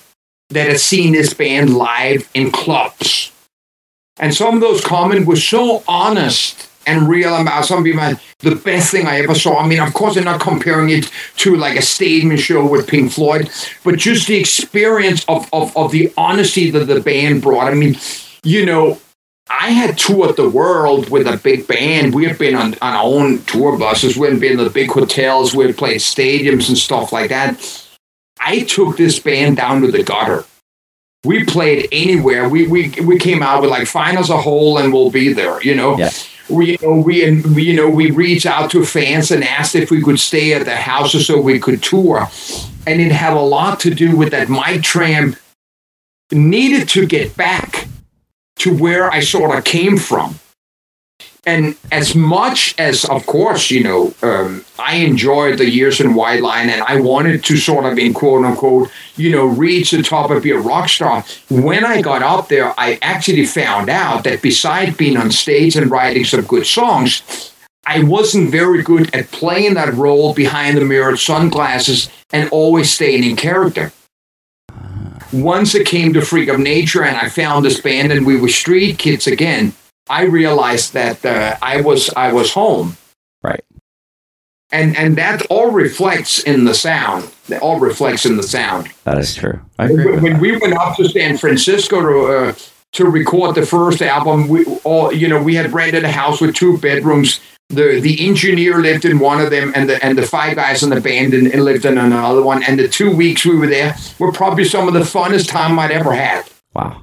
that 0.50 0.68
had 0.68 0.80
seen 0.80 1.12
this 1.12 1.34
band 1.34 1.76
live 1.76 2.28
in 2.34 2.50
clubs. 2.50 3.32
And 4.18 4.34
some 4.34 4.54
of 4.54 4.60
those 4.60 4.82
comments 4.82 5.26
were 5.26 5.36
so 5.36 5.82
honest 5.86 6.70
and 6.86 7.08
real 7.08 7.34
about 7.36 7.64
some 7.64 7.84
people 7.84 8.02
the 8.40 8.54
best 8.54 8.90
thing 8.90 9.06
I 9.06 9.20
ever 9.20 9.34
saw. 9.34 9.58
I 9.58 9.66
mean, 9.66 9.80
of 9.80 9.92
course, 9.92 10.14
they're 10.14 10.24
not 10.24 10.40
comparing 10.40 10.90
it 10.90 11.10
to 11.38 11.56
like 11.56 11.76
a 11.76 11.82
stadium 11.82 12.36
show 12.36 12.66
with 12.66 12.86
Pink 12.86 13.12
Floyd, 13.12 13.50
but 13.84 13.96
just 13.98 14.28
the 14.28 14.36
experience 14.36 15.24
of, 15.28 15.48
of, 15.52 15.76
of 15.76 15.90
the 15.90 16.12
honesty 16.16 16.70
that 16.70 16.84
the 16.84 17.00
band 17.00 17.42
brought. 17.42 17.72
I 17.72 17.74
mean, 17.74 17.96
you 18.42 18.64
know, 18.64 19.00
I 19.48 19.70
had 19.70 19.96
toured 19.96 20.36
the 20.36 20.48
world 20.48 21.08
with 21.08 21.26
a 21.26 21.36
big 21.36 21.66
band. 21.66 22.14
We 22.14 22.24
had 22.26 22.38
been 22.38 22.54
on, 22.54 22.74
on 22.82 22.94
our 22.94 23.04
own 23.04 23.42
tour 23.44 23.78
buses. 23.78 24.16
We 24.16 24.28
had 24.28 24.40
been 24.40 24.58
in 24.58 24.64
the 24.64 24.70
big 24.70 24.90
hotels. 24.90 25.54
We 25.54 25.66
had 25.66 25.76
played 25.76 26.00
stadiums 26.00 26.68
and 26.68 26.76
stuff 26.76 27.12
like 27.12 27.30
that. 27.30 27.88
I 28.40 28.60
took 28.60 28.96
this 28.96 29.18
band 29.18 29.56
down 29.56 29.82
to 29.82 29.90
the 29.90 30.02
gutter. 30.02 30.44
We 31.24 31.44
played 31.44 31.88
anywhere. 31.90 32.48
We, 32.48 32.66
we, 32.66 32.90
we 33.02 33.18
came 33.18 33.42
out 33.42 33.62
with 33.62 33.70
like, 33.70 33.86
find 33.88 34.18
us 34.18 34.30
a 34.30 34.36
hole 34.36 34.78
and 34.78 34.92
we'll 34.92 35.10
be 35.10 35.32
there, 35.32 35.62
you 35.62 35.74
know? 35.74 35.96
We 36.48 36.72
you 36.72 36.78
know 36.82 37.00
we 37.00 37.24
and 37.24 37.56
you 37.56 37.74
know 37.74 37.88
we 37.88 38.10
reached 38.10 38.46
out 38.46 38.70
to 38.70 38.84
fans 38.84 39.30
and 39.30 39.42
asked 39.42 39.74
if 39.74 39.90
we 39.90 40.02
could 40.02 40.20
stay 40.20 40.54
at 40.54 40.64
their 40.64 40.76
houses 40.76 41.26
so 41.26 41.40
we 41.40 41.58
could 41.58 41.82
tour. 41.82 42.28
And 42.86 43.00
it 43.00 43.10
had 43.10 43.32
a 43.32 43.40
lot 43.40 43.80
to 43.80 43.90
do 43.92 44.16
with 44.16 44.30
that 44.30 44.48
Mike 44.48 44.82
Tramp 44.82 45.36
needed 46.32 46.88
to 46.90 47.06
get 47.06 47.36
back 47.36 47.86
to 48.56 48.76
where 48.76 49.10
i 49.10 49.20
sort 49.20 49.56
of 49.56 49.64
came 49.64 49.96
from 49.96 50.38
and 51.46 51.76
as 51.92 52.14
much 52.16 52.74
as 52.76 53.04
of 53.06 53.24
course 53.26 53.70
you 53.70 53.82
know 53.82 54.12
um, 54.22 54.64
i 54.78 54.96
enjoyed 54.96 55.58
the 55.58 55.70
years 55.70 56.00
in 56.00 56.14
White 56.14 56.42
Lion 56.42 56.68
and 56.68 56.82
i 56.82 57.00
wanted 57.00 57.42
to 57.44 57.56
sort 57.56 57.86
of 57.86 57.98
in 57.98 58.12
quote 58.12 58.44
unquote 58.44 58.90
you 59.16 59.30
know 59.30 59.46
reach 59.46 59.92
the 59.92 60.02
top 60.02 60.26
be 60.42 60.50
a 60.50 60.58
rock 60.58 60.88
star 60.88 61.24
when 61.48 61.84
i 61.84 62.02
got 62.02 62.22
up 62.22 62.48
there 62.48 62.78
i 62.78 62.98
actually 63.00 63.46
found 63.46 63.88
out 63.88 64.24
that 64.24 64.42
besides 64.42 64.96
being 64.96 65.16
on 65.16 65.30
stage 65.30 65.76
and 65.76 65.90
writing 65.90 66.24
some 66.24 66.42
good 66.42 66.66
songs 66.66 67.54
i 67.86 68.02
wasn't 68.02 68.50
very 68.50 68.82
good 68.82 69.14
at 69.14 69.30
playing 69.30 69.74
that 69.74 69.94
role 69.94 70.34
behind 70.34 70.76
the 70.76 70.84
mirrored 70.84 71.18
sunglasses 71.18 72.10
and 72.32 72.50
always 72.50 72.90
staying 72.90 73.22
in 73.22 73.36
character. 73.36 73.92
Once 75.32 75.76
it 75.76 75.86
came 75.86 76.12
to 76.12 76.20
freak 76.20 76.48
of 76.48 76.58
nature 76.58 77.04
and 77.04 77.16
i 77.16 77.28
found 77.28 77.64
this 77.64 77.80
band 77.80 78.12
and 78.12 78.26
we 78.26 78.38
were 78.40 78.48
street 78.48 78.98
kids 78.98 79.26
again 79.26 79.72
I 80.08 80.24
realized 80.24 80.92
that 80.94 81.24
uh, 81.24 81.56
I 81.62 81.80
was 81.80 82.10
I 82.16 82.32
was 82.32 82.52
home, 82.52 82.96
Right. 83.42 83.64
and 84.70 84.96
and 84.96 85.16
that 85.16 85.46
all 85.50 85.70
reflects 85.70 86.38
in 86.40 86.64
the 86.64 86.74
sound. 86.74 87.30
That 87.48 87.62
all 87.62 87.78
reflects 87.80 88.24
in 88.26 88.36
the 88.36 88.42
sound. 88.42 88.88
That 89.04 89.18
is 89.18 89.34
true. 89.34 89.60
I 89.78 89.84
agree. 89.86 90.04
When, 90.12 90.22
when 90.22 90.40
we 90.40 90.56
went 90.56 90.74
up 90.74 90.96
to 90.96 91.08
San 91.08 91.36
Francisco 91.38 92.00
to 92.00 92.32
uh, 92.36 92.54
to 92.92 93.04
record 93.06 93.54
the 93.54 93.66
first 93.66 94.00
album, 94.02 94.48
we 94.48 94.64
all 94.84 95.12
you 95.12 95.28
know 95.28 95.42
we 95.42 95.54
had 95.56 95.72
rented 95.72 96.04
a 96.04 96.10
house 96.12 96.40
with 96.40 96.54
two 96.54 96.78
bedrooms. 96.78 97.40
The 97.68 97.98
the 98.00 98.24
engineer 98.28 98.80
lived 98.80 99.04
in 99.04 99.18
one 99.18 99.40
of 99.40 99.50
them, 99.50 99.72
and 99.74 99.88
the 99.90 100.04
and 100.04 100.16
the 100.16 100.22
five 100.22 100.54
guys 100.54 100.82
in 100.84 100.90
the 100.90 101.00
band 101.00 101.34
in, 101.34 101.50
and 101.50 101.64
lived 101.64 101.84
in 101.84 101.98
another 101.98 102.42
one. 102.42 102.62
And 102.62 102.78
the 102.78 102.86
two 102.88 103.10
weeks 103.14 103.44
we 103.44 103.56
were 103.56 103.66
there 103.66 103.96
were 104.20 104.30
probably 104.30 104.64
some 104.64 104.86
of 104.86 104.94
the 104.94 105.00
funnest 105.00 105.48
time 105.48 105.76
I'd 105.78 105.90
ever 105.90 106.14
had. 106.14 106.44
Wow. 106.74 107.02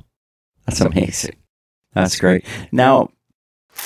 That's 0.65 0.79
amazing. 0.79 1.35
That's 1.93 2.19
great. 2.19 2.45
Now, 2.71 3.09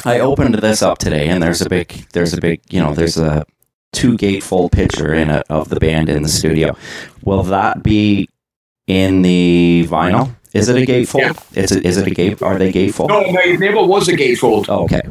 I 0.06 0.20
opened 0.20 0.56
this 0.56 0.82
up 0.82 0.98
today 0.98 1.28
and 1.30 1.42
there's 1.42 1.62
a 1.62 1.70
big 1.70 2.06
there's 2.14 2.34
a 2.34 2.42
big, 2.42 2.62
you 2.70 2.80
know, 2.80 2.94
there's 2.94 3.18
a 3.18 3.46
two 3.94 4.18
gatefold 4.18 4.72
picture 4.72 5.14
in 5.14 5.30
it 5.30 5.46
of 5.50 5.70
the 5.70 5.80
band 5.80 6.10
in 6.10 6.24
the 6.24 6.30
studio. 6.30 6.76
Will 7.24 7.44
that 7.44 7.84
be 7.84 8.30
in 8.86 9.22
the 9.22 9.86
vinyl? 9.90 10.36
Is 10.54 10.70
it 10.70 10.78
a 10.78 10.86
gatefold? 10.86 11.20
Yeah. 11.54 11.62
Is 11.64 11.72
it 11.72 11.86
is 11.86 11.98
it 11.98 12.08
a 12.08 12.12
gate 12.12 12.42
are 12.42 12.58
they 12.58 12.72
gatefold? 12.72 13.10
No, 13.10 13.22
no, 13.22 13.40
it 13.44 13.60
never 13.60 13.84
was 13.84 14.08
a 14.08 14.14
gatefold. 14.14 14.66
Oh, 14.70 14.84
okay. 14.86 15.02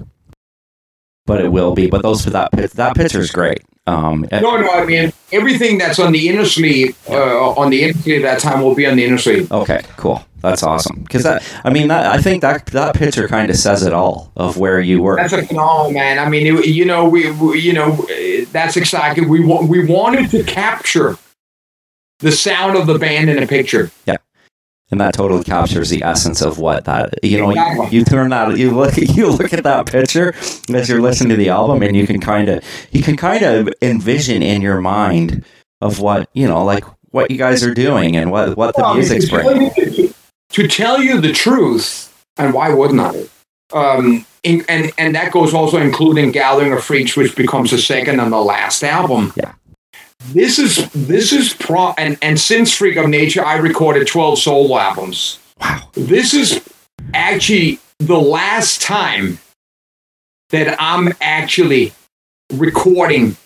But 1.27 1.45
it 1.45 1.51
will 1.51 1.75
be. 1.75 1.89
But 1.91 2.03
those 2.03 2.25
for 2.25 2.31
that 2.31 2.51
that 2.53 2.97
picture's 2.97 3.31
great. 3.31 3.63
Um, 3.89 4.27
No, 4.33 4.57
no, 4.57 4.71
I 4.71 4.85
mean 4.85 5.13
everything 5.33 5.79
that's 5.79 5.99
on 5.99 6.13
the 6.13 6.29
inner 6.29 6.45
sleeve, 6.45 6.97
uh, 7.09 7.51
on 7.51 7.71
the 7.71 7.83
inner 7.85 7.93
sleeve 7.95 8.23
that 8.23 8.41
time 8.41 8.63
will 8.63 8.75
be 8.75 8.87
on 8.87 8.97
the 8.97 9.05
inner 9.05 9.19
sleeve. 9.19 9.51
Okay, 9.53 9.83
cool. 9.97 10.25
That's 10.41 10.63
awesome. 10.63 11.03
Because 11.03 11.25
that, 11.25 11.43
I 11.65 11.71
mean, 11.71 11.89
that, 11.89 12.07
I 12.07 12.21
think 12.21 12.43
that 12.43 12.67
that 12.67 12.95
picture 12.95 13.27
kind 13.27 13.51
of 13.51 13.57
says 13.57 13.83
it 13.83 13.93
all 13.93 14.31
of 14.37 14.57
where 14.57 14.81
you 14.81 15.03
were. 15.03 15.17
That's 15.17 15.33
a 15.33 15.45
phenomenal 15.45 15.93
man. 15.93 16.19
I 16.19 16.29
mean, 16.29 16.47
it, 16.47 16.67
you 16.67 16.85
know, 16.85 17.09
we, 17.09 17.33
we, 17.33 17.59
you 17.59 17.73
know, 17.73 18.07
that's 18.53 18.77
exactly 18.77 19.27
we 19.27 19.41
we 19.41 19.85
wanted 19.87 20.31
to 20.31 20.45
capture 20.45 21.17
the 22.21 22.33
sound 22.33 22.77
of 22.77 22.87
the 22.87 22.99
band 22.99 23.29
in 23.29 23.43
a 23.43 23.47
picture. 23.47 23.91
And 24.91 25.01
that 25.01 25.15
totally 25.15 25.43
captures 25.45 25.91
the 25.91 26.03
essence 26.05 26.41
of 26.43 26.59
what 26.59 26.85
that 26.85 27.23
you 27.25 27.39
know 27.39 27.51
Exactly. 27.51 27.87
you, 27.87 27.99
you 28.01 28.05
turn 28.05 28.31
that 28.31 28.57
you 28.57 28.71
look 28.71 28.97
you 29.17 29.31
look 29.31 29.53
at 29.53 29.65
that 29.65 29.87
picture 29.87 30.35
as 30.73 30.89
you're 30.89 31.01
listening 31.01 31.31
to 31.31 31.37
the 31.37 31.49
album 31.49 31.83
and 31.83 31.97
you 31.97 32.07
can 32.07 32.21
kind 32.21 32.49
of 32.49 32.63
you 32.93 33.03
can 33.03 33.17
kind 33.17 33.43
of 33.45 33.69
envision 33.83 34.43
in 34.43 34.63
your 34.63 34.81
mind 34.81 35.45
of 35.81 36.01
what 36.01 36.29
you 36.35 36.47
know 36.47 36.65
like 36.65 36.85
what 37.11 37.31
you 37.31 37.37
guys 37.39 37.65
are 37.65 37.75
doing 37.75 38.17
and 38.17 38.31
what 38.31 38.57
what 38.57 38.75
the 38.77 38.95
music's 38.95 39.25
to 39.25 39.31
tell 39.31 39.45
bringing 39.45 39.71
you- 39.77 40.15
To 40.51 40.69
tell 40.69 41.03
you 41.03 41.21
the 41.21 41.33
truth, 41.33 42.13
and 42.39 42.55
why 42.55 42.73
wouldn't 42.73 43.01
I? 43.01 43.27
Um, 43.77 44.25
in, 44.45 44.65
and 44.69 44.93
and 44.97 45.15
that 45.17 45.33
goes 45.33 45.53
also 45.53 45.79
including 45.79 46.31
Gathering 46.31 46.73
of 46.73 46.85
Freaks, 46.85 47.17
which 47.17 47.35
becomes 47.35 47.73
the 47.73 47.79
second 47.79 48.21
and 48.21 48.33
the 48.33 48.41
last 48.41 48.85
album. 48.85 49.33
Yeah. 49.37 49.53
This 50.33 50.59
is 50.59 50.91
this 50.93 51.33
is 51.33 51.55
pro 51.55 51.95
and 51.99 52.19
and 52.21 52.39
since 52.39 52.75
Freak 52.75 52.97
of 52.97 53.09
Nature, 53.09 53.45
I 53.45 53.57
recorded 53.57 54.07
twelve 54.07 54.39
solo 54.39 54.77
albums. 54.77 55.39
wow 55.61 55.83
This 55.93 56.35
is 56.35 56.61
actually 57.15 57.79
the 57.99 58.19
last 58.19 58.83
time 58.83 59.39
that 60.51 60.77
I'm 60.81 61.13
actually 61.21 61.93
recording 62.53 63.37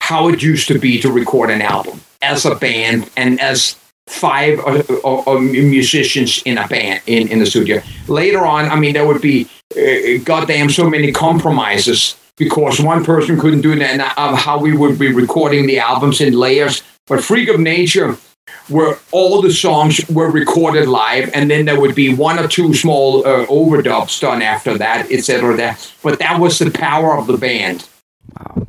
how 0.00 0.28
it 0.28 0.42
used 0.42 0.68
to 0.68 0.78
be 0.78 1.00
to 1.00 1.12
record 1.12 1.50
an 1.50 1.60
album 1.60 2.00
as 2.22 2.44
a 2.44 2.54
band 2.54 3.10
and 3.16 3.40
as 3.40 3.76
five 4.06 4.58
uh, 4.60 4.82
uh, 5.04 5.22
uh, 5.26 5.38
musicians 5.38 6.42
in 6.42 6.58
a 6.58 6.66
band 6.66 7.00
in, 7.06 7.28
in 7.28 7.38
the 7.38 7.46
studio. 7.46 7.80
Later 8.08 8.44
on, 8.44 8.66
I 8.66 8.76
mean, 8.76 8.94
there 8.94 9.06
would 9.06 9.22
be 9.22 9.48
uh, 9.76 10.22
goddamn 10.24 10.70
so 10.70 10.90
many 10.90 11.12
compromises 11.12 12.16
because 12.40 12.80
one 12.80 13.04
person 13.04 13.38
couldn't 13.38 13.60
do 13.60 13.76
that 13.76 13.90
and 13.90 14.00
of 14.00 14.38
how 14.38 14.58
we 14.58 14.74
would 14.74 14.98
be 14.98 15.12
recording 15.12 15.66
the 15.66 15.78
albums 15.78 16.22
in 16.22 16.32
layers. 16.32 16.82
But 17.06 17.22
Freak 17.22 17.50
of 17.50 17.60
Nature, 17.60 18.16
where 18.68 18.98
all 19.12 19.42
the 19.42 19.52
songs 19.52 20.08
were 20.08 20.30
recorded 20.30 20.88
live, 20.88 21.30
and 21.34 21.50
then 21.50 21.66
there 21.66 21.78
would 21.78 21.94
be 21.94 22.14
one 22.14 22.38
or 22.38 22.48
two 22.48 22.72
small 22.72 23.26
uh, 23.26 23.44
overdubs 23.46 24.18
done 24.18 24.40
after 24.40 24.78
that, 24.78 25.12
etc. 25.12 25.54
That, 25.58 25.92
but 26.02 26.18
that 26.18 26.40
was 26.40 26.58
the 26.58 26.70
power 26.70 27.16
of 27.16 27.26
the 27.26 27.36
band. 27.36 27.86
wow 28.38 28.66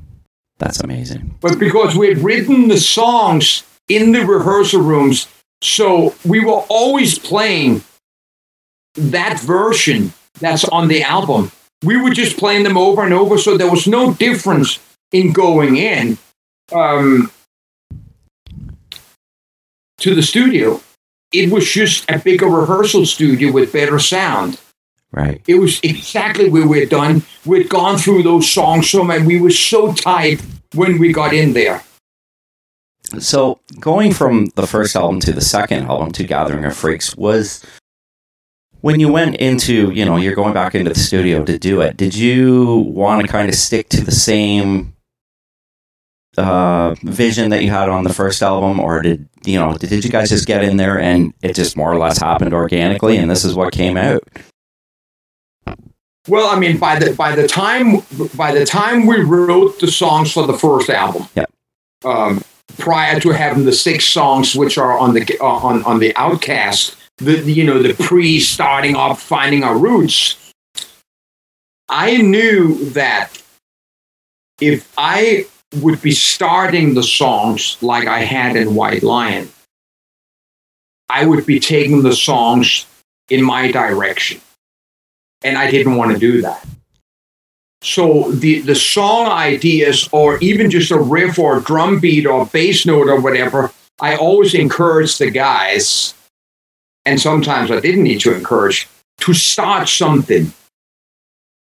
that's 0.59 0.79
amazing 0.81 1.35
But 1.41 1.57
because 1.57 1.95
we 1.95 2.07
had 2.07 2.19
written 2.19 2.67
the 2.67 2.77
songs 2.77 3.63
in 3.87 4.11
the 4.11 4.23
rehearsal 4.23 4.81
rooms, 4.81 5.27
so 5.63 6.13
we 6.23 6.39
were 6.39 6.63
always 6.69 7.17
playing 7.17 7.83
that 8.95 9.39
version 9.39 10.13
that's 10.39 10.65
on 10.65 10.87
the 10.87 11.01
album. 11.03 11.51
We 11.83 11.97
were 11.97 12.11
just 12.11 12.37
playing 12.37 12.63
them 12.63 12.77
over 12.77 13.03
and 13.03 13.13
over, 13.13 13.37
so 13.37 13.57
there 13.57 13.69
was 13.69 13.87
no 13.87 14.13
difference 14.13 14.79
in 15.11 15.33
going 15.33 15.77
in 15.77 16.17
um, 16.71 17.31
to 19.97 20.15
the 20.15 20.21
studio. 20.21 20.81
It 21.33 21.51
was 21.51 21.69
just 21.69 22.09
a 22.09 22.19
bigger 22.19 22.47
rehearsal 22.47 23.05
studio 23.05 23.51
with 23.51 23.71
better 23.71 23.99
sound. 23.99 24.59
right 25.11 25.41
It 25.47 25.55
was 25.55 25.79
exactly 25.81 26.49
where 26.49 26.67
we'd 26.67 26.89
done. 26.89 27.23
We'd 27.45 27.69
gone 27.69 27.97
through 27.97 28.23
those 28.23 28.49
songs 28.49 28.89
so 28.89 29.03
much. 29.03 29.21
We 29.21 29.39
were 29.39 29.51
so 29.51 29.93
tight 29.93 30.41
when 30.75 30.99
we 30.99 31.13
got 31.13 31.33
in 31.33 31.53
there. 31.53 31.83
So 33.19 33.59
going 33.79 34.13
from 34.13 34.47
the 34.55 34.67
first 34.67 34.95
album 34.95 35.19
to 35.21 35.33
the 35.33 35.41
second 35.41 35.85
album 35.85 36.11
to 36.13 36.23
Gathering 36.23 36.63
of 36.65 36.75
Freaks 36.75 37.15
was 37.15 37.63
when 38.81 38.99
you 38.99 39.11
went 39.11 39.35
into, 39.37 39.91
you 39.91 40.03
know, 40.05 40.17
you're 40.17 40.35
going 40.35 40.53
back 40.53 40.75
into 40.75 40.89
the 40.89 40.99
studio 40.99 41.43
to 41.45 41.57
do 41.57 41.81
it. 41.81 41.97
Did 41.97 42.15
you 42.15 42.77
want 42.87 43.21
to 43.21 43.27
kind 43.27 43.47
of 43.49 43.55
stick 43.55 43.89
to 43.89 44.01
the 44.03 44.11
same 44.11 44.93
uh, 46.37 46.95
vision 47.03 47.49
that 47.51 47.63
you 47.63 47.69
had 47.69 47.89
on 47.89 48.03
the 48.03 48.13
first 48.13 48.41
album, 48.41 48.79
or 48.79 49.01
did 49.01 49.27
you 49.45 49.59
know? 49.59 49.75
Did 49.75 50.03
you 50.03 50.09
guys 50.11 50.29
just 50.29 50.47
get 50.47 50.63
in 50.63 50.77
there 50.77 50.99
and 50.99 51.33
it 51.41 51.55
just 51.55 51.75
more 51.75 51.91
or 51.91 51.97
less 51.97 52.19
happened 52.19 52.53
organically, 52.53 53.17
and 53.17 53.29
this 53.29 53.43
is 53.43 53.53
what 53.55 53.73
came 53.73 53.97
out? 53.97 54.23
Well, 56.27 56.47
I 56.55 56.59
mean, 56.59 56.77
by 56.77 56.99
the 56.99 57.13
by 57.15 57.35
the 57.35 57.47
time 57.47 58.01
by 58.35 58.53
the 58.53 58.65
time 58.65 59.05
we 59.07 59.21
wrote 59.21 59.79
the 59.79 59.87
songs 59.91 60.31
for 60.31 60.45
the 60.45 60.53
first 60.53 60.89
album, 60.89 61.27
Yeah. 61.35 61.45
um, 62.05 62.43
prior 62.77 63.19
to 63.19 63.29
having 63.31 63.65
the 63.65 63.73
six 63.73 64.05
songs 64.05 64.55
which 64.55 64.77
are 64.77 64.97
on 64.97 65.13
the 65.13 65.37
uh, 65.41 65.45
on 65.45 65.83
on 65.83 65.99
the 65.99 66.15
Outcast, 66.15 66.95
the 67.23 67.51
you 67.51 67.63
know 67.63 67.81
the 67.81 67.93
pre 67.93 68.39
starting 68.39 68.95
off 68.95 69.21
finding 69.21 69.63
our 69.63 69.77
roots, 69.77 70.53
I 71.89 72.17
knew 72.17 72.89
that 72.91 73.41
if 74.59 74.91
I 74.97 75.45
would 75.75 76.01
be 76.01 76.11
starting 76.11 76.93
the 76.93 77.03
songs 77.03 77.77
like 77.81 78.07
I 78.07 78.19
had 78.19 78.55
in 78.55 78.75
White 78.75 79.03
Lion, 79.03 79.49
I 81.09 81.25
would 81.25 81.45
be 81.45 81.59
taking 81.59 82.03
the 82.03 82.15
songs 82.15 82.85
in 83.29 83.43
my 83.43 83.71
direction 83.71 84.41
and 85.43 85.57
I 85.57 85.69
didn't 85.71 85.95
want 85.95 86.11
to 86.11 86.19
do 86.19 86.41
that. 86.41 86.65
So 87.81 88.31
the 88.31 88.59
the 88.61 88.75
song 88.75 89.27
ideas, 89.27 90.07
or 90.11 90.37
even 90.37 90.69
just 90.69 90.91
a 90.91 90.99
riff 90.99 91.39
or 91.39 91.57
a 91.57 91.63
drum 91.63 91.99
beat 91.99 92.27
or 92.27 92.45
bass 92.45 92.85
note 92.85 93.07
or 93.07 93.19
whatever, 93.19 93.71
I 93.99 94.15
always 94.15 94.53
encourage 94.53 95.17
the 95.17 95.31
guys, 95.31 96.13
and 97.05 97.19
sometimes 97.19 97.71
I 97.71 97.79
didn't 97.79 98.03
need 98.03 98.21
to 98.21 98.35
encourage 98.35 98.87
to 99.21 99.33
start 99.33 99.87
something. 99.87 100.53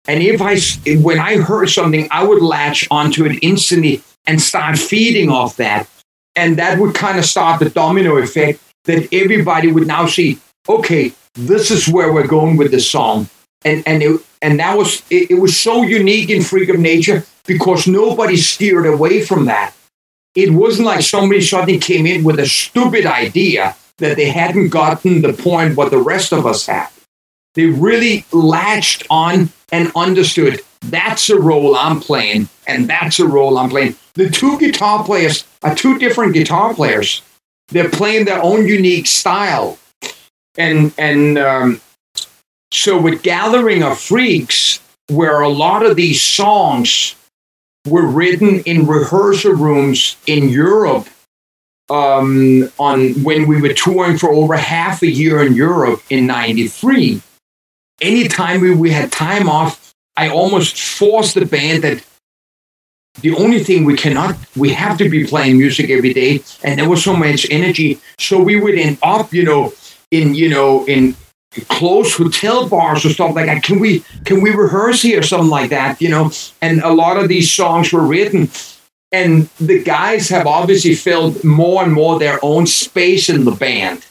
And 0.08 0.24
if 0.24 0.42
I 0.42 0.58
when 1.00 1.20
I 1.20 1.38
heard 1.38 1.70
something, 1.70 2.08
I 2.12 2.24
would 2.24 2.42
latch 2.42 2.88
onto 2.90 3.26
it 3.26 3.40
instantly 3.42 4.04
and 4.26 4.42
start 4.42 4.78
feeding 4.78 5.30
off 5.30 5.58
that, 5.58 5.90
and 6.36 6.58
that 6.58 6.80
would 6.80 6.96
kind 6.96 7.20
of 7.20 7.26
start 7.26 7.60
the 7.60 7.70
domino 7.70 8.18
effect 8.18 8.60
that 8.86 9.08
everybody 9.14 9.72
would 9.72 9.88
now 9.88 10.08
see. 10.08 10.40
Okay, 10.68 11.14
this 11.36 11.72
is 11.72 11.88
where 11.88 12.12
we're 12.12 12.28
going 12.28 12.58
with 12.58 12.72
the 12.72 12.80
song 12.80 13.30
and 13.64 13.84
and 13.86 14.04
it, 14.04 14.22
and 14.42 14.60
that 14.60 14.78
was 14.78 15.04
it, 15.10 15.32
it 15.32 15.40
was 15.40 15.58
so 15.58 15.84
unique 15.84 16.30
in 16.30 16.42
Freak 16.42 16.70
of 16.70 16.80
Nature 16.80 17.26
because 17.46 17.88
nobody 17.88 18.38
steered 18.38 18.86
away 18.86 19.24
from 19.24 19.46
that. 19.46 19.74
It 20.36 20.52
wasn't 20.52 20.88
like 20.88 21.02
somebody 21.02 21.42
suddenly 21.42 21.78
came 21.78 22.06
in 22.06 22.24
with 22.24 22.40
a 22.40 22.46
stupid 22.46 23.06
idea 23.06 23.76
that 24.02 24.18
they 24.18 24.30
hadn't 24.30 24.70
gotten 24.70 25.22
the 25.22 25.34
point 25.34 25.78
what 25.78 25.92
the 25.92 25.98
rest 25.98 26.34
of 26.34 26.46
us 26.46 26.66
had. 26.66 26.90
They 27.54 27.68
really 27.68 28.26
latched 28.32 29.06
on 29.10 29.50
and 29.72 29.92
understood 29.96 30.62
that's 30.82 31.30
a 31.30 31.40
role 31.40 31.76
I'm 31.76 32.00
playing 32.00 32.50
and 32.68 32.90
that's 32.90 33.20
a 33.20 33.28
role 33.28 33.58
I'm 33.58 33.70
playing. 33.70 33.96
The 34.16 34.30
two 34.30 34.58
guitar 34.60 35.04
players 35.04 35.46
are 35.64 35.76
two 35.76 35.98
different 35.98 36.34
guitar 36.34 36.74
players. 36.74 37.22
They're 37.70 37.90
playing 37.90 38.26
their 38.26 38.42
own 38.42 38.68
unique 38.68 39.08
style, 39.08 39.78
and 40.58 40.94
and 40.98 41.38
um, 41.38 41.82
so 42.72 43.00
with 43.00 43.24
Gathering 43.24 43.84
of 43.84 43.98
Freaks, 44.00 44.82
where 45.08 45.40
a 45.40 45.48
lot 45.48 45.86
of 45.86 45.96
these 45.96 46.22
songs 46.22 47.16
were 47.88 48.06
written 48.06 48.60
in 48.62 48.86
rehearsal 48.86 49.54
rooms 49.54 50.18
in 50.28 50.50
Europe, 50.50 51.08
um, 51.92 52.72
on 52.80 53.14
when 53.24 53.48
we 53.48 53.62
were 53.62 53.74
touring 53.74 54.18
for 54.18 54.30
over 54.32 54.56
half 54.56 55.02
a 55.02 55.08
year 55.08 55.46
in 55.46 55.54
Europe 55.54 56.02
in 56.10 56.26
'93. 56.26 57.22
Anytime 58.02 58.62
we, 58.62 58.74
we 58.74 58.90
had 58.90 59.12
time 59.12 59.48
off, 59.50 59.94
I 60.18 60.30
almost 60.30 60.80
forced 60.80 61.36
the 61.36 61.46
band 61.46 61.84
that 61.84 62.04
the 63.20 63.36
only 63.36 63.64
thing 63.64 63.84
we 63.84 63.96
cannot, 63.96 64.36
we 64.56 64.70
have 64.70 64.98
to 64.98 65.10
be 65.10 65.28
playing 65.28 65.58
music 65.58 65.90
every 65.90 66.14
day, 66.14 66.42
and 66.64 66.80
there 66.80 66.90
was 66.90 67.04
so 67.04 67.16
much 67.16 67.46
energy. 67.52 68.00
So 68.18 68.42
we 68.42 68.60
would 68.60 68.76
end 68.76 68.98
up, 69.04 69.34
you 69.34 69.44
know, 69.44 69.74
in 70.12 70.34
you 70.34 70.50
know 70.50 70.86
in 70.86 71.16
close 71.68 72.16
hotel 72.16 72.70
bars 72.70 73.06
or 73.06 73.10
stuff 73.10 73.36
like 73.36 73.48
that. 73.48 73.64
Can 73.64 73.80
we 73.80 74.00
can 74.24 74.42
we 74.42 74.52
rehearse 74.52 75.02
here 75.02 75.20
or 75.20 75.24
something 75.24 75.50
like 75.50 75.70
that? 75.72 76.02
You 76.02 76.10
know, 76.10 76.32
and 76.62 76.82
a 76.82 76.94
lot 76.94 77.18
of 77.18 77.28
these 77.28 77.52
songs 77.52 77.92
were 77.92 78.06
written, 78.06 78.50
and 79.12 79.50
the 79.60 79.84
guys 79.84 80.30
have 80.30 80.48
obviously 80.48 80.96
filled 80.96 81.44
more 81.44 81.84
and 81.84 81.94
more 81.94 82.18
their 82.18 82.40
own 82.44 82.66
space 82.66 83.30
in 83.30 83.46
the 83.46 83.52
band 83.52 84.06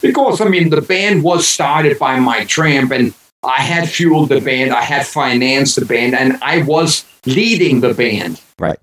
because 0.00 0.40
I 0.40 0.48
mean 0.48 0.70
the 0.70 0.82
band 0.82 1.22
was 1.22 1.46
started 1.46 1.98
by 1.98 2.18
Mike 2.20 2.48
Tramp, 2.48 2.92
and 2.92 3.14
I 3.42 3.60
had 3.62 3.88
fueled 3.88 4.28
the 4.28 4.40
band, 4.40 4.72
I 4.72 4.82
had 4.82 5.06
financed 5.06 5.78
the 5.78 5.84
band, 5.84 6.14
and 6.14 6.38
I 6.42 6.62
was 6.62 7.04
leading 7.24 7.80
the 7.80 7.94
band. 7.94 8.40
Right. 8.58 8.78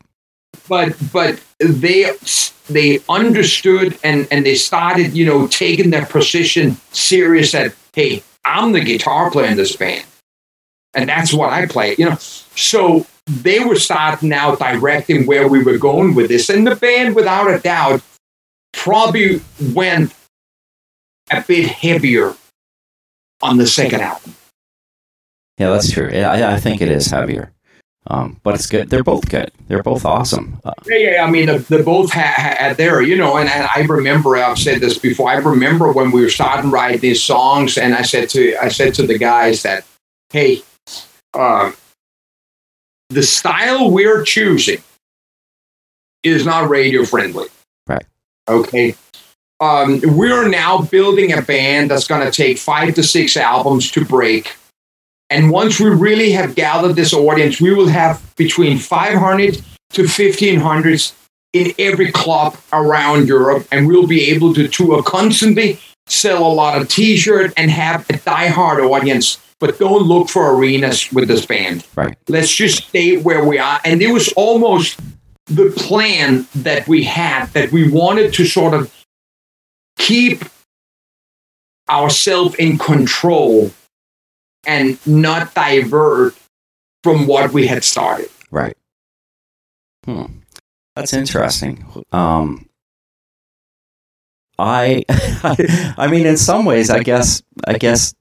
But 0.68 0.96
but 1.12 1.42
they 1.60 2.12
they 2.70 3.00
understood 3.10 3.98
and 4.04 4.28
and 4.32 4.46
they 4.46 4.56
started 4.56 5.14
you 5.14 5.26
know 5.26 5.48
taking 5.48 5.90
their 5.90 6.06
position 6.06 6.78
serious 6.92 7.52
that 7.52 7.74
hey 7.94 8.24
i'm 8.46 8.72
the 8.72 8.80
guitar 8.80 9.30
player 9.32 9.48
in 9.48 9.58
this 9.58 9.76
band 9.76 10.06
and 10.94 11.10
that's 11.10 11.34
what 11.34 11.52
i 11.52 11.66
play 11.66 11.96
you 11.98 12.06
know 12.06 12.16
so 12.16 13.06
they 13.28 13.60
were 13.60 13.76
starting 13.76 14.30
now 14.30 14.56
directing 14.56 15.26
where 15.26 15.48
we 15.48 15.64
were 15.64 15.78
going 15.78 16.14
with 16.14 16.28
this 16.28 16.50
and 16.50 16.68
the 16.68 16.76
band 16.76 17.16
without 17.16 17.50
a 17.50 17.60
doubt 17.60 18.02
probably 18.74 19.42
went 19.74 20.14
a 21.32 21.42
bit 21.42 21.68
heavier 21.68 22.36
on 23.42 23.58
the 23.58 23.68
second 23.68 24.02
album 24.02 24.36
Yeah, 25.58 25.70
that's 25.70 25.92
true. 25.92 26.10
Yeah, 26.12 26.32
I, 26.32 26.54
I 26.56 26.60
think 26.60 26.82
it 26.82 26.90
is 26.90 27.08
heavier. 27.08 27.54
Um, 28.08 28.40
but 28.44 28.56
it's 28.56 28.68
good. 28.68 28.90
They're 28.90 29.04
both 29.04 29.30
good. 29.30 29.52
They're 29.68 29.84
both 29.84 30.06
awesome. 30.06 30.60
Uh, 30.66 30.74
Yeah, 30.86 30.98
yeah. 30.98 31.24
I 31.24 31.30
mean, 31.30 31.46
the, 31.46 31.60
the 31.60 31.84
both 31.84 32.12
had, 32.12 32.34
had 32.34 32.78
there, 32.78 33.02
you 33.02 33.16
know, 33.16 33.38
and, 33.38 33.50
and 33.50 33.70
I 33.74 33.82
remember 33.82 34.36
I've 34.36 34.60
said 34.60 34.82
this 34.82 34.98
before. 34.98 35.30
I 35.30 35.36
remember 35.36 35.92
when 35.94 36.12
we 36.12 36.22
were 36.22 36.30
starting 36.30 36.70
writing 36.70 37.00
these 37.00 37.24
songs, 37.24 37.78
and 37.78 37.96
I 37.96 38.02
said 38.02 38.30
to 38.32 38.58
I 38.62 38.68
said 38.68 38.94
to 38.96 39.08
the 39.08 39.18
guys 39.18 39.64
that, 39.64 39.86
hey, 40.32 40.64
uh, 41.34 41.72
the 43.10 43.24
style 43.24 43.92
we're 43.92 44.24
choosing 44.24 44.82
is 46.24 46.46
not 46.46 46.70
radio 46.70 47.06
friendly. 47.06 47.48
Right. 47.88 48.06
Okay. 48.48 48.96
Um, 49.60 50.02
we're 50.04 50.50
now 50.50 50.82
building 50.82 51.32
a 51.32 51.42
band 51.42 51.92
that's 51.92 52.08
going 52.08 52.26
to 52.26 52.32
take 52.32 52.58
five 52.58 52.96
to 52.96 53.04
six 53.04 53.38
albums 53.38 53.92
to 53.92 54.04
break. 54.04 54.56
And 55.30 55.50
once 55.50 55.80
we 55.80 55.90
really 55.90 56.32
have 56.32 56.56
gathered 56.56 56.96
this 56.96 57.14
audience, 57.14 57.62
we 57.62 57.74
will 57.74 57.88
have 57.88 58.22
between 58.36 58.78
500 58.78 59.62
to 59.94 60.02
1500 60.02 61.12
in 61.54 61.74
every 61.78 62.12
club 62.12 62.58
around 62.72 63.28
Europe, 63.28 63.68
and 63.72 63.88
we'll 63.88 64.08
be 64.08 64.30
able 64.32 64.54
to 64.56 64.68
tour 64.68 65.02
constantly, 65.04 65.80
sell 66.08 66.46
a 66.46 66.54
lot 66.54 66.80
of 66.80 66.90
T-shirts, 66.90 67.54
and 67.56 67.72
have 67.72 68.10
a 68.10 68.18
die-hard 68.18 68.84
audience. 68.84 69.38
But 69.64 69.80
don't 69.80 70.04
look 70.04 70.28
for 70.28 70.54
arenas 70.54 71.10
with 71.14 71.30
this 71.30 71.46
band. 71.46 71.88
Right. 71.96 72.18
Let's 72.28 72.54
just 72.54 72.90
stay 72.90 73.16
where 73.16 73.46
we 73.46 73.60
are. 73.60 73.80
And 73.86 74.02
it 74.02 74.12
was 74.12 74.28
almost 74.34 75.00
the 75.46 75.72
plan 75.78 76.46
that 76.54 76.86
we 76.86 77.06
had 77.06 77.46
that 77.54 77.72
we 77.72 77.90
wanted 77.90 78.34
to 78.34 78.46
sort 78.46 78.74
of 78.74 78.94
keep 79.98 80.44
ourselves 81.90 82.56
in 82.56 82.78
control 82.78 83.72
and 84.66 85.00
not 85.08 85.54
divert 85.54 86.36
from 87.02 87.26
what 87.26 87.54
we 87.54 87.66
had 87.66 87.86
started. 87.86 88.30
Right. 88.52 88.76
Hmm. 90.04 90.26
That's 90.98 91.14
interesting. 91.14 91.86
Um, 92.12 92.68
I, 94.60 95.06
I 95.10 96.08
mean, 96.12 96.26
in 96.26 96.36
some 96.36 96.66
ways, 96.66 96.90
I 96.90 97.02
guess, 97.02 97.42
I 97.66 97.78
guess, 97.78 98.14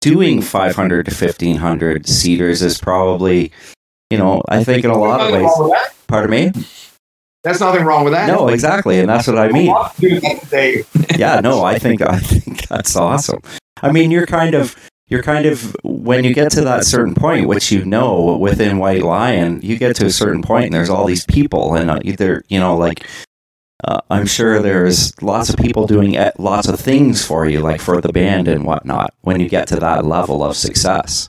doing 0.00 0.42
500 0.42 1.06
to 1.06 1.10
1500 1.10 2.06
seaters 2.06 2.62
is 2.62 2.78
probably, 2.78 3.52
you 4.10 4.18
know, 4.18 4.42
I 4.48 4.64
think 4.64 4.84
in 4.84 4.90
a 4.90 4.98
lot 4.98 5.20
of 5.20 5.32
ways. 5.32 5.42
wrong 5.42 5.62
with 5.62 5.72
that. 5.72 5.94
Pardon 6.06 6.30
me. 6.30 6.52
There's 7.42 7.60
nothing 7.60 7.84
wrong 7.84 8.04
with 8.04 8.12
that. 8.12 8.26
No, 8.26 8.48
exactly, 8.48 9.00
and 9.00 9.08
that's 9.08 9.26
what 9.26 9.38
I 9.38 9.48
mean. 9.48 9.68
love 9.68 9.94
to 9.96 10.00
do 10.00 10.20
that 10.20 10.40
today. 10.42 10.84
yeah, 11.16 11.40
no, 11.40 11.64
I 11.64 11.78
think 11.78 12.02
I 12.02 12.18
think 12.18 12.68
that's 12.68 12.96
awesome. 12.96 13.40
I 13.82 13.90
mean, 13.90 14.10
you're 14.10 14.26
kind 14.26 14.54
of 14.54 14.76
you're 15.08 15.22
kind 15.22 15.46
of 15.46 15.74
when 15.82 16.22
you 16.24 16.34
get 16.34 16.52
to 16.52 16.60
that 16.62 16.84
certain 16.84 17.14
point, 17.14 17.48
which 17.48 17.72
you 17.72 17.84
know 17.84 18.36
within 18.36 18.78
White 18.78 19.02
Lion, 19.02 19.60
you 19.62 19.78
get 19.78 19.96
to 19.96 20.06
a 20.06 20.10
certain 20.10 20.42
point, 20.42 20.66
and 20.66 20.74
there's 20.74 20.90
all 20.90 21.06
these 21.06 21.24
people, 21.26 21.74
and 21.74 21.90
uh, 21.90 21.98
either 22.04 22.44
you 22.48 22.60
know, 22.60 22.76
like 22.76 23.06
uh, 23.84 24.00
I'm 24.10 24.26
sure 24.26 24.60
there's 24.60 25.20
lots 25.22 25.50
of 25.50 25.56
people 25.56 25.86
doing 25.86 26.16
uh, 26.16 26.32
lots 26.38 26.68
of 26.68 26.78
things 26.78 27.24
for 27.24 27.46
you, 27.46 27.60
like 27.60 27.80
for 27.80 28.00
the 28.00 28.12
band 28.12 28.48
and 28.48 28.64
whatnot. 28.64 29.14
When 29.22 29.40
you 29.40 29.48
get 29.48 29.68
to 29.68 29.76
that 29.76 30.04
level 30.04 30.42
of 30.42 30.56
success, 30.56 31.28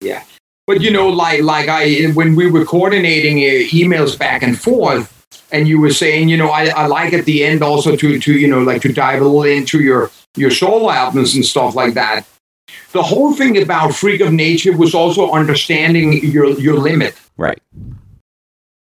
Yeah. 0.00 0.24
But 0.66 0.80
you 0.80 0.90
know, 0.90 1.08
like 1.08 1.42
like 1.42 1.68
I 1.68 2.06
when 2.14 2.36
we 2.36 2.50
were 2.50 2.64
coordinating 2.64 3.38
uh, 3.38 3.68
emails 3.68 4.18
back 4.18 4.42
and 4.42 4.58
forth, 4.58 5.10
and 5.52 5.68
you 5.68 5.80
were 5.80 5.92
saying, 5.92 6.30
you 6.30 6.36
know, 6.36 6.48
I, 6.48 6.68
I 6.68 6.86
like 6.86 7.12
at 7.12 7.26
the 7.26 7.44
end 7.44 7.62
also 7.62 7.96
to 7.96 8.18
to 8.18 8.32
you 8.32 8.48
know 8.48 8.62
like 8.62 8.82
to 8.82 8.92
dive 8.92 9.20
a 9.20 9.24
little 9.24 9.42
into 9.42 9.80
your 9.80 10.10
your 10.36 10.50
solo 10.50 10.90
albums 10.90 11.34
and 11.34 11.44
stuff 11.44 11.74
like 11.74 11.94
that. 11.94 12.26
The 12.92 13.02
whole 13.02 13.34
thing 13.34 13.60
about 13.60 13.94
Freak 13.94 14.20
of 14.20 14.32
Nature 14.32 14.76
was 14.76 14.94
also 14.94 15.30
understanding 15.32 16.24
your 16.24 16.50
your 16.58 16.74
limit. 16.74 17.14
right? 17.36 17.60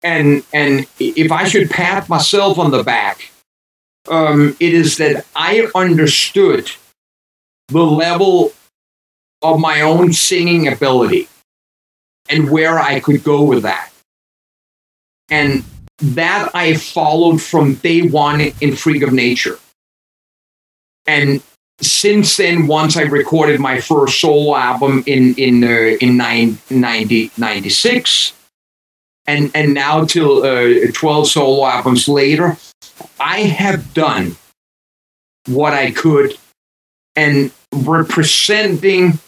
And 0.02 0.44
and 0.52 0.86
if 0.98 1.32
I 1.32 1.44
should 1.48 1.70
pat 1.70 2.08
myself 2.08 2.58
on 2.58 2.70
the 2.70 2.82
back, 2.82 3.30
um, 4.08 4.56
it 4.60 4.74
is 4.74 4.96
that 4.98 5.26
I 5.34 5.68
understood 5.74 6.70
the 7.68 7.82
level 7.82 8.52
of 9.42 9.60
my 9.60 9.80
own 9.80 10.12
singing 10.12 10.68
ability 10.68 11.28
and 12.28 12.50
where 12.50 12.78
I 12.78 13.00
could 13.00 13.24
go 13.24 13.42
with 13.42 13.62
that, 13.62 13.90
and 15.30 15.64
that 15.98 16.50
I 16.54 16.74
followed 16.74 17.40
from 17.42 17.74
day 17.74 18.02
one 18.02 18.40
in 18.60 18.76
Freak 18.76 19.02
of 19.02 19.12
Nature, 19.12 19.58
and 21.06 21.42
since 21.80 22.36
then, 22.36 22.66
once 22.66 22.96
I 22.96 23.02
recorded 23.02 23.60
my 23.60 23.80
first 23.80 24.20
solo 24.20 24.56
album 24.56 25.04
in 25.06 25.34
in 25.34 25.62
uh, 25.62 25.96
in 26.00 26.16
nine, 26.16 26.58
90, 26.70 27.30
96, 27.36 28.32
and 29.28 29.52
and 29.54 29.74
now 29.74 30.04
till 30.04 30.42
uh, 30.44 30.90
12 30.92 31.28
solo 31.28 31.64
albums 31.66 32.08
later 32.08 32.56
i 33.20 33.42
have 33.42 33.94
done 33.94 34.34
what 35.46 35.72
i 35.72 35.90
could 35.92 36.36
and 37.14 37.52
representing 37.72 39.18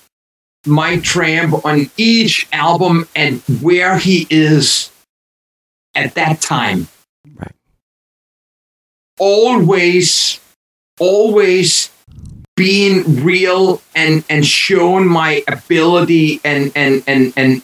mike 0.66 1.02
tramp 1.02 1.64
on 1.64 1.90
each 1.96 2.48
album 2.52 3.06
and 3.14 3.40
where 3.62 3.98
he 3.98 4.26
is 4.30 4.90
at 5.94 6.14
that 6.14 6.40
time 6.40 6.88
Right. 7.36 7.54
always 9.18 10.40
always 10.98 11.90
being 12.56 13.22
real 13.24 13.80
and 13.94 14.24
and 14.28 14.44
showing 14.46 15.06
my 15.06 15.42
ability 15.48 16.40
and 16.44 16.72
and 16.74 17.02
and 17.06 17.32
and 17.36 17.62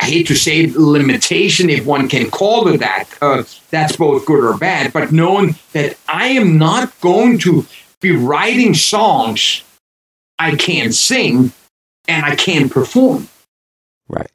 I 0.00 0.06
hate 0.06 0.26
to 0.28 0.34
say 0.34 0.72
limitation, 0.74 1.70
if 1.70 1.86
one 1.86 2.08
can 2.08 2.30
call 2.30 2.68
it 2.68 2.78
that. 2.78 3.08
Uh, 3.22 3.44
that's 3.70 3.96
both 3.96 4.26
good 4.26 4.44
or 4.44 4.56
bad. 4.56 4.92
But 4.92 5.12
knowing 5.12 5.56
that 5.72 5.96
I 6.08 6.28
am 6.28 6.58
not 6.58 7.00
going 7.00 7.38
to 7.40 7.66
be 8.00 8.12
writing 8.12 8.74
songs 8.74 9.62
I 10.38 10.56
can't 10.56 10.94
sing 10.94 11.52
and 12.08 12.24
I 12.24 12.36
can't 12.36 12.70
perform. 12.70 13.28
Right. 14.08 14.30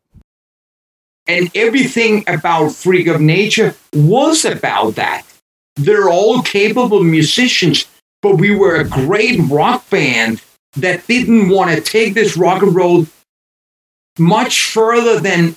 And 1.28 1.52
everything 1.56 2.24
about 2.28 2.70
Freak 2.70 3.08
of 3.08 3.22
Nature 3.22 3.76
was 3.94 4.46
about 4.46 4.96
that. 4.96 5.24
They're 5.76 6.10
all 6.10 6.42
capable 6.42 7.04
musicians, 7.04 7.86
but 8.22 8.38
we 8.38 8.56
were 8.56 8.78
a 8.78 8.88
great 8.88 9.40
rock 9.50 9.90
band 9.90 10.42
that 10.76 11.06
didn't 11.08 11.50
want 11.50 11.72
to 11.72 11.82
take 11.82 12.14
this 12.14 12.38
rock 12.38 12.64
and 12.64 12.76
roll 12.76 13.06
much 14.20 14.66
further 14.66 15.20
than 15.20 15.56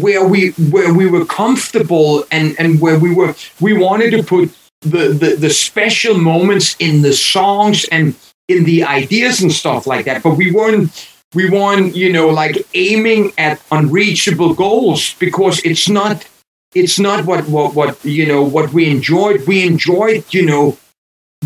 where 0.00 0.26
we 0.26 0.50
where 0.70 0.92
we 0.92 1.06
were 1.06 1.24
comfortable 1.24 2.24
and 2.30 2.54
and 2.58 2.80
where 2.80 2.98
we 2.98 3.14
were 3.14 3.34
we 3.60 3.72
wanted 3.72 4.10
to 4.10 4.22
put 4.22 4.54
the 4.80 5.08
the, 5.08 5.36
the 5.36 5.50
special 5.50 6.18
moments 6.18 6.76
in 6.78 7.02
the 7.02 7.12
songs 7.12 7.86
and 7.90 8.14
in 8.48 8.64
the 8.64 8.84
ideas 8.84 9.40
and 9.40 9.52
stuff 9.52 9.86
like 9.86 10.04
that. 10.06 10.22
But 10.22 10.36
we 10.36 10.50
weren't 10.50 11.08
we 11.34 11.48
weren't 11.48 11.94
you 11.96 12.12
know 12.12 12.28
like 12.28 12.66
aiming 12.74 13.32
at 13.38 13.60
unreachable 13.70 14.54
goals 14.54 15.14
because 15.14 15.60
it's 15.60 15.88
not 15.88 16.26
it's 16.74 16.98
not 16.98 17.24
what 17.24 17.48
what 17.48 17.74
what 17.74 18.04
you 18.04 18.26
know 18.26 18.42
what 18.42 18.72
we 18.72 18.90
enjoyed. 18.90 19.46
We 19.46 19.66
enjoyed 19.66 20.24
you 20.30 20.44
know 20.44 20.78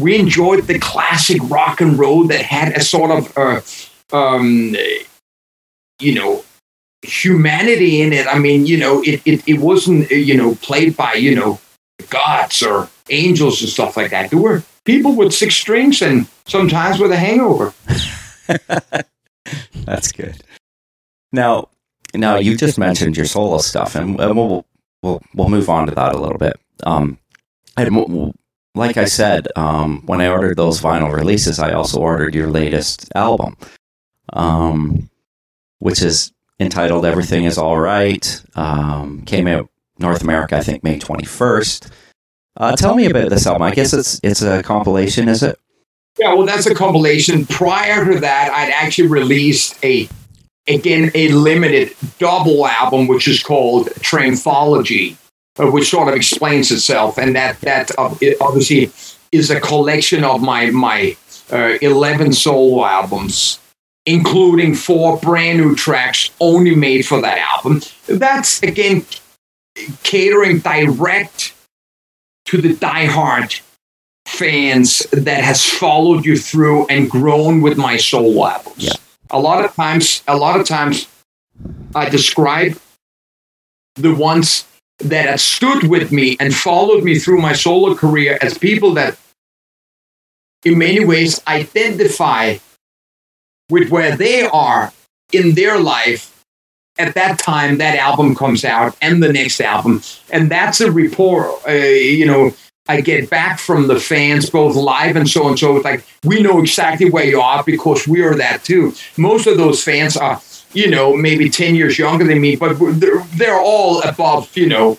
we 0.00 0.18
enjoyed 0.18 0.64
the 0.64 0.78
classic 0.78 1.40
rock 1.48 1.80
and 1.80 1.98
roll 1.98 2.26
that 2.26 2.42
had 2.42 2.72
a 2.72 2.80
sort 2.80 3.10
of 3.10 3.38
uh, 3.38 3.60
um 4.16 4.74
you 6.02 6.14
know 6.14 6.44
humanity 7.02 8.00
in 8.00 8.12
it 8.12 8.26
i 8.28 8.38
mean 8.38 8.66
you 8.66 8.76
know 8.76 9.02
it, 9.02 9.20
it, 9.24 9.42
it 9.48 9.60
wasn't 9.60 10.10
uh, 10.12 10.14
you 10.14 10.36
know 10.36 10.54
played 10.56 10.96
by 10.96 11.14
you 11.14 11.34
know 11.34 11.58
gods 12.10 12.62
or 12.62 12.88
angels 13.10 13.60
and 13.60 13.70
stuff 13.70 13.96
like 13.96 14.10
that 14.10 14.30
there 14.30 14.38
were 14.38 14.62
people 14.84 15.14
with 15.14 15.32
six 15.32 15.54
strings 15.54 16.02
and 16.02 16.26
sometimes 16.46 16.98
with 16.98 17.10
a 17.12 17.16
hangover 17.16 17.72
That's 19.84 20.12
good. 20.12 20.42
Now, 21.32 21.68
now 22.14 22.36
you 22.36 22.56
just 22.56 22.78
mentioned 22.78 23.16
your 23.16 23.26
solo 23.26 23.58
stuff, 23.58 23.94
and 23.94 24.20
and 24.20 24.36
we'll 24.36 24.64
we'll 25.02 25.22
we'll 25.34 25.48
move 25.48 25.68
on 25.68 25.86
to 25.86 25.94
that 25.94 26.14
a 26.14 26.18
little 26.18 26.38
bit. 26.38 26.56
Um, 26.84 27.18
and 27.76 27.88
w- 27.90 28.06
w- 28.06 28.32
like 28.74 28.96
I 28.96 29.04
said, 29.04 29.48
um, 29.56 30.02
when 30.06 30.20
I 30.20 30.28
ordered 30.28 30.56
those 30.56 30.80
vinyl 30.80 31.12
releases, 31.14 31.58
I 31.58 31.72
also 31.72 32.00
ordered 32.00 32.34
your 32.34 32.48
latest 32.48 33.10
album, 33.14 33.56
um, 34.32 35.10
which 35.82 36.00
is 36.02 36.32
entitled 36.60 37.04
"Everything 37.04 37.44
Is 37.44 37.58
All 37.58 37.78
Right." 37.78 38.42
Um, 38.54 39.22
came 39.26 39.46
out 39.46 39.68
North 39.98 40.22
America, 40.22 40.56
I 40.56 40.62
think, 40.62 40.82
May 40.82 40.98
twenty 40.98 41.26
first. 41.26 41.90
Uh, 42.56 42.76
tell 42.76 42.94
me 42.94 43.06
about 43.06 43.30
this 43.30 43.46
album. 43.46 43.62
I 43.62 43.72
guess 43.72 43.92
it's 43.92 44.20
it's 44.22 44.42
a 44.42 44.62
compilation, 44.62 45.28
is 45.28 45.42
it? 45.42 45.58
Yeah, 46.18 46.34
well, 46.34 46.46
that's 46.46 46.66
a 46.66 46.74
compilation. 46.74 47.46
Prior 47.46 48.04
to 48.04 48.20
that, 48.20 48.50
I'd 48.52 48.70
actually 48.70 49.08
released 49.08 49.82
a, 49.82 50.06
again, 50.68 51.10
a 51.14 51.28
limited 51.28 51.96
double 52.18 52.66
album, 52.66 53.08
which 53.08 53.26
is 53.26 53.42
called 53.42 53.88
Trampthology, 54.00 55.16
uh, 55.58 55.70
which 55.70 55.88
sort 55.88 56.08
of 56.08 56.14
explains 56.14 56.70
itself. 56.70 57.18
And 57.18 57.34
that 57.34 57.58
that 57.62 57.90
uh, 57.98 58.14
it 58.20 58.36
obviously 58.40 58.92
is 59.32 59.50
a 59.50 59.60
collection 59.60 60.22
of 60.22 60.42
my 60.42 60.70
my 60.70 61.16
uh, 61.50 61.78
eleven 61.80 62.32
solo 62.32 62.84
albums. 62.84 63.58
Including 64.06 64.74
four 64.74 65.18
brand 65.18 65.58
new 65.58 65.74
tracks 65.74 66.30
only 66.40 66.74
made 66.74 67.06
for 67.06 67.20
that 67.20 67.38
album. 67.38 67.80
That's 68.06 68.62
again 68.62 69.06
catering 70.02 70.58
direct 70.58 71.54
to 72.46 72.60
the 72.60 72.74
diehard 72.74 73.60
fans 74.26 75.00
that 75.12 75.42
has 75.44 75.64
followed 75.64 76.24
you 76.24 76.36
through 76.36 76.86
and 76.86 77.10
grown 77.10 77.60
with 77.60 77.76
my 77.76 77.96
solo 77.96 78.46
albums. 78.46 78.84
Yeah. 78.84 78.92
A 79.30 79.38
lot 79.38 79.64
of 79.64 79.74
times, 79.74 80.22
a 80.28 80.36
lot 80.36 80.60
of 80.60 80.66
times, 80.66 81.08
I 81.94 82.08
describe 82.08 82.78
the 83.94 84.14
ones 84.14 84.64
that 84.98 85.26
have 85.26 85.40
stood 85.40 85.88
with 85.88 86.12
me 86.12 86.36
and 86.38 86.54
followed 86.54 87.02
me 87.04 87.18
through 87.18 87.40
my 87.40 87.52
solo 87.52 87.94
career 87.94 88.38
as 88.40 88.56
people 88.56 88.94
that, 88.94 89.18
in 90.64 90.78
many 90.78 91.04
ways, 91.04 91.40
identify 91.46 92.58
with 93.70 93.90
where 93.90 94.16
they 94.16 94.42
are 94.46 94.92
in 95.32 95.54
their 95.54 95.78
life 95.78 96.44
at 96.98 97.14
that 97.14 97.38
time 97.38 97.78
that 97.78 97.96
album 97.96 98.34
comes 98.34 98.64
out 98.64 98.96
and 99.00 99.22
the 99.22 99.32
next 99.32 99.60
album. 99.60 100.02
And 100.30 100.50
that's 100.50 100.80
a 100.80 100.92
report 100.92 101.50
uh, 101.66 101.72
you 101.72 102.26
know 102.26 102.54
i 102.88 103.00
get 103.00 103.30
back 103.30 103.60
from 103.60 103.86
the 103.86 103.98
fans 103.98 104.50
both 104.50 104.74
live 104.74 105.14
and 105.14 105.28
so 105.28 105.48
and 105.48 105.58
so 105.58 105.76
it's 105.76 105.84
like 105.84 106.04
we 106.24 106.42
know 106.42 106.60
exactly 106.60 107.08
where 107.08 107.24
you 107.24 107.40
are 107.40 107.62
because 107.64 108.06
we 108.08 108.22
are 108.22 108.34
that 108.34 108.64
too. 108.64 108.92
Most 109.16 109.46
of 109.46 109.56
those 109.56 109.82
fans 109.82 110.16
are 110.16 110.40
you 110.72 110.90
know 110.90 111.16
maybe 111.16 111.48
10 111.48 111.74
years 111.74 111.98
younger 111.98 112.26
than 112.26 112.40
me 112.40 112.56
but 112.56 112.78
they're, 112.78 113.22
they're 113.36 113.60
all 113.60 114.02
above 114.02 114.54
you 114.56 114.66
know 114.66 114.98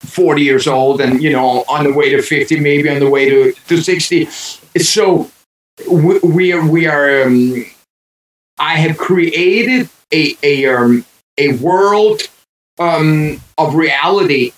40 0.00 0.42
years 0.42 0.66
old 0.66 1.00
and 1.00 1.22
you 1.22 1.30
know 1.30 1.64
on 1.68 1.84
the 1.84 1.92
way 1.92 2.10
to 2.10 2.22
50 2.22 2.58
maybe 2.60 2.88
on 2.88 3.00
the 3.00 3.10
way 3.10 3.28
to, 3.28 3.52
to 3.68 3.82
60 3.82 4.24
so 4.78 5.30
we, 5.90 6.18
we 6.20 6.52
are 6.52 6.66
we 6.66 6.86
are 6.86 7.24
um, 7.24 7.64
i 8.60 8.76
have 8.76 8.96
created 8.96 9.88
a 10.12 10.36
a 10.42 10.66
um, 10.66 11.04
a 11.38 11.52
world 11.54 12.22
um, 12.78 13.40
of 13.58 13.74
reality 13.74 14.52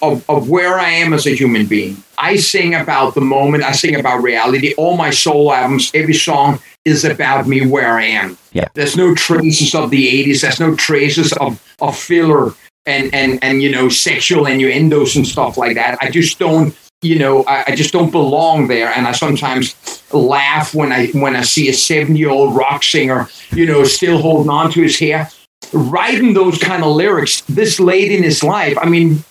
of, 0.00 0.28
of 0.30 0.48
where 0.48 0.78
I 0.78 0.90
am 0.90 1.12
as 1.12 1.26
a 1.26 1.34
human 1.34 1.66
being. 1.66 2.02
I 2.18 2.36
sing 2.36 2.74
about 2.74 3.14
the 3.14 3.20
moment, 3.20 3.64
I 3.64 3.72
sing 3.72 3.96
about 3.96 4.22
reality. 4.22 4.74
All 4.74 4.96
my 4.96 5.10
soul 5.10 5.52
albums, 5.52 5.90
every 5.94 6.14
song 6.14 6.60
is 6.84 7.04
about 7.04 7.48
me 7.48 7.66
where 7.66 7.98
I 7.98 8.04
am. 8.04 8.38
Yeah. 8.52 8.68
There's 8.74 8.96
no 8.96 9.14
traces 9.14 9.74
of 9.74 9.90
the 9.90 10.24
80s, 10.24 10.42
there's 10.42 10.60
no 10.60 10.76
traces 10.76 11.32
of, 11.34 11.62
of 11.80 11.96
filler 11.96 12.54
and, 12.86 13.12
and, 13.12 13.42
and, 13.42 13.62
you 13.62 13.70
know, 13.70 13.88
sexual 13.88 14.46
innuendos 14.46 15.16
and 15.16 15.26
stuff 15.26 15.58
like 15.58 15.74
that. 15.74 15.98
I 16.00 16.10
just 16.10 16.38
don't 16.38 16.74
you 17.02 17.18
know, 17.18 17.44
I, 17.44 17.64
I, 17.68 17.76
just 17.76 17.92
don't 17.92 18.10
belong 18.10 18.66
there. 18.66 18.88
And 18.88 19.06
I 19.06 19.12
sometimes 19.12 20.02
laugh 20.12 20.74
when 20.74 20.92
I 20.92 21.06
when 21.08 21.36
I 21.36 21.42
see 21.42 21.68
a 21.68 21.72
70 21.72 22.18
year 22.18 22.30
old 22.30 22.56
rock 22.56 22.82
singer, 22.82 23.28
you 23.50 23.66
know, 23.66 23.84
still 23.84 24.20
holding 24.20 24.50
on 24.50 24.72
to 24.72 24.82
his 24.82 24.98
hair 24.98 25.30
writing 25.72 26.34
those 26.34 26.58
kind 26.58 26.82
of 26.82 26.94
lyrics 26.94 27.42
this 27.42 27.80
late 27.80 28.12
in 28.12 28.22
his 28.22 28.42
life. 28.42 28.76
I 28.80 28.88
mean, 28.88 29.24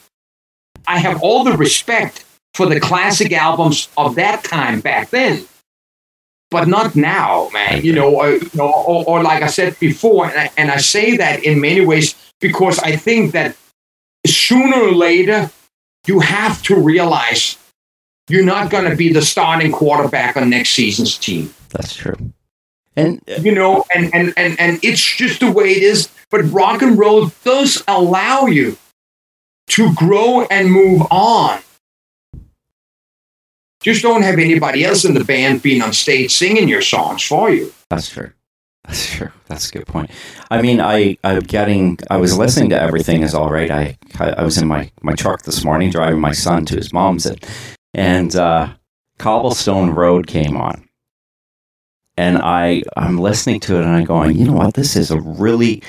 I 0.87 0.99
have 0.99 1.21
all 1.21 1.43
the 1.43 1.57
respect 1.57 2.25
for 2.53 2.65
the 2.65 2.79
classic 2.79 3.31
albums 3.33 3.87
of 3.97 4.15
that 4.15 4.43
time 4.43 4.81
back 4.81 5.09
then, 5.09 5.45
but 6.49 6.67
not 6.67 6.95
now, 6.95 7.49
man. 7.53 7.83
You 7.83 7.93
know, 7.93 8.15
or, 8.15 8.39
or, 8.59 9.05
or 9.05 9.23
like 9.23 9.43
I 9.43 9.47
said 9.47 9.79
before, 9.79 10.27
and 10.27 10.39
I, 10.39 10.51
and 10.57 10.71
I 10.71 10.77
say 10.77 11.17
that 11.17 11.43
in 11.43 11.61
many 11.61 11.85
ways 11.85 12.15
because 12.39 12.79
I 12.79 12.95
think 12.95 13.31
that 13.33 13.55
sooner 14.25 14.77
or 14.77 14.91
later 14.91 15.51
you 16.07 16.19
have 16.19 16.61
to 16.63 16.75
realize 16.75 17.57
you're 18.29 18.45
not 18.45 18.69
going 18.69 18.89
to 18.89 18.95
be 18.95 19.11
the 19.11 19.21
starting 19.21 19.71
quarterback 19.71 20.37
on 20.37 20.49
next 20.49 20.71
season's 20.71 21.17
team. 21.17 21.53
That's 21.69 21.95
true. 21.95 22.15
And 22.95 23.21
uh, 23.29 23.35
you 23.41 23.53
know, 23.53 23.85
and, 23.93 24.13
and 24.13 24.33
and 24.37 24.59
and 24.59 24.79
it's 24.83 25.01
just 25.01 25.39
the 25.39 25.51
way 25.51 25.71
it 25.71 25.83
is. 25.83 26.09
But 26.29 26.51
rock 26.51 26.81
and 26.81 26.97
roll 26.97 27.31
does 27.43 27.83
allow 27.87 28.47
you 28.47 28.77
to 29.67 29.93
grow 29.93 30.45
and 30.45 30.71
move 30.71 31.03
on. 31.11 31.59
Just 33.81 34.01
don't 34.01 34.23
have 34.23 34.39
anybody 34.39 34.83
else 34.83 35.05
in 35.05 35.13
the 35.13 35.23
band 35.23 35.61
being 35.61 35.81
on 35.81 35.93
stage 35.93 36.33
singing 36.33 36.67
your 36.67 36.81
songs 36.81 37.23
for 37.23 37.51
you. 37.51 37.71
That's 37.89 38.09
true. 38.09 38.31
That's 38.87 39.09
true. 39.15 39.31
That's 39.47 39.69
a 39.69 39.73
good 39.73 39.87
point. 39.87 40.09
I 40.49 40.61
mean, 40.61 40.79
I 40.79 41.17
I'm 41.23 41.41
getting. 41.41 41.99
I 42.09 42.17
was 42.17 42.37
listening 42.37 42.69
to 42.69 42.81
everything 42.81 43.21
is 43.21 43.35
all 43.35 43.49
right. 43.49 43.69
I 43.69 43.97
I 44.19 44.43
was 44.43 44.57
in 44.57 44.67
my 44.67 44.89
my 45.01 45.13
truck 45.13 45.43
this 45.43 45.63
morning 45.63 45.91
driving 45.91 46.21
my 46.21 46.31
son 46.31 46.65
to 46.67 46.75
his 46.75 46.93
mom's 46.93 47.25
and 47.25 47.45
and 47.93 48.35
uh, 48.35 48.69
Cobblestone 49.19 49.91
Road 49.91 50.27
came 50.27 50.55
on, 50.55 50.87
and 52.15 52.37
I 52.37 52.83
I'm 52.95 53.17
listening 53.17 53.59
to 53.61 53.75
it 53.77 53.83
and 53.83 53.89
I'm 53.89 54.05
going, 54.05 54.37
you 54.37 54.45
know 54.45 54.53
what, 54.53 54.75
this 54.75 54.95
is 54.95 55.11
a 55.11 55.19
really 55.19 55.83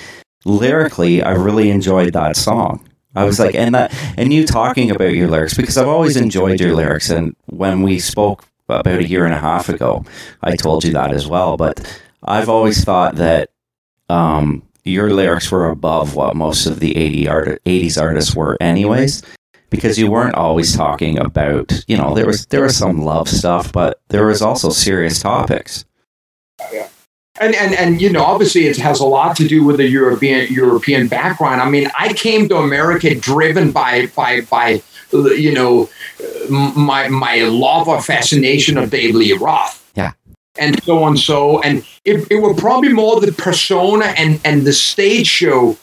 lyrically, 0.44 1.22
I 1.22 1.32
really 1.32 1.70
enjoyed 1.70 2.12
that 2.14 2.36
song. 2.36 2.84
I 3.14 3.24
was 3.24 3.38
like, 3.38 3.54
and 3.54 3.74
that, 3.74 3.92
and 4.16 4.32
you 4.32 4.46
talking 4.46 4.90
about 4.90 5.12
your 5.14 5.28
lyrics 5.28 5.54
because 5.54 5.76
I've 5.76 5.88
always 5.88 6.16
enjoyed 6.16 6.60
your 6.60 6.74
lyrics, 6.74 7.10
and 7.10 7.34
when 7.46 7.82
we 7.82 7.98
spoke 7.98 8.44
about 8.68 9.00
a 9.00 9.08
year 9.08 9.24
and 9.24 9.34
a 9.34 9.38
half 9.38 9.68
ago, 9.68 10.04
I 10.42 10.56
told 10.56 10.84
you 10.84 10.92
that 10.92 11.12
as 11.12 11.26
well. 11.26 11.56
But 11.56 11.80
I've 12.22 12.48
always 12.48 12.84
thought 12.84 13.16
that 13.16 13.50
um, 14.08 14.62
your 14.84 15.10
lyrics 15.10 15.50
were 15.50 15.68
above 15.68 16.14
what 16.14 16.36
most 16.36 16.66
of 16.66 16.80
the 16.80 16.96
80 16.96 17.28
art- 17.28 17.64
80s 17.64 18.00
artists 18.00 18.34
were, 18.34 18.56
anyways 18.60 19.22
because 19.70 19.98
you 19.98 20.10
weren't 20.10 20.34
always 20.34 20.74
talking 20.74 21.18
about 21.18 21.84
you 21.86 21.96
know 21.96 22.14
there 22.14 22.26
was 22.26 22.46
there 22.46 22.62
was 22.62 22.74
some 22.74 23.02
love 23.02 23.28
stuff 23.28 23.70
but 23.70 24.00
there 24.08 24.24
was 24.26 24.40
also 24.40 24.70
serious 24.70 25.20
topics 25.20 25.84
yeah. 26.72 26.88
And, 27.40 27.54
and 27.54 27.74
and 27.74 28.02
you 28.02 28.10
know 28.10 28.24
obviously 28.24 28.66
it 28.66 28.76
has 28.78 28.98
a 28.98 29.06
lot 29.06 29.36
to 29.36 29.46
do 29.46 29.62
with 29.62 29.76
the 29.76 29.86
European 29.86 30.52
European 30.52 31.06
background. 31.06 31.60
I 31.60 31.70
mean, 31.70 31.88
I 31.96 32.12
came 32.12 32.48
to 32.48 32.56
America 32.56 33.14
driven 33.14 33.70
by 33.70 34.06
by 34.16 34.40
by 34.40 34.82
you 35.12 35.54
know 35.54 35.88
my 36.50 37.06
my 37.06 37.42
love 37.42 37.86
or 37.86 38.02
fascination 38.02 38.76
of 38.76 38.90
David 38.90 39.14
Lee 39.14 39.32
Roth. 39.34 39.77
And 40.58 40.82
so 40.82 41.02
on 41.04 41.16
so 41.16 41.60
and 41.60 41.84
it, 42.04 42.26
it 42.30 42.36
were 42.36 42.54
probably 42.54 42.92
more 42.92 43.20
the 43.20 43.32
persona 43.32 44.06
and 44.16 44.40
and 44.44 44.66
the 44.66 44.72
stage 44.72 45.26
show. 45.26 45.76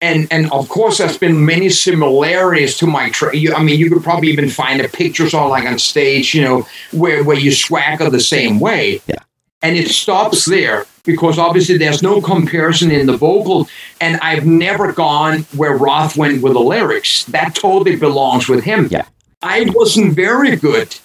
And 0.00 0.26
and 0.30 0.50
of 0.52 0.68
course 0.68 0.98
there's 0.98 1.18
been 1.18 1.46
many 1.46 1.70
similarities 1.70 2.76
to 2.78 2.86
my 2.86 3.10
tra- 3.10 3.32
I 3.34 3.62
mean 3.62 3.78
you 3.78 3.90
could 3.90 4.02
probably 4.02 4.28
even 4.28 4.48
find 4.48 4.80
a 4.80 4.88
pictures 4.88 5.32
on 5.32 5.48
like 5.48 5.64
on 5.64 5.78
stage 5.78 6.34
you 6.34 6.42
know 6.42 6.66
where 6.92 7.22
where 7.24 7.38
you 7.38 7.52
swagger 7.52 8.10
the 8.10 8.20
same 8.20 8.60
way. 8.60 9.00
Yeah. 9.06 9.22
And 9.62 9.76
it 9.78 9.88
stops 9.88 10.44
there 10.44 10.84
because 11.04 11.38
obviously 11.38 11.78
there's 11.78 12.02
no 12.02 12.20
comparison 12.20 12.90
in 12.90 13.06
the 13.06 13.16
vocal 13.16 13.68
and 14.00 14.18
i've 14.20 14.44
never 14.44 14.92
gone 14.92 15.40
where 15.56 15.76
roth 15.76 16.16
went 16.16 16.42
with 16.42 16.54
the 16.54 16.60
lyrics. 16.60 17.24
That 17.24 17.54
totally 17.54 17.96
belongs 17.96 18.48
with 18.48 18.64
him. 18.64 18.88
Yeah. 18.90 19.06
I 19.44 19.70
wasn't 19.74 20.14
very 20.14 20.56
good 20.56 20.96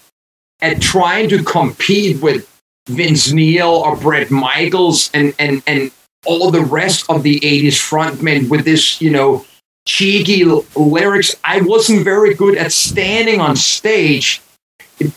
at 0.62 0.82
trying 0.82 1.30
to 1.30 1.44
compete 1.44 2.22
with 2.22 2.49
vince 2.90 3.32
neil 3.32 3.70
or 3.70 3.96
Bret 3.96 4.32
michaels 4.32 5.10
and 5.14 5.34
and 5.40 5.64
and 5.68 5.92
all 6.26 6.52
the 6.52 6.64
rest 6.64 7.10
of 7.10 7.24
the 7.24 7.40
80s 7.40 7.80
frontmen 7.80 8.50
with 8.50 8.66
this 8.66 9.02
you 9.02 9.10
know 9.10 9.46
cheeky 9.86 10.44
l- 10.44 10.66
lyrics 10.76 11.36
i 11.44 11.62
wasn't 11.62 12.04
very 12.04 12.34
good 12.34 12.58
at 12.58 12.72
standing 12.72 13.40
on 13.40 13.56
stage 13.56 14.42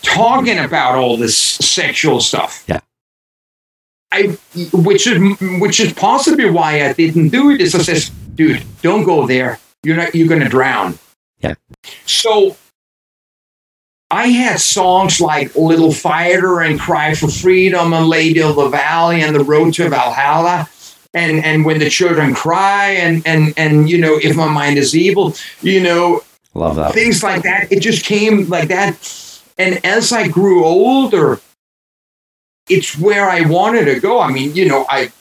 talking 0.01 0.59
about 0.59 0.95
all 0.95 1.17
this 1.17 1.37
sexual 1.37 2.21
stuff 2.21 2.63
yeah 2.67 2.79
I, 4.13 4.37
which 4.73 5.07
is 5.07 5.19
which 5.59 5.79
is 5.79 5.91
possibly 5.93 6.47
why 6.47 6.87
I 6.87 6.93
didn't 6.93 7.29
do 7.29 7.49
it. 7.49 7.59
Is 7.59 7.73
I 7.73 7.79
says, 7.79 8.09
dude, 8.35 8.63
don't 8.83 9.03
go 9.03 9.25
there. 9.25 9.59
You're 9.81 9.97
not. 9.97 10.13
You're 10.13 10.27
going 10.27 10.41
to 10.41 10.49
drown. 10.49 10.99
Yeah. 11.39 11.55
So 12.05 12.55
I 14.13 14.27
had 14.27 14.59
songs 14.59 15.19
like 15.19 15.55
Little 15.55 15.91
Fighter 15.91 16.61
and 16.61 16.79
Cry 16.79 17.15
for 17.15 17.27
Freedom 17.27 17.93
and 17.93 18.07
Lady 18.07 18.41
of 18.41 18.55
the 18.55 18.69
Valley 18.69 19.21
and 19.21 19.35
The 19.35 19.43
Road 19.43 19.73
to 19.75 19.89
Valhalla. 19.89 20.69
And, 21.15 21.43
and 21.43 21.65
when 21.65 21.79
the 21.79 21.89
children 21.89 22.33
cry 22.33 22.89
and, 22.91 23.25
and, 23.25 23.53
and 23.57 23.89
you 23.89 23.99
know 23.99 24.19
if 24.21 24.35
my 24.35 24.47
mind 24.47 24.79
is 24.79 24.95
evil 24.95 25.35
you 25.61 25.79
know 25.79 26.23
love 26.55 26.75
that 26.77 26.91
things 26.91 27.21
like 27.21 27.43
that 27.43 27.71
it 27.71 27.81
just 27.81 28.03
came 28.03 28.49
like 28.49 28.69
that 28.69 28.97
and 29.59 29.79
as 29.85 30.11
i 30.11 30.27
grew 30.27 30.65
older 30.65 31.39
it's 32.69 32.97
where 32.97 33.29
I 33.29 33.41
wanted 33.41 33.85
to 33.85 33.99
go. 33.99 34.19
I 34.21 34.31
mean, 34.31 34.55
you 34.55 34.67
know, 34.67 34.85
I 34.89 35.11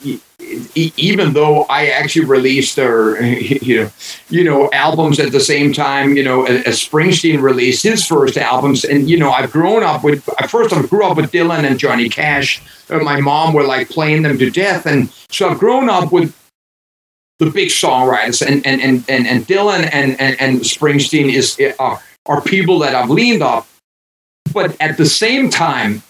even 0.74 1.32
though 1.32 1.64
I 1.64 1.86
actually 1.88 2.26
released 2.26 2.78
or 2.78 3.20
you 3.22 3.84
know, 3.84 3.90
you 4.28 4.44
know, 4.44 4.70
albums 4.72 5.18
at 5.18 5.32
the 5.32 5.40
same 5.40 5.72
time, 5.72 6.16
you 6.16 6.22
know, 6.22 6.44
as 6.46 6.78
Springsteen 6.78 7.42
released 7.42 7.82
his 7.82 8.07
first 8.07 8.36
albums, 8.36 8.84
and 8.84 9.09
you 9.09 9.18
know, 9.18 9.30
I've 9.30 9.50
grown 9.50 9.82
up 9.82 10.05
with. 10.05 10.24
First, 10.48 10.74
I 10.74 10.82
grew 10.82 11.05
up 11.05 11.16
with 11.16 11.32
Dylan 11.32 11.64
and 11.64 11.78
Johnny 11.78 12.09
Cash. 12.09 12.62
And 12.88 13.05
my 13.05 13.20
mom 13.20 13.55
were 13.55 13.64
like 13.64 13.88
playing 13.88 14.22
them 14.22 14.38
to 14.38 14.50
death, 14.50 14.86
and 14.86 15.11
so 15.30 15.48
I've 15.48 15.59
grown 15.59 15.88
up 15.88 16.12
with 16.12 16.36
the 17.38 17.50
big 17.50 17.68
songwriters, 17.68 18.46
and 18.46 18.66
and 18.66 18.80
and 18.80 19.05
and, 19.09 19.26
and 19.26 19.46
Dylan 19.46 19.88
and, 19.92 20.20
and 20.20 20.40
and 20.40 20.61
Springsteen 20.61 21.32
is 21.32 21.59
uh, 21.78 21.98
are 22.26 22.40
people 22.42 22.78
that 22.80 22.94
I've 22.94 23.11
leaned 23.11 23.42
on. 23.42 23.64
But 24.53 24.76
at 24.80 24.96
the 24.96 25.07
same 25.07 25.48
time, 25.48 26.03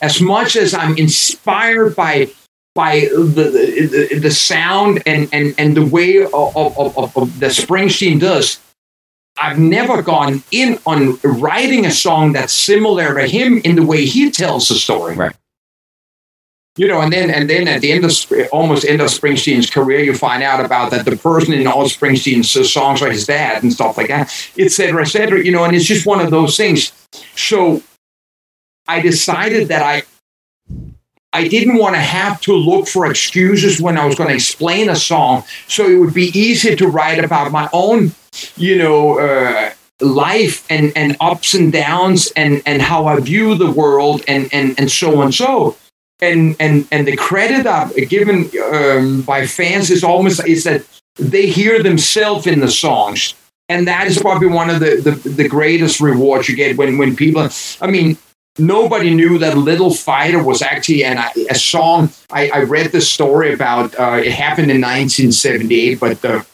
as 0.00 0.20
much 0.20 0.56
as 0.56 0.74
I'm 0.74 0.96
inspired 0.98 1.94
by 1.94 2.30
by 2.74 3.00
the, 3.00 4.08
the, 4.10 4.18
the 4.18 4.30
sound 4.30 5.02
and, 5.04 5.28
and, 5.32 5.54
and 5.58 5.76
the 5.76 5.84
way 5.84 6.22
of, 6.24 6.56
of, 6.56 6.78
of, 6.78 7.16
of 7.16 7.40
the 7.40 7.46
Springsteen 7.46 8.18
does. 8.18 8.60
I've 9.40 9.58
never 9.58 10.02
gone 10.02 10.42
in 10.50 10.78
on 10.86 11.18
writing 11.22 11.86
a 11.86 11.90
song 11.90 12.32
that's 12.32 12.52
similar 12.52 13.14
to 13.14 13.26
him 13.26 13.60
in 13.64 13.76
the 13.76 13.84
way 13.84 14.04
he 14.04 14.30
tells 14.30 14.68
the 14.68 14.74
story. 14.74 15.16
Right. 15.16 15.34
You 16.76 16.88
know, 16.88 17.02
and 17.02 17.12
then 17.12 17.28
and 17.28 17.50
then 17.50 17.68
at 17.68 17.82
the 17.82 17.92
end 17.92 18.04
of 18.04 18.12
almost 18.50 18.86
end 18.86 19.02
of 19.02 19.08
Springsteen's 19.08 19.68
career, 19.68 20.00
you 20.00 20.14
find 20.14 20.42
out 20.42 20.64
about 20.64 20.90
that 20.90 21.04
the 21.04 21.16
person 21.16 21.52
in 21.52 21.66
all 21.66 21.84
Springsteen's 21.84 22.56
uh, 22.56 22.64
songs 22.64 23.02
are 23.02 23.10
his 23.10 23.26
dad 23.26 23.62
and 23.62 23.70
stuff 23.70 23.98
like 23.98 24.08
that, 24.08 24.32
et 24.56 24.70
cetera, 24.70 25.02
et 25.02 25.08
cetera. 25.08 25.44
You 25.44 25.52
know, 25.52 25.64
and 25.64 25.76
it's 25.76 25.84
just 25.84 26.06
one 26.06 26.20
of 26.20 26.30
those 26.30 26.56
things. 26.56 26.92
So 27.36 27.82
I 28.88 29.00
decided 29.00 29.68
that 29.68 29.82
I 29.82 30.04
I 31.32 31.48
didn't 31.48 31.78
want 31.78 31.94
to 31.94 32.00
have 32.00 32.40
to 32.42 32.54
look 32.54 32.86
for 32.86 33.06
excuses 33.06 33.80
when 33.80 33.96
I 33.96 34.04
was 34.04 34.14
going 34.14 34.28
to 34.28 34.34
explain 34.34 34.90
a 34.90 34.96
song, 34.96 35.44
so 35.66 35.86
it 35.86 35.96
would 35.96 36.14
be 36.14 36.30
easy 36.38 36.76
to 36.76 36.86
write 36.86 37.24
about 37.24 37.52
my 37.52 37.68
own, 37.72 38.12
you 38.56 38.76
know, 38.76 39.18
uh, 39.18 39.72
life 40.00 40.66
and 40.68 40.92
and 40.94 41.16
ups 41.20 41.54
and 41.54 41.72
downs 41.72 42.32
and 42.36 42.62
and 42.66 42.82
how 42.82 43.06
I 43.06 43.18
view 43.20 43.54
the 43.54 43.70
world 43.70 44.22
and 44.28 44.48
and 44.52 44.78
and 44.78 44.90
so 44.90 45.22
and 45.22 45.34
so. 45.34 45.76
And 46.20 46.54
and 46.60 46.86
and 46.92 47.06
the 47.06 47.16
credit 47.16 47.66
I've 47.66 47.94
given 48.08 48.50
um, 48.72 49.22
by 49.22 49.46
fans 49.46 49.90
is 49.90 50.04
almost 50.04 50.46
is 50.46 50.64
that 50.64 50.84
they 51.16 51.46
hear 51.46 51.82
themselves 51.82 52.46
in 52.46 52.60
the 52.60 52.70
songs, 52.70 53.34
and 53.68 53.88
that 53.88 54.06
is 54.06 54.18
probably 54.18 54.48
one 54.48 54.70
of 54.70 54.80
the, 54.80 54.96
the 54.96 55.28
the 55.28 55.48
greatest 55.48 56.00
rewards 56.00 56.48
you 56.48 56.56
get 56.56 56.76
when 56.76 56.98
when 56.98 57.16
people. 57.16 57.48
I 57.80 57.86
mean, 57.88 58.18
nobody 58.58 59.14
knew 59.14 59.38
that 59.38 59.56
Little 59.56 59.92
Fighter 59.92 60.42
was 60.42 60.62
actually 60.62 61.04
an, 61.04 61.18
a 61.48 61.54
song. 61.54 62.10
I, 62.30 62.50
I 62.50 62.62
read 62.64 62.92
the 62.92 63.00
story 63.00 63.52
about 63.52 63.98
uh, 63.98 64.20
it 64.24 64.32
happened 64.32 64.70
in 64.70 64.80
1978, 64.80 66.00
but 66.00 66.20
the 66.20 66.46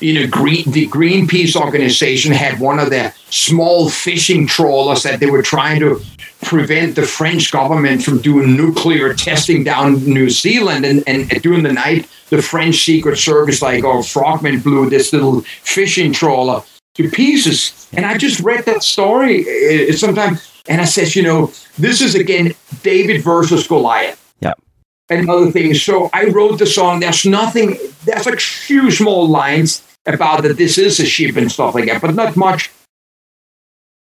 you 0.00 0.14
know, 0.14 0.26
Green, 0.28 0.70
the 0.70 0.86
Greenpeace 0.86 1.56
organization 1.56 2.32
had 2.32 2.60
one 2.60 2.78
of 2.78 2.90
their 2.90 3.12
small 3.30 3.90
fishing 3.90 4.46
trawlers 4.46 5.02
that 5.02 5.18
they 5.18 5.30
were 5.30 5.42
trying 5.42 5.80
to 5.80 6.00
prevent 6.42 6.94
the 6.94 7.02
French 7.02 7.50
government 7.50 8.02
from 8.02 8.20
doing 8.20 8.56
nuclear 8.56 9.12
testing 9.12 9.64
down 9.64 9.94
in 9.94 10.14
New 10.14 10.30
Zealand. 10.30 10.84
And, 10.84 11.02
and 11.08 11.28
during 11.42 11.64
the 11.64 11.72
night, 11.72 12.08
the 12.30 12.40
French 12.40 12.84
Secret 12.84 13.16
Service, 13.16 13.60
like, 13.60 13.82
or 13.82 14.04
Frogman, 14.04 14.60
blew 14.60 14.88
this 14.88 15.12
little 15.12 15.40
fishing 15.40 16.12
trawler 16.12 16.62
to 16.98 17.08
pieces. 17.08 17.88
And 17.92 18.04
I 18.04 18.18
just 18.18 18.40
read 18.40 18.64
that 18.66 18.82
story 18.82 19.46
uh, 19.88 19.92
sometime 19.92 20.38
and 20.68 20.80
I 20.80 20.84
says, 20.84 21.16
you 21.16 21.22
know, 21.22 21.52
this 21.78 22.00
is 22.02 22.14
again 22.14 22.54
David 22.82 23.22
versus 23.22 23.66
Goliath. 23.66 24.20
Yeah. 24.40 24.54
And 25.08 25.30
other 25.30 25.50
things. 25.50 25.82
So 25.82 26.10
I 26.12 26.26
wrote 26.26 26.58
the 26.58 26.66
song. 26.66 27.00
There's 27.00 27.24
nothing, 27.24 27.78
there's 28.04 28.26
a 28.26 28.36
few 28.36 28.90
small 28.90 29.26
lines 29.26 29.82
about 30.04 30.42
that 30.42 30.56
this 30.58 30.76
is 30.76 31.00
a 31.00 31.06
ship 31.06 31.36
and 31.36 31.50
stuff 31.50 31.74
like 31.74 31.86
that, 31.86 32.02
but 32.02 32.14
not 32.14 32.36
much. 32.36 32.70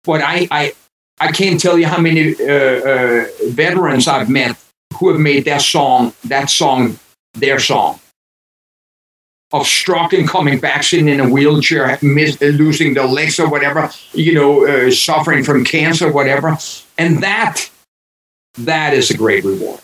But 0.03 0.21
I, 0.21 0.47
I, 0.51 0.73
I 1.19 1.31
can't 1.31 1.59
tell 1.59 1.77
you 1.77 1.85
how 1.85 2.01
many 2.01 2.35
uh, 2.35 2.45
uh, 2.45 3.25
veterans 3.49 4.07
I've 4.07 4.29
met 4.29 4.57
who 4.95 5.11
have 5.11 5.19
made 5.19 5.45
that 5.45 5.61
song, 5.61 6.13
that 6.25 6.49
song, 6.49 6.99
their 7.33 7.59
song. 7.59 7.99
Of 9.53 9.65
struggling, 9.65 10.27
coming 10.27 10.59
back, 10.59 10.83
sitting 10.83 11.07
in 11.07 11.21
a 11.21 11.29
wheelchair, 11.29 11.97
miss, 12.01 12.39
losing 12.41 12.93
their 12.93 13.07
legs 13.07 13.39
or 13.39 13.49
whatever, 13.49 13.89
you 14.11 14.33
know, 14.33 14.67
uh, 14.67 14.91
suffering 14.91 15.43
from 15.43 15.63
cancer, 15.63 16.11
whatever, 16.11 16.57
and 16.97 17.23
that, 17.23 17.69
that 18.57 18.93
is 18.93 19.09
a 19.09 19.15
great 19.15 19.45
reward. 19.45 19.79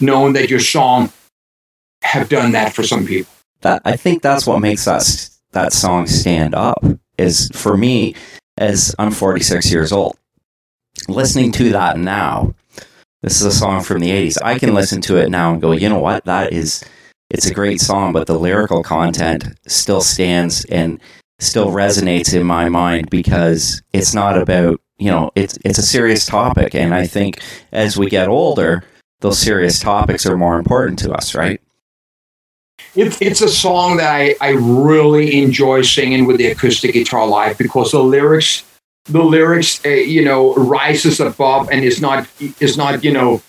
Knowing 0.00 0.34
that 0.34 0.48
your 0.48 0.60
song 0.60 1.12
have 2.02 2.28
done 2.28 2.52
that 2.52 2.72
for 2.72 2.84
some 2.84 3.04
people 3.04 3.32
that 3.62 3.82
I 3.84 3.96
think 3.96 4.22
that's 4.22 4.46
what 4.46 4.60
makes 4.60 4.84
that 4.84 5.30
that 5.52 5.72
song 5.72 6.06
stand 6.06 6.54
up. 6.54 6.84
Is 7.16 7.50
for 7.52 7.76
me, 7.76 8.14
as 8.58 8.94
I'm 8.98 9.10
46 9.10 9.72
years 9.72 9.90
old, 9.90 10.16
listening 11.08 11.50
to 11.52 11.70
that 11.70 11.98
now. 11.98 12.54
This 13.22 13.40
is 13.40 13.46
a 13.46 13.50
song 13.50 13.82
from 13.82 13.98
the 13.98 14.10
80s. 14.10 14.38
I 14.40 14.60
can 14.60 14.72
listen 14.74 15.00
to 15.02 15.16
it 15.16 15.28
now 15.28 15.52
and 15.52 15.60
go, 15.60 15.72
you 15.72 15.88
know 15.88 15.98
what? 15.98 16.24
That 16.26 16.52
is, 16.52 16.84
it's 17.30 17.46
a 17.46 17.54
great 17.54 17.80
song, 17.80 18.12
but 18.12 18.26
the 18.26 18.38
lyrical 18.38 18.82
content 18.82 19.44
still 19.66 20.00
stands 20.00 20.64
and 20.66 21.00
still 21.38 21.68
resonates 21.68 22.34
in 22.34 22.46
my 22.46 22.68
mind 22.68 23.10
because 23.10 23.82
it's 23.92 24.14
not 24.14 24.40
about, 24.40 24.80
you 24.98 25.10
know, 25.10 25.30
it's 25.34 25.58
it's 25.64 25.78
a 25.78 25.82
serious 25.82 26.26
topic, 26.26 26.74
and 26.74 26.94
I 26.94 27.06
think 27.06 27.40
as 27.72 27.96
we 27.96 28.08
get 28.08 28.28
older, 28.28 28.84
those 29.20 29.38
serious 29.38 29.78
topics 29.78 30.26
are 30.26 30.36
more 30.36 30.58
important 30.58 30.98
to 31.00 31.12
us, 31.12 31.34
right? 31.34 31.60
It's 32.94 33.20
it's 33.20 33.42
a 33.42 33.48
song 33.48 33.98
that 33.98 34.10
I, 34.10 34.34
I 34.40 34.50
really 34.50 35.42
enjoy 35.42 35.82
singing 35.82 36.26
with 36.26 36.38
the 36.38 36.46
acoustic 36.46 36.94
guitar 36.94 37.26
live 37.26 37.58
because 37.58 37.92
the 37.92 38.02
lyrics 38.02 38.64
the 39.04 39.22
lyrics 39.22 39.84
uh, 39.84 39.88
you 39.88 40.24
know 40.24 40.54
rises 40.54 41.20
above 41.20 41.68
and 41.70 41.84
is 41.84 42.00
not 42.00 42.26
is 42.60 42.76
not 42.76 43.04
you 43.04 43.12
know 43.12 43.42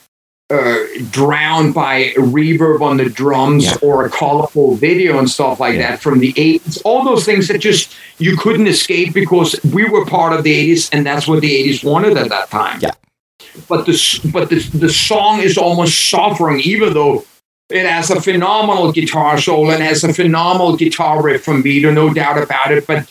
uh, 0.50 0.84
drowned 1.12 1.74
by 1.74 2.06
reverb 2.18 2.82
on 2.82 2.97
the 2.97 3.08
drums 3.08 3.66
yeah. 3.66 3.78
or 3.82 4.06
a 4.06 4.10
colorful 4.10 4.76
video 4.76 5.20
and 5.20 5.30
stuff 5.30 5.60
like 5.60 5.76
yeah. 5.76 5.91
that 5.91 6.02
from 6.02 6.20
the 6.20 6.34
80s. 6.34 6.82
All 6.84 7.04
those 7.04 7.24
things 7.24 7.47
that 7.50 7.60
just 7.60 7.95
you 8.18 8.36
couldn't 8.36 8.68
escape 8.68 9.14
because 9.14 9.60
we 9.64 9.88
were 9.88 10.06
part 10.06 10.34
of 10.34 10.43
the 10.43 10.74
80s 10.74 10.89
and 10.91 11.06
that's 11.06 11.28
what 11.28 11.41
the 11.41 11.52
80s 11.70 11.84
wanted 11.84 12.18
at 12.18 12.30
that 12.30 12.50
time. 12.50 12.80
Yeah. 12.82 12.91
But 13.68 13.86
the 13.86 14.30
but 14.34 14.50
the, 14.50 14.60
the 14.60 14.89
song 14.89 15.39
is 15.39 15.58
almost 15.58 16.10
suffering, 16.10 16.62
even 16.62 16.93
though 16.93 17.26
it 17.70 17.86
has 17.86 18.10
a 18.10 18.20
phenomenal 18.20 18.91
guitar 18.91 19.39
solo 19.39 19.70
and 19.70 19.84
has 19.84 20.04
a 20.04 20.14
phenomenal 20.14 20.76
guitar 20.76 21.22
riff 21.22 21.43
from 21.43 21.62
Vito, 21.62 21.91
no 21.91 22.14
doubt 22.14 22.41
about 22.41 22.72
it. 22.72 22.88
But 22.88 23.08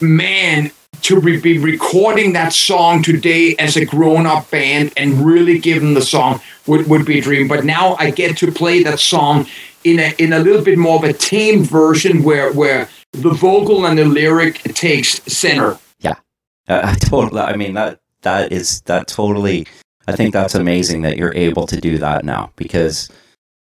man, 0.00 0.70
to 1.02 1.18
re- 1.20 1.40
be 1.40 1.58
recording 1.58 2.32
that 2.32 2.52
song 2.52 3.02
today 3.02 3.54
as 3.58 3.76
a 3.76 3.84
grown-up 3.84 4.50
band 4.50 4.92
and 4.96 5.24
really 5.24 5.58
giving 5.58 5.94
the 5.94 6.02
song 6.02 6.40
would, 6.66 6.88
would 6.88 7.04
be 7.04 7.18
a 7.18 7.22
dream. 7.22 7.48
But 7.48 7.64
now 7.64 7.96
I 7.98 8.10
get 8.10 8.36
to 8.38 8.52
play 8.52 8.82
that 8.82 8.98
song 8.98 9.46
in 9.84 10.00
a 10.00 10.14
in 10.18 10.32
a 10.32 10.38
little 10.40 10.62
bit 10.62 10.78
more 10.78 10.96
of 10.96 11.04
a 11.04 11.12
tame 11.12 11.62
version 11.62 12.22
where 12.22 12.52
where 12.52 12.88
the 13.12 13.30
vocal 13.30 13.86
and 13.86 13.98
the 13.98 14.04
lyric 14.04 14.58
takes 14.74 15.22
center. 15.32 15.78
Yeah, 16.00 16.16
uh, 16.68 16.80
I 16.84 16.94
totally. 16.94 17.40
I 17.40 17.56
mean 17.56 17.74
that 17.74 18.00
that 18.22 18.52
is 18.52 18.80
that 18.82 19.06
totally. 19.06 19.66
I 20.08 20.14
think 20.14 20.32
that's 20.32 20.54
amazing 20.54 21.02
that 21.02 21.16
you're 21.16 21.34
able 21.34 21.66
to 21.66 21.80
do 21.80 21.98
that 21.98 22.24
now 22.24 22.52
because 22.56 23.08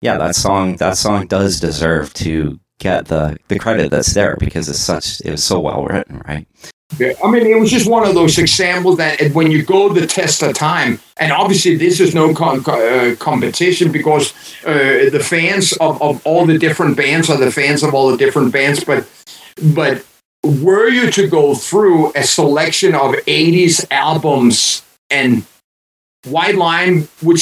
yeah, 0.00 0.18
that 0.18 0.34
song 0.34 0.76
that 0.76 0.96
song 0.96 1.26
does 1.26 1.60
deserve 1.60 2.12
to 2.14 2.58
get 2.78 3.06
the 3.06 3.36
the 3.48 3.58
credit 3.58 3.90
that's 3.90 4.14
there 4.14 4.36
because 4.38 4.68
it's 4.68 4.78
such 4.78 5.20
it 5.22 5.30
was 5.30 5.44
so 5.44 5.60
well 5.60 5.84
written, 5.84 6.22
right? 6.26 6.46
Yeah, 6.98 7.12
I 7.22 7.30
mean, 7.30 7.46
it 7.46 7.58
was 7.58 7.70
just 7.70 7.88
one 7.88 8.06
of 8.06 8.14
those 8.14 8.38
examples 8.38 8.96
that 8.96 9.32
when 9.32 9.50
you 9.50 9.62
go 9.62 9.92
the 9.92 10.06
test 10.06 10.42
of 10.42 10.54
time, 10.54 11.00
and 11.18 11.32
obviously 11.32 11.76
this 11.76 12.00
is 12.00 12.14
no 12.14 12.32
con- 12.32 12.62
uh, 12.66 13.14
competition 13.18 13.92
because 13.92 14.32
uh, 14.64 15.10
the 15.10 15.22
fans 15.22 15.72
of, 15.74 16.00
of 16.00 16.24
all 16.26 16.46
the 16.46 16.58
different 16.58 16.96
bands 16.96 17.28
are 17.28 17.36
the 17.36 17.50
fans 17.50 17.82
of 17.82 17.92
all 17.92 18.10
the 18.10 18.16
different 18.16 18.52
bands, 18.52 18.82
but 18.84 19.06
but 19.74 20.06
were 20.42 20.88
you 20.88 21.10
to 21.10 21.26
go 21.26 21.54
through 21.54 22.12
a 22.14 22.22
selection 22.22 22.94
of 22.94 23.14
80s 23.26 23.84
albums 23.90 24.82
and 25.10 25.44
White 26.26 26.56
Lion, 26.56 27.08
would 27.22 27.40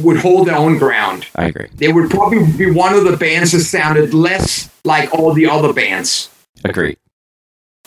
would 0.00 0.16
hold 0.18 0.48
their 0.48 0.56
own 0.56 0.78
ground. 0.78 1.26
I 1.36 1.46
agree. 1.46 1.68
They 1.74 1.92
would 1.92 2.10
probably 2.10 2.50
be 2.52 2.70
one 2.70 2.94
of 2.94 3.04
the 3.04 3.16
bands 3.16 3.52
that 3.52 3.60
sounded 3.60 4.12
less 4.12 4.68
like 4.84 5.12
all 5.14 5.32
the 5.32 5.46
other 5.46 5.72
bands. 5.72 6.30
Agree. 6.64 6.96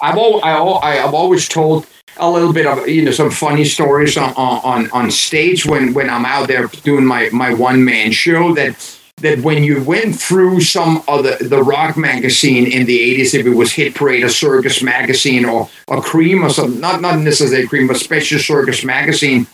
I've 0.01 0.17
al- 0.17 0.79
I, 0.83 0.95
have 0.95 1.13
always 1.13 1.47
told 1.47 1.87
a 2.17 2.29
little 2.29 2.53
bit 2.53 2.65
of 2.65 2.87
you 2.87 3.03
know 3.03 3.11
some 3.11 3.31
funny 3.31 3.65
stories 3.65 4.17
on 4.17 4.33
on, 4.35 4.89
on 4.91 5.11
stage 5.11 5.65
when, 5.65 5.93
when 5.93 6.09
I'm 6.09 6.25
out 6.25 6.47
there 6.47 6.67
doing 6.83 7.05
my, 7.05 7.29
my 7.31 7.53
one 7.53 7.83
man 7.83 8.11
show 8.11 8.53
that 8.53 8.97
that 9.17 9.39
when 9.39 9.63
you 9.63 9.83
went 9.83 10.15
through 10.15 10.61
some 10.61 11.03
of 11.07 11.23
the, 11.23 11.37
the 11.43 11.63
rock 11.63 11.97
magazine 11.97 12.67
in 12.71 12.85
the 12.85 13.19
80s, 13.19 13.33
if 13.33 13.47
it 13.47 13.55
was 13.55 13.73
Hit 13.73 13.95
Parade 13.95 14.23
or 14.23 14.29
Circus 14.29 14.83
Magazine 14.83 15.43
or, 15.43 15.69
or 15.87 16.01
Creem 16.03 16.43
or 16.43 16.51
something, 16.51 16.79
not, 16.79 17.01
not 17.01 17.19
necessarily 17.19 17.67
Creem, 17.67 17.87
but 17.87 17.97
Special 17.97 18.37
Circus 18.37 18.83
Magazine, 18.83 19.47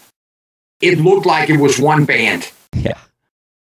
it 0.82 1.00
looked 1.00 1.26
like 1.26 1.50
it 1.50 1.62
was 1.62 1.80
one 1.80 2.04
band. 2.04 2.52
Yeah, 2.74 2.98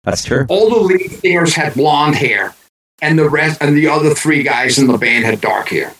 that's 0.04 0.24
true. 0.24 0.48
All 0.50 0.72
the 0.72 0.80
lead 0.80 1.12
singers 1.12 1.54
had 1.54 1.76
blonde 1.76 2.16
hair, 2.16 2.56
and 3.04 3.20
the 3.20 3.30
rest 3.30 3.62
and 3.62 3.78
the 3.78 3.88
other 3.88 4.16
three 4.16 4.42
guys 4.42 4.80
in 4.80 4.88
the 4.88 4.98
band 4.98 5.26
had 5.26 5.40
dark 5.40 5.70
hair. 5.70 5.94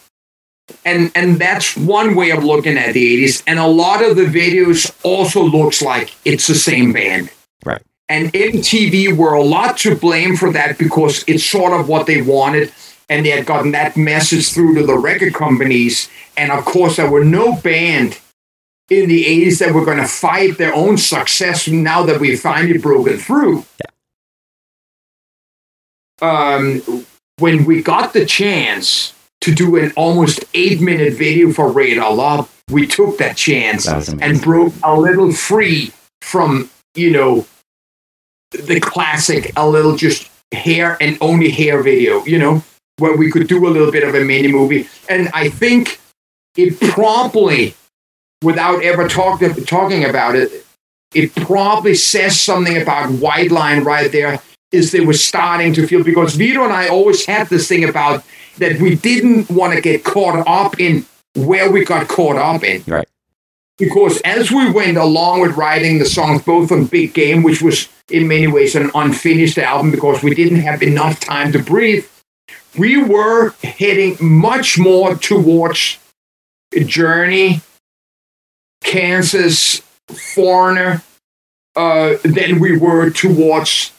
And 0.86 1.12
and 1.16 1.40
that's 1.40 1.76
one 1.78 2.16
way 2.16 2.32
of 2.32 2.44
looking 2.44 2.78
at 2.78 2.94
the 2.94 3.26
80s. 3.26 3.44
And 3.48 3.60
a 3.60 3.68
lot 3.68 4.04
of 4.04 4.16
the 4.16 4.26
videos 4.26 4.92
also 5.04 5.44
looks 5.44 5.82
like 5.82 6.16
it's 6.26 6.48
the 6.48 6.56
same 6.56 6.94
band. 6.94 7.30
Right. 7.66 7.82
And 8.10 8.32
MTV 8.34 9.16
were 9.16 9.34
a 9.34 9.44
lot 9.44 9.78
to 9.80 9.96
blame 9.96 10.36
for 10.36 10.52
that 10.52 10.78
because 10.78 11.24
it's 11.28 11.46
sort 11.46 11.80
of 11.80 11.88
what 11.88 12.08
they 12.08 12.22
wanted. 12.22 12.74
And 13.10 13.26
they 13.26 13.30
had 13.30 13.46
gotten 13.46 13.72
that 13.72 13.98
message 13.98 14.52
through 14.52 14.76
to 14.76 14.86
the 14.86 14.98
record 14.98 15.34
companies. 15.34 16.10
And 16.38 16.52
of 16.52 16.64
course, 16.66 16.96
there 16.98 17.10
were 17.10 17.26
no 17.26 17.56
band 17.56 18.20
in 18.90 19.08
the 19.08 19.24
80s 19.24 19.60
that 19.60 19.74
were 19.74 19.86
going 19.86 19.98
to 19.98 20.08
fight 20.08 20.58
their 20.58 20.74
own 20.74 20.98
success 20.98 21.68
now 21.68 22.04
that 22.04 22.20
we've 22.20 22.40
finally 22.40 22.78
broken 22.78 23.18
through. 23.18 23.66
yeah. 23.80 23.88
Um, 26.22 27.06
when 27.40 27.66
we 27.66 27.82
got 27.82 28.14
the 28.14 28.26
chance 28.26 29.14
to 29.42 29.54
do 29.54 29.76
an 29.76 29.92
almost 29.96 30.46
eight 30.54 30.82
minute 30.82 31.14
video 31.14 31.52
for 31.52 31.72
Radar 31.72 32.14
Love, 32.14 32.64
we 32.70 32.88
took 32.88 33.18
that 33.18 33.36
chance 33.36 33.86
That 33.86 34.22
and 34.22 34.42
broke 34.42 34.74
a 34.84 34.98
little 34.98 35.32
free 35.32 35.92
from, 36.22 36.70
you 36.96 37.12
know, 37.12 37.46
the 38.52 38.80
classic, 38.80 39.52
a 39.56 39.68
little 39.68 39.96
just 39.96 40.30
hair 40.52 40.98
and 41.02 41.18
only 41.22 41.50
hair 41.50 41.82
video, 41.82 42.24
you 42.26 42.38
know, 42.38 42.64
where 42.98 43.16
we 43.16 43.32
could 43.32 43.48
do 43.48 43.68
a 43.68 43.70
little 43.70 43.92
bit 43.92 44.04
of 44.04 44.14
a 44.14 44.24
mini 44.24 44.50
movie. 44.50 44.88
And 45.10 45.30
I 45.34 45.50
think 45.50 46.00
it 46.56 46.80
promptly, 46.80 47.76
without 48.44 48.84
ever 48.84 49.08
talk, 49.08 49.42
talking 49.66 50.06
about 50.06 50.36
it, 50.36 50.66
it 51.14 51.34
probably 51.36 51.96
says 51.96 52.40
something 52.40 52.82
about 52.82 53.12
White 53.12 53.52
Lion 53.52 53.84
right 53.84 54.12
there. 54.12 54.40
Is 54.72 54.94
they 54.94 55.02
were 55.02 55.12
starting 55.12 55.74
to 55.74 55.86
feel 55.86 56.02
because 56.02 56.36
Vito 56.36 56.64
and 56.64 56.72
I 56.72 56.88
always 56.88 57.26
had 57.26 57.50
this 57.50 57.68
thing 57.68 57.84
about 57.84 58.24
that 58.58 58.80
we 58.80 58.96
didn't 58.96 59.50
want 59.50 59.74
to 59.74 59.82
get 59.82 60.04
caught 60.04 60.46
up 60.48 60.80
in 60.80 61.06
where 61.36 61.72
we 61.72 61.86
got 61.86 62.08
caught 62.08 62.36
up 62.36 62.64
in. 62.64 62.84
Right. 62.88 63.08
Because 63.78 64.22
as 64.22 64.52
we 64.52 64.70
went 64.70 64.98
along 64.98 65.42
with 65.42 65.58
writing 65.58 65.98
the 65.98 66.06
songs, 66.06 66.44
both 66.44 66.72
on 66.72 66.86
Big 66.86 67.14
Game, 67.14 67.42
which 67.42 67.62
was 67.62 67.90
in 68.10 68.28
many 68.28 68.48
ways 68.48 68.76
an 68.76 68.92
unfinished 68.94 69.58
album 69.58 69.92
because 69.92 70.22
we 70.22 70.36
didn't 70.36 70.60
have 70.60 70.84
enough 70.84 71.20
time 71.20 71.52
to 71.54 71.60
breathe, 71.60 72.06
we 72.78 73.02
were 73.02 73.54
heading 73.64 74.18
much 74.20 74.78
more 74.78 75.16
towards 75.16 75.98
Journey, 76.86 77.62
Kansas, 78.84 79.82
Foreigner, 80.08 81.04
uh, 81.76 82.16
than 82.24 82.60
we 82.60 82.78
were 82.78 83.10
towards 83.10 83.92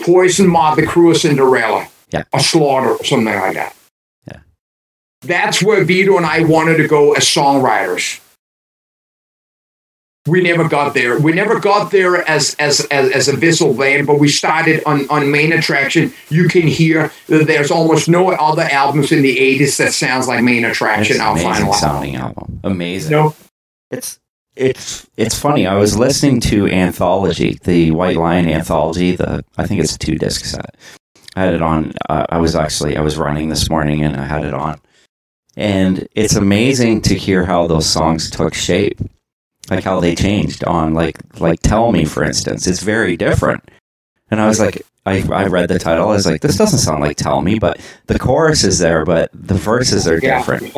Poison, 0.00 0.48
Motley 0.48 0.84
Crue, 0.84 1.12
or 1.12 1.14
Cinderella, 1.14 1.88
Yeah. 2.10 2.24
or 2.32 2.40
Slaughter, 2.40 2.90
or 2.96 3.04
something 3.04 3.26
like 3.34 3.54
that. 3.54 3.76
Yeah. 4.26 4.38
That's 5.22 5.62
where 5.62 5.84
Vito 5.84 6.16
and 6.16 6.24
I 6.26 6.44
wanted 6.44 6.76
to 6.78 6.88
go 6.88 7.12
as 7.14 7.24
songwriters. 7.24 8.20
We 10.26 10.42
never 10.42 10.68
got 10.68 10.92
there. 10.92 11.18
We 11.18 11.32
never 11.32 11.58
got 11.58 11.90
there 11.90 12.16
as 12.28 12.54
as 12.58 12.86
as, 12.90 13.10
as 13.12 13.28
a 13.28 13.32
Vissel 13.32 13.76
band, 13.78 14.06
but 14.06 14.18
we 14.20 14.28
started 14.28 14.82
on, 14.84 15.08
on 15.08 15.30
Mane 15.30 15.54
Attraction. 15.54 16.12
You 16.28 16.48
can 16.48 16.66
hear 16.66 17.10
that 17.28 17.46
there's 17.46 17.70
almost 17.70 18.10
no 18.10 18.28
other 18.32 18.62
albums 18.70 19.10
in 19.10 19.22
the 19.22 19.34
80s 19.36 19.78
that 19.78 19.92
sounds 19.94 20.28
like 20.28 20.42
Mane 20.44 20.66
Attraction. 20.66 21.16
It's 21.16 21.22
Our 21.24 21.32
amazing 21.32 21.50
final 21.52 21.72
album. 21.72 21.80
sounding 21.80 22.16
album. 22.16 22.60
Amazing. 22.62 23.10
No, 23.12 23.34
It's 23.90 24.18
it's 24.54 25.06
it's 25.16 25.38
funny. 25.38 25.66
I 25.66 25.76
was 25.76 25.96
listening 25.96 26.40
to 26.42 26.66
Anthology, 26.68 27.58
the 27.64 27.92
White 27.92 28.16
Lion 28.18 28.46
Anthology. 28.50 29.16
The 29.16 29.42
I 29.56 29.66
think 29.66 29.80
it's 29.80 29.94
a 29.94 29.98
two 29.98 30.16
disc 30.16 30.44
set. 30.44 30.74
I 31.36 31.44
had 31.44 31.54
it 31.54 31.62
on. 31.62 31.92
Uh, 32.08 32.26
I 32.28 32.38
was 32.38 32.54
actually 32.54 32.96
I 32.96 33.00
was 33.00 33.16
running 33.16 33.48
this 33.48 33.70
morning 33.70 34.02
and 34.02 34.16
I 34.16 34.24
had 34.24 34.44
it 34.44 34.54
on, 34.54 34.80
and 35.56 36.08
it's 36.14 36.36
amazing 36.36 37.02
to 37.02 37.14
hear 37.14 37.44
how 37.44 37.66
those 37.66 37.86
songs 37.86 38.30
took 38.30 38.54
shape, 38.54 39.00
like 39.70 39.84
how 39.84 40.00
they 40.00 40.14
changed 40.14 40.64
on 40.64 40.94
like 40.94 41.18
like 41.40 41.60
Tell 41.60 41.92
Me 41.92 42.04
for 42.04 42.24
instance. 42.24 42.66
It's 42.66 42.82
very 42.82 43.16
different, 43.16 43.68
and 44.30 44.40
I 44.40 44.46
was 44.48 44.60
like. 44.60 44.82
I, 45.06 45.26
I 45.32 45.46
read 45.46 45.70
the 45.70 45.78
title. 45.78 46.06
I 46.06 46.12
was 46.12 46.26
like, 46.26 46.42
"This 46.42 46.58
doesn't 46.58 46.80
sound 46.80 47.00
like 47.00 47.16
Tell 47.16 47.40
Me," 47.40 47.58
but 47.58 47.80
the 48.08 48.18
chorus 48.18 48.62
is 48.62 48.78
there, 48.78 49.06
but 49.06 49.30
the 49.32 49.54
verses 49.54 50.06
are 50.06 50.18
yeah, 50.18 50.36
different. 50.36 50.74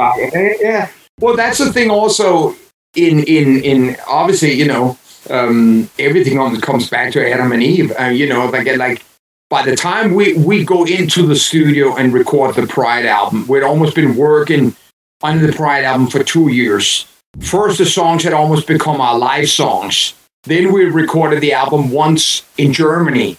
yeah. 0.61 0.89
Well, 1.19 1.35
that's 1.35 1.59
the 1.59 1.73
thing. 1.73 1.91
Also, 1.91 2.55
in 2.95 3.25
in 3.25 3.61
in 3.63 3.97
obviously, 4.07 4.53
you 4.53 4.67
know, 4.67 4.97
um, 5.31 5.91
everything 5.99 6.39
on 6.39 6.61
comes 6.61 6.89
back 6.89 7.13
to 7.13 7.29
Adam 7.29 7.51
and 7.51 7.63
Eve. 7.63 7.93
Uh, 7.99 8.05
you 8.05 8.29
know, 8.29 8.47
like 8.47 8.67
like 8.77 9.03
by 9.51 9.65
the 9.65 9.77
time 9.77 10.15
we 10.15 10.35
we 10.35 10.65
go 10.65 10.85
into 10.87 11.27
the 11.27 11.37
studio 11.37 11.97
and 11.97 12.15
record 12.15 12.55
the 12.55 12.67
Pride 12.67 13.05
album, 13.05 13.47
we'd 13.49 13.65
almost 13.65 13.95
been 13.95 14.17
working 14.17 14.75
on 15.23 15.43
the 15.43 15.53
Pride 15.53 15.85
album 15.85 16.07
for 16.07 16.23
two 16.23 16.49
years. 16.49 17.07
First, 17.41 17.79
the 17.79 17.87
songs 17.87 18.23
had 18.23 18.33
almost 18.33 18.67
become 18.67 19.01
our 19.01 19.19
live 19.19 19.51
songs. 19.51 20.15
Then 20.45 20.73
we 20.73 20.85
recorded 20.85 21.41
the 21.43 21.53
album 21.53 21.91
once 21.91 22.45
in 22.57 22.73
Germany 22.73 23.37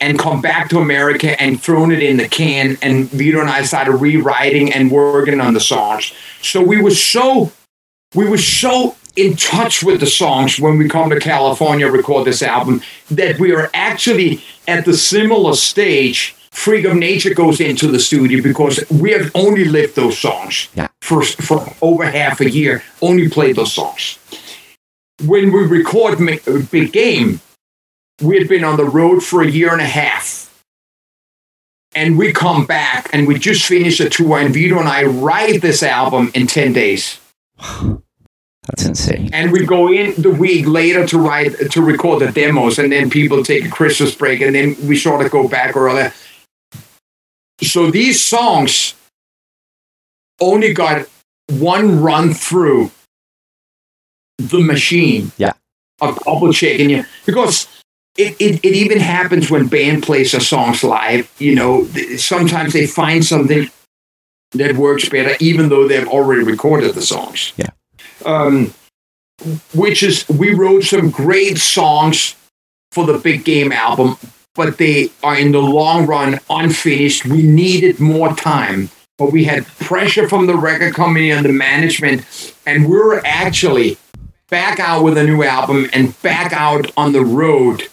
and 0.00 0.18
come 0.18 0.40
back 0.40 0.68
to 0.70 0.78
America 0.78 1.40
and 1.40 1.60
thrown 1.60 1.92
it 1.92 2.02
in 2.02 2.16
the 2.16 2.28
can. 2.28 2.76
And 2.82 3.08
Vito 3.10 3.40
and 3.40 3.50
I 3.50 3.62
started 3.62 3.92
rewriting 3.92 4.72
and 4.72 4.90
working 4.90 5.40
on 5.40 5.54
the 5.54 5.60
songs. 5.60 6.12
So 6.42 6.62
we 6.62 6.80
were 6.80 6.90
so 6.90 7.52
we 8.14 8.28
were 8.28 8.38
so 8.38 8.96
in 9.18 9.34
touch 9.36 9.82
with 9.82 9.98
the 10.00 10.06
songs 10.06 10.60
when 10.60 10.78
we 10.78 10.88
come 10.88 11.10
to 11.10 11.18
California 11.18 11.90
record 11.90 12.24
this 12.24 12.42
album 12.42 12.80
that 13.10 13.38
we 13.38 13.52
are 13.52 13.68
actually 13.74 14.40
at 14.68 14.84
the 14.84 14.96
similar 14.96 15.54
stage. 15.54 16.34
Freak 16.52 16.84
of 16.86 16.94
Nature 16.96 17.34
goes 17.34 17.60
into 17.60 17.88
the 17.88 17.98
studio 18.00 18.42
because 18.42 18.82
we 18.90 19.10
have 19.12 19.30
only 19.34 19.64
lived 19.64 19.96
those 19.96 20.18
songs 20.18 20.68
Yeah. 20.74 20.88
for, 21.02 21.22
for 21.22 21.66
over 21.82 22.04
half 22.04 22.40
a 22.40 22.50
year, 22.50 22.82
only 23.02 23.28
played 23.28 23.56
those 23.56 23.72
songs. 23.72 24.18
When 25.24 25.52
we 25.52 25.64
record 25.64 26.18
Big 26.70 26.92
Game, 26.92 27.40
we 28.22 28.38
had 28.38 28.48
been 28.48 28.64
on 28.64 28.76
the 28.76 28.84
road 28.84 29.22
for 29.22 29.42
a 29.42 29.48
year 29.50 29.72
and 29.72 29.80
a 29.80 29.86
half. 29.86 30.46
And 31.94 32.18
we 32.18 32.32
come 32.32 32.66
back 32.66 33.08
and 33.12 33.26
we 33.26 33.38
just 33.38 33.64
finished 33.64 34.00
a 34.00 34.08
tour, 34.08 34.38
and 34.38 34.52
Vito 34.54 34.78
and 34.78 34.88
I 34.88 35.04
write 35.04 35.60
this 35.62 35.82
album 35.82 36.30
in 36.34 36.46
10 36.46 36.72
days. 36.72 37.18
That's 38.68 38.84
insane. 38.84 39.30
And 39.32 39.50
we 39.50 39.64
go 39.64 39.90
in 39.90 40.14
the 40.20 40.30
week 40.30 40.66
later 40.66 41.06
to 41.06 41.18
write 41.18 41.70
to 41.72 41.82
record 41.82 42.20
the 42.20 42.30
demos, 42.30 42.78
and 42.78 42.92
then 42.92 43.08
people 43.10 43.42
take 43.42 43.64
a 43.64 43.70
Christmas 43.70 44.14
break, 44.14 44.40
and 44.40 44.54
then 44.54 44.76
we 44.86 44.96
sort 44.96 45.24
of 45.24 45.30
go 45.32 45.48
back 45.48 45.76
earlier. 45.76 46.12
So 47.62 47.90
these 47.90 48.22
songs 48.22 48.94
only 50.40 50.72
got 50.72 51.06
one 51.48 52.00
run 52.00 52.34
through 52.34 52.90
the 54.38 54.60
machine 54.60 55.32
Yeah. 55.38 55.54
of 56.00 56.18
double 56.24 56.52
checking 56.52 56.90
you 56.90 57.04
because 57.26 57.66
it, 58.16 58.36
it, 58.38 58.60
it 58.64 58.74
even 58.74 59.00
happens 59.00 59.50
when 59.50 59.66
band 59.66 60.02
plays 60.04 60.32
their 60.32 60.40
songs 60.40 60.84
live. 60.84 61.28
You 61.38 61.54
know, 61.56 61.86
th- 61.86 62.20
sometimes 62.20 62.72
they 62.74 62.86
find 62.86 63.24
something 63.24 63.68
that 64.52 64.76
works 64.76 65.08
better, 65.08 65.34
even 65.40 65.68
though 65.70 65.88
they've 65.88 66.06
already 66.06 66.42
recorded 66.44 66.94
the 66.94 67.02
songs. 67.02 67.52
Yeah. 67.56 67.70
Um, 68.24 68.74
which 69.74 70.02
is, 70.02 70.28
we 70.28 70.52
wrote 70.52 70.82
some 70.82 71.10
great 71.10 71.58
songs 71.58 72.34
for 72.90 73.06
the 73.06 73.18
Big 73.18 73.44
Game 73.44 73.70
album, 73.70 74.16
but 74.54 74.78
they 74.78 75.10
are 75.22 75.38
in 75.38 75.52
the 75.52 75.60
long 75.60 76.06
run 76.06 76.40
unfinished. 76.50 77.24
We 77.24 77.42
needed 77.42 78.00
more 78.00 78.34
time, 78.34 78.90
but 79.16 79.30
we 79.30 79.44
had 79.44 79.66
pressure 79.78 80.28
from 80.28 80.46
the 80.46 80.56
record 80.56 80.94
company 80.94 81.30
and 81.30 81.44
the 81.44 81.52
management, 81.52 82.54
and 82.66 82.88
we 82.88 82.96
were 82.96 83.22
actually 83.24 83.96
back 84.48 84.80
out 84.80 85.04
with 85.04 85.16
a 85.16 85.24
new 85.24 85.44
album 85.44 85.88
and 85.92 86.20
back 86.22 86.52
out 86.52 86.90
on 86.96 87.12
the 87.12 87.24
road 87.24 87.88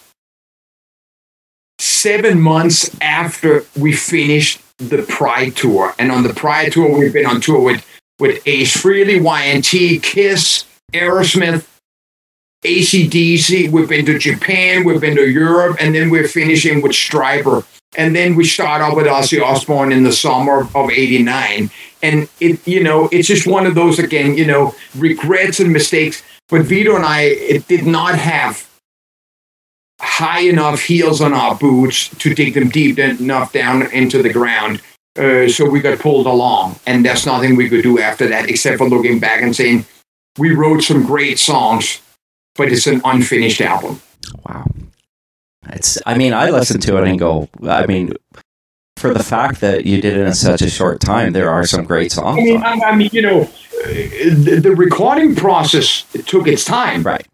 seven 1.78 2.40
months 2.40 2.96
after 3.02 3.66
we 3.78 3.94
finished 3.94 4.62
the 4.78 5.04
Pride 5.04 5.56
tour. 5.56 5.94
And 6.00 6.12
on 6.12 6.24
the 6.24 6.34
Pride 6.34 6.72
tour, 6.72 6.98
we've 6.98 7.14
been 7.14 7.26
on 7.26 7.42
tour 7.42 7.60
with, 7.60 7.86
with 8.20 8.42
Ace 8.48 8.76
Frehley, 8.76 9.22
Y&T, 9.22 10.00
Kiss, 10.00 10.66
Aerosmith, 10.94 11.68
ACDC. 12.64 13.70
We've 13.70 13.90
been 13.90 14.06
to 14.06 14.18
Japan, 14.18 14.84
we've 14.84 15.02
been 15.02 15.16
to 15.16 15.30
Europe, 15.30 15.78
and 15.80 15.94
then 15.94 16.10
we're 16.10 16.28
finishing 16.28 16.82
with 16.82 16.94
Stryper. 16.94 17.66
And 17.98 18.16
then 18.16 18.36
we 18.36 18.46
start 18.46 18.82
off 18.82 18.96
with 18.96 19.06
Ozzy 19.06 19.42
Osbourne 19.42 19.92
in 19.92 20.04
the 20.04 20.12
summer 20.12 20.68
of 20.76 20.90
89. 20.90 21.70
And 22.04 22.28
it, 22.40 22.68
you 22.68 22.84
know, 22.84 23.08
it's 23.12 23.28
just 23.28 23.48
one 23.48 23.66
of 23.66 23.76
those, 23.76 24.00
again, 24.00 24.38
you 24.38 24.46
know, 24.46 24.76
regrets 24.96 25.60
and 25.60 25.72
mistakes. 25.72 26.22
But 26.50 26.64
Vito 26.64 26.96
and 26.96 27.06
I 27.06 27.22
it 27.22 27.68
did 27.68 27.86
not 27.86 28.16
have 28.16 28.70
high 30.00 30.42
enough 30.42 30.82
heels 30.82 31.22
on 31.22 31.34
our 31.34 31.56
boots 31.56 32.10
to 32.10 32.34
dig 32.34 32.54
them 32.54 32.70
deep 32.70 33.00
enough 33.00 33.54
down 33.54 33.84
into 33.92 34.22
the 34.22 34.32
ground. 34.32 34.82
Uh, 35.18 35.48
so 35.48 35.70
we 35.70 35.80
got 35.80 35.98
pulled 36.00 36.28
along, 36.28 36.78
and 36.86 37.06
there's 37.06 37.26
nothing 37.26 37.56
we 37.56 37.70
could 37.70 37.84
do 37.84 38.00
after 38.00 38.28
that 38.28 38.50
except 38.50 38.78
for 38.78 38.90
looking 38.90 39.18
back 39.20 39.42
and 39.42 39.56
saying 39.56 39.86
we 40.38 40.54
wrote 40.54 40.82
some 40.82 41.06
great 41.06 41.40
songs, 41.40 42.02
but 42.56 42.70
it's 42.72 42.86
an 42.88 43.02
unfinished 43.06 43.62
album. 43.62 44.02
Wow. 44.48 44.66
It's. 45.70 45.98
I 46.06 46.18
mean, 46.18 46.34
I 46.34 46.50
listen 46.50 46.82
to 46.82 46.98
it 46.98 47.08
and 47.08 47.18
go. 47.18 47.48
I 47.64 47.86
mean, 47.86 48.14
for 48.98 49.14
the 49.14 49.24
fact 49.24 49.62
that 49.62 49.86
you 49.86 50.02
did 50.02 50.18
it 50.18 50.28
in 50.28 50.34
such 50.34 50.62
a 50.62 50.70
short 50.70 51.00
time, 51.00 51.34
there 51.34 51.50
are 51.50 51.66
some 51.66 51.86
great 51.86 52.12
songs. 52.12 52.40
I 52.40 52.44
mean. 52.44 52.64
I, 52.64 52.74
I 52.74 52.96
mean, 52.96 53.10
you 53.14 53.22
know, 53.22 53.42
uh, 53.42 53.88
the, 53.88 54.60
the 54.62 54.76
recording 54.76 55.36
process 55.36 56.04
took 56.26 56.48
its 56.48 56.66
time. 56.66 57.04
Right. 57.04 57.26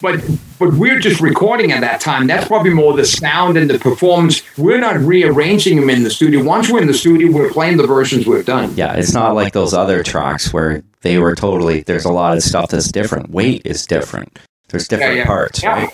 But 0.00 0.22
but 0.58 0.74
we're 0.74 0.98
just 0.98 1.20
recording 1.20 1.72
at 1.72 1.80
that 1.80 2.00
time. 2.00 2.26
That's 2.26 2.46
probably 2.46 2.70
more 2.74 2.94
the 2.96 3.04
sound 3.04 3.56
and 3.56 3.68
the 3.70 3.78
performance. 3.78 4.42
We're 4.58 4.78
not 4.80 4.98
rearranging 4.98 5.76
them 5.76 5.90
in 5.90 6.02
the 6.02 6.10
studio. 6.10 6.42
Once 6.42 6.70
we're 6.70 6.80
in 6.82 6.86
the 6.86 6.94
studio, 6.94 7.30
we're 7.30 7.50
playing 7.52 7.76
the 7.78 7.86
versions 7.86 8.26
we've 8.26 8.44
done. 8.44 8.74
Yeah, 8.76 8.94
it's 8.94 9.12
not 9.14 9.34
like 9.34 9.52
those 9.52 9.72
other 9.74 10.02
tracks 10.02 10.52
where 10.52 10.82
they 11.02 11.18
were 11.18 11.34
totally. 11.34 11.82
There's 11.82 12.04
a 12.04 12.12
lot 12.12 12.36
of 12.36 12.42
stuff 12.42 12.70
that's 12.70 12.90
different. 12.92 13.30
Weight 13.30 13.62
is 13.64 13.86
different. 13.86 14.38
There's 14.68 14.88
different 14.88 15.14
Yeah, 15.14 15.20
yeah. 15.22 15.26
parts, 15.26 15.62
Yeah. 15.62 15.72
right? 15.72 15.90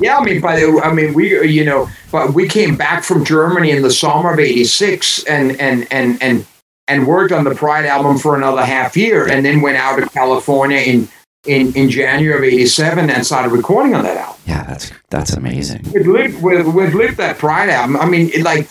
Yeah, 0.00 0.18
I 0.18 0.24
mean, 0.24 0.40
by 0.40 0.56
the, 0.58 0.80
I 0.82 0.92
mean, 0.92 1.14
we, 1.14 1.46
you 1.48 1.64
know, 1.64 1.88
but 2.10 2.34
we 2.34 2.48
came 2.48 2.76
back 2.76 3.04
from 3.04 3.24
Germany 3.24 3.70
in 3.70 3.82
the 3.82 3.90
summer 3.92 4.32
of 4.32 4.40
'86, 4.40 5.22
and 5.24 5.60
and 5.60 5.86
and 5.92 6.20
and 6.20 6.44
and 6.88 7.06
worked 7.06 7.30
on 7.30 7.44
the 7.44 7.54
Pride 7.54 7.86
album 7.86 8.18
for 8.18 8.34
another 8.34 8.64
half 8.64 8.96
year, 8.96 9.28
and 9.28 9.44
then 9.46 9.60
went 9.60 9.76
out 9.76 9.96
to 10.00 10.08
California 10.08 10.78
in 10.78 11.08
in 11.46 11.72
in 11.74 11.90
January 11.90 12.36
of 12.36 12.44
'87 12.44 13.10
and 13.10 13.26
started 13.26 13.50
recording 13.50 13.94
on 13.94 14.04
that 14.04 14.16
album. 14.16 14.40
Yeah, 14.46 14.64
that's 14.64 14.92
that's 15.08 15.32
amazing. 15.32 15.82
We've 15.92 16.06
lived, 16.06 16.42
we've, 16.42 16.66
we've 16.74 16.94
lived 16.94 17.16
that 17.18 17.38
Pride 17.38 17.68
album. 17.68 17.96
I 17.96 18.06
mean, 18.06 18.30
it, 18.32 18.42
like. 18.42 18.68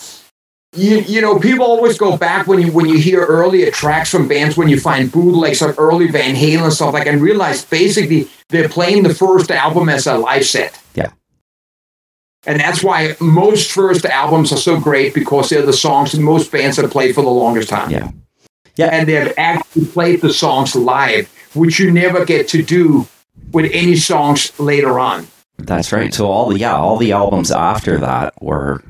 You, 0.73 0.99
you 0.99 1.19
know, 1.19 1.39
people 1.39 1.65
always 1.65 1.97
go 1.97 2.15
back 2.15 2.45
when 2.45 2.61
you 2.61 2.71
when 2.71 2.85
you 2.85 2.99
hear 2.99 3.25
earlier 3.25 3.71
tracks 3.71 4.11
from 4.11 4.27
bands 4.27 4.55
when 4.55 4.69
you 4.69 4.79
find 4.79 5.11
bootlegs 5.11 5.63
of 5.63 5.79
early 5.79 6.09
Van 6.11 6.35
Halen 6.35 6.71
stuff 6.71 6.93
like 6.93 7.07
and 7.07 7.23
realize 7.23 7.65
basically 7.65 8.29
they're 8.49 8.69
playing 8.69 9.01
the 9.01 9.15
first 9.15 9.49
album 9.49 9.89
as 9.89 10.05
a 10.05 10.15
live 10.19 10.45
set. 10.45 10.79
Yeah. 10.93 11.09
And 12.45 12.59
that's 12.59 12.83
why 12.83 13.15
most 13.19 13.71
first 13.71 14.05
albums 14.05 14.51
are 14.51 14.57
so 14.57 14.79
great 14.79 15.13
because 15.13 15.49
they're 15.49 15.65
the 15.65 15.73
songs 15.73 16.11
that 16.11 16.21
most 16.21 16.51
bands 16.51 16.77
have 16.77 16.91
played 16.91 17.15
for 17.15 17.23
the 17.23 17.29
longest 17.29 17.69
time. 17.69 17.89
Yeah. 17.91 18.11
Yeah. 18.75 18.87
And 18.87 19.09
they've 19.09 19.33
actually 19.37 19.85
played 19.85 20.21
the 20.21 20.31
songs 20.31 20.75
live, 20.75 21.29
which 21.53 21.79
you 21.79 21.91
never 21.91 22.25
get 22.25 22.47
to 22.49 22.63
do 22.63 23.07
with 23.51 23.69
any 23.73 23.95
songs 23.95 24.57
later 24.59 24.99
on. 24.99 25.27
That's 25.57 25.91
right. 25.91 26.13
So 26.13 26.27
all 26.27 26.49
the 26.49 26.59
yeah, 26.59 26.75
all 26.75 26.97
the 26.97 27.11
albums 27.11 27.51
after 27.51 27.97
that 27.97 28.41
were 28.41 28.81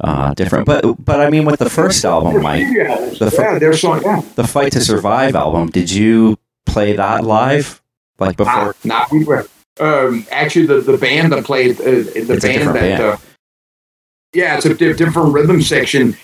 uh, 0.00 0.34
different. 0.34 0.66
But 0.66 1.02
but 1.04 1.20
I 1.20 1.30
mean, 1.30 1.44
with 1.46 1.58
the 1.58 1.70
first 1.70 2.04
album, 2.04 2.42
Mike, 2.42 2.66
The 2.68 3.34
yeah, 3.38 3.58
their 3.58 3.72
song. 3.74 4.02
Yeah. 4.04 4.22
the 4.34 4.46
Fight 4.46 4.72
to 4.72 4.80
Survive 4.80 5.34
album, 5.34 5.68
did 5.68 5.90
you 5.90 6.36
play 6.66 6.94
that 6.94 7.24
live? 7.24 7.80
Like 8.18 8.36
before? 8.36 8.74
nah, 8.84 9.06
we 9.12 9.24
were 9.24 9.46
um, 9.78 10.26
actually 10.30 10.66
the, 10.66 10.80
the 10.80 10.96
band 10.96 11.32
that 11.32 11.44
played 11.44 11.78
uh, 11.80 11.84
the 11.84 12.34
It's 12.34 12.44
band 12.44 12.68
that 12.68 12.74
band. 12.74 13.02
Uh, 13.02 13.16
yeah, 14.32 14.56
it's 14.56 14.66
a 14.66 14.74
di- 14.74 14.92
different 14.94 15.32
rhythm 15.32 15.62
section. 15.62 16.16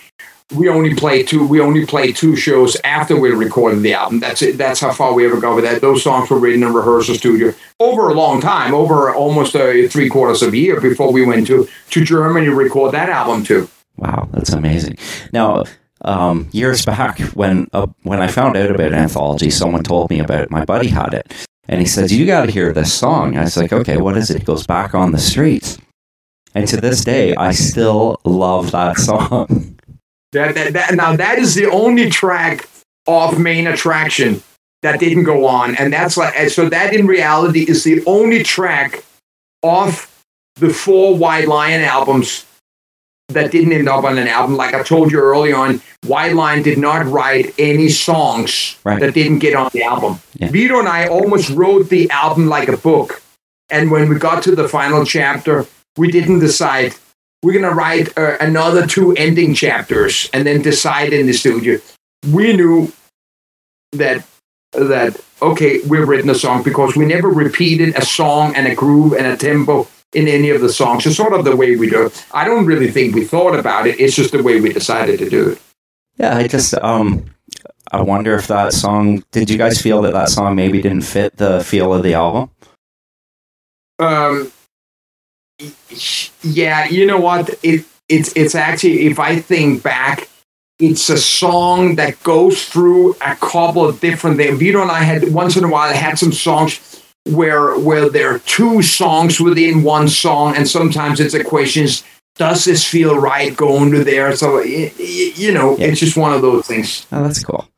We 0.54 0.68
only 0.68 0.94
played 0.94 1.28
two. 1.28 1.46
We 1.46 1.60
only 1.60 1.86
played 1.86 2.16
two 2.16 2.36
shows 2.36 2.76
after 2.84 3.18
we 3.18 3.30
recorded 3.30 3.82
the 3.82 3.94
album. 3.94 4.20
That's 4.20 4.42
it. 4.42 4.58
That's 4.58 4.80
how 4.80 4.92
far 4.92 5.14
we 5.14 5.26
ever 5.26 5.40
go 5.40 5.54
with 5.54 5.64
that. 5.64 5.80
Those 5.80 6.02
songs 6.02 6.30
were 6.30 6.38
written 6.38 6.62
in 6.62 6.72
rehearsal 6.72 7.14
studio 7.14 7.54
over 7.80 8.08
a 8.08 8.14
long 8.14 8.40
time, 8.40 8.74
over 8.74 9.14
almost 9.14 9.56
uh, 9.56 9.88
three 9.88 10.08
quarters 10.08 10.42
of 10.42 10.52
a 10.52 10.56
year 10.56 10.80
before 10.80 11.12
we 11.12 11.24
went 11.24 11.46
to 11.48 11.68
to 11.90 12.04
Germany 12.04 12.46
to 12.46 12.54
record 12.54 12.92
that 12.92 13.08
album 13.08 13.44
too. 13.44 13.68
Wow, 13.96 14.28
that's 14.32 14.52
amazing. 14.52 14.96
Now, 15.32 15.64
um, 16.04 16.48
years 16.52 16.84
back 16.84 17.20
when 17.34 17.68
uh, 17.72 17.86
when 18.02 18.20
I 18.20 18.26
found 18.26 18.56
out 18.56 18.70
about 18.70 18.92
anthology, 18.92 19.50
someone 19.50 19.82
told 19.82 20.10
me 20.10 20.18
about 20.20 20.42
it. 20.42 20.50
My 20.50 20.64
buddy 20.64 20.88
had 20.88 21.14
it, 21.14 21.32
and 21.68 21.80
he 21.80 21.86
says 21.86 22.12
"You 22.12 22.26
got 22.26 22.46
to 22.46 22.52
hear 22.52 22.72
this 22.72 22.92
song." 22.92 23.36
I 23.36 23.42
was 23.42 23.56
like, 23.56 23.72
"Okay, 23.72 23.98
what 23.98 24.16
is 24.16 24.30
it?" 24.30 24.38
He 24.38 24.44
goes, 24.44 24.66
"Back 24.66 24.94
on 24.94 25.12
the 25.12 25.18
Streets," 25.18 25.78
and 26.54 26.66
to 26.68 26.80
this 26.80 27.04
day, 27.04 27.34
I 27.36 27.52
still 27.52 28.20
love 28.24 28.72
that 28.72 28.96
song. 28.98 29.71
That, 30.32 30.54
that, 30.54 30.72
that 30.72 30.94
now 30.94 31.14
that 31.16 31.38
is 31.38 31.54
the 31.54 31.66
only 31.70 32.08
track 32.10 32.68
off 33.06 33.38
Mane 33.38 33.66
Attraction 33.66 34.42
that 34.82 34.98
didn't 34.98 35.24
go 35.24 35.46
on, 35.46 35.76
and 35.76 35.92
that's 35.92 36.16
like 36.16 36.34
and 36.36 36.50
so 36.50 36.68
that 36.68 36.94
in 36.94 37.06
reality 37.06 37.60
is 37.68 37.84
the 37.84 38.02
only 38.06 38.42
track 38.42 39.04
off 39.62 40.24
the 40.56 40.70
four 40.70 41.16
White 41.16 41.48
Lion 41.48 41.82
albums 41.82 42.46
that 43.28 43.50
didn't 43.50 43.72
end 43.72 43.88
up 43.88 44.04
on 44.04 44.18
an 44.18 44.26
album. 44.28 44.56
Like 44.56 44.74
I 44.74 44.82
told 44.82 45.12
you 45.12 45.18
early 45.20 45.52
on, 45.52 45.80
White 46.06 46.34
Lion 46.34 46.62
did 46.62 46.78
not 46.78 47.06
write 47.06 47.54
any 47.58 47.88
songs 47.88 48.76
Right. 48.84 49.00
that 49.00 49.14
didn't 49.14 49.38
get 49.38 49.54
on 49.54 49.70
the 49.72 49.82
album. 49.84 50.18
Yeah. 50.34 50.50
Vito 50.50 50.78
and 50.78 50.88
I 50.88 51.06
almost 51.08 51.50
wrote 51.50 51.88
the 51.88 52.10
album 52.10 52.48
like 52.48 52.68
a 52.68 52.76
book, 52.76 53.22
and 53.70 53.90
when 53.90 54.08
we 54.08 54.16
got 54.18 54.42
to 54.44 54.54
the 54.56 54.68
final 54.68 55.04
chapter, 55.04 55.66
we 55.98 56.10
didn't 56.10 56.40
decide 56.40 56.94
we're 57.42 57.52
going 57.52 57.68
to 57.68 57.74
write 57.74 58.16
uh, 58.16 58.36
another 58.40 58.86
two 58.86 59.12
ending 59.12 59.54
chapters 59.54 60.30
and 60.32 60.46
then 60.46 60.62
decide 60.62 61.12
in 61.12 61.26
the 61.26 61.32
studio. 61.32 61.78
We 62.30 62.52
knew 62.52 62.92
that 63.92 64.24
that 64.72 65.20
okay, 65.42 65.80
we've 65.86 66.08
written 66.08 66.30
a 66.30 66.34
song 66.34 66.62
because 66.62 66.96
we 66.96 67.04
never 67.04 67.28
repeated 67.28 67.94
a 67.96 68.04
song 68.04 68.54
and 68.54 68.66
a 68.66 68.74
groove 68.74 69.12
and 69.12 69.26
a 69.26 69.36
tempo 69.36 69.86
in 70.12 70.28
any 70.28 70.50
of 70.50 70.60
the 70.60 70.68
songs. 70.68 71.04
It's 71.04 71.16
sort 71.16 71.32
of 71.32 71.44
the 71.44 71.56
way 71.56 71.76
we 71.76 71.90
do 71.90 72.06
it. 72.06 72.26
I 72.32 72.44
don't 72.44 72.64
really 72.64 72.90
think 72.90 73.14
we 73.14 73.24
thought 73.24 73.58
about 73.58 73.86
it. 73.86 74.00
It's 74.00 74.14
just 74.14 74.32
the 74.32 74.42
way 74.42 74.60
we 74.60 74.72
decided 74.72 75.18
to 75.18 75.28
do 75.28 75.50
it. 75.50 75.62
Yeah, 76.16 76.36
I 76.36 76.46
just 76.46 76.74
um, 76.74 77.24
I 77.90 78.02
wonder 78.02 78.34
if 78.34 78.46
that 78.46 78.72
song. 78.72 79.24
Did 79.32 79.50
you 79.50 79.58
guys 79.58 79.80
feel 79.80 80.02
that 80.02 80.12
that 80.12 80.28
song 80.28 80.54
maybe 80.54 80.80
didn't 80.80 81.02
fit 81.02 81.36
the 81.36 81.64
feel 81.64 81.92
of 81.92 82.02
the 82.02 82.14
album? 82.14 82.50
Um, 83.98 84.52
yeah, 86.42 86.86
you 86.88 87.06
know 87.06 87.18
what? 87.18 87.50
It 87.62 87.84
it's 88.08 88.32
it's 88.34 88.54
actually 88.54 89.06
if 89.06 89.18
I 89.18 89.40
think 89.40 89.82
back, 89.82 90.28
it's 90.78 91.08
a 91.08 91.18
song 91.18 91.96
that 91.96 92.22
goes 92.22 92.64
through 92.66 93.12
a 93.20 93.34
couple 93.36 93.84
of 93.88 94.00
different 94.00 94.36
things. 94.36 94.58
Vito 94.58 94.82
and 94.82 94.90
I 94.90 95.02
had 95.02 95.32
once 95.32 95.56
in 95.56 95.64
a 95.64 95.68
while 95.68 95.92
had 95.94 96.18
some 96.18 96.32
songs 96.32 96.80
where 97.24 97.78
where 97.78 98.08
there 98.08 98.34
are 98.34 98.38
two 98.40 98.82
songs 98.82 99.40
within 99.40 99.82
one 99.82 100.08
song, 100.08 100.56
and 100.56 100.68
sometimes 100.68 101.20
it's 101.20 101.34
a 101.34 101.44
question: 101.44 101.84
is, 101.84 102.02
Does 102.36 102.64
this 102.64 102.84
feel 102.84 103.18
right 103.18 103.54
going 103.56 103.92
to 103.92 104.04
there? 104.04 104.34
So 104.36 104.60
you 104.60 105.52
know, 105.52 105.76
Yeah. 105.78 105.86
it's 105.88 106.00
just 106.00 106.16
one 106.16 106.32
of 106.32 106.42
those 106.42 106.66
things. 106.66 107.06
Oh, 107.12 107.22
that's 107.22 107.42
cool. 107.44 107.68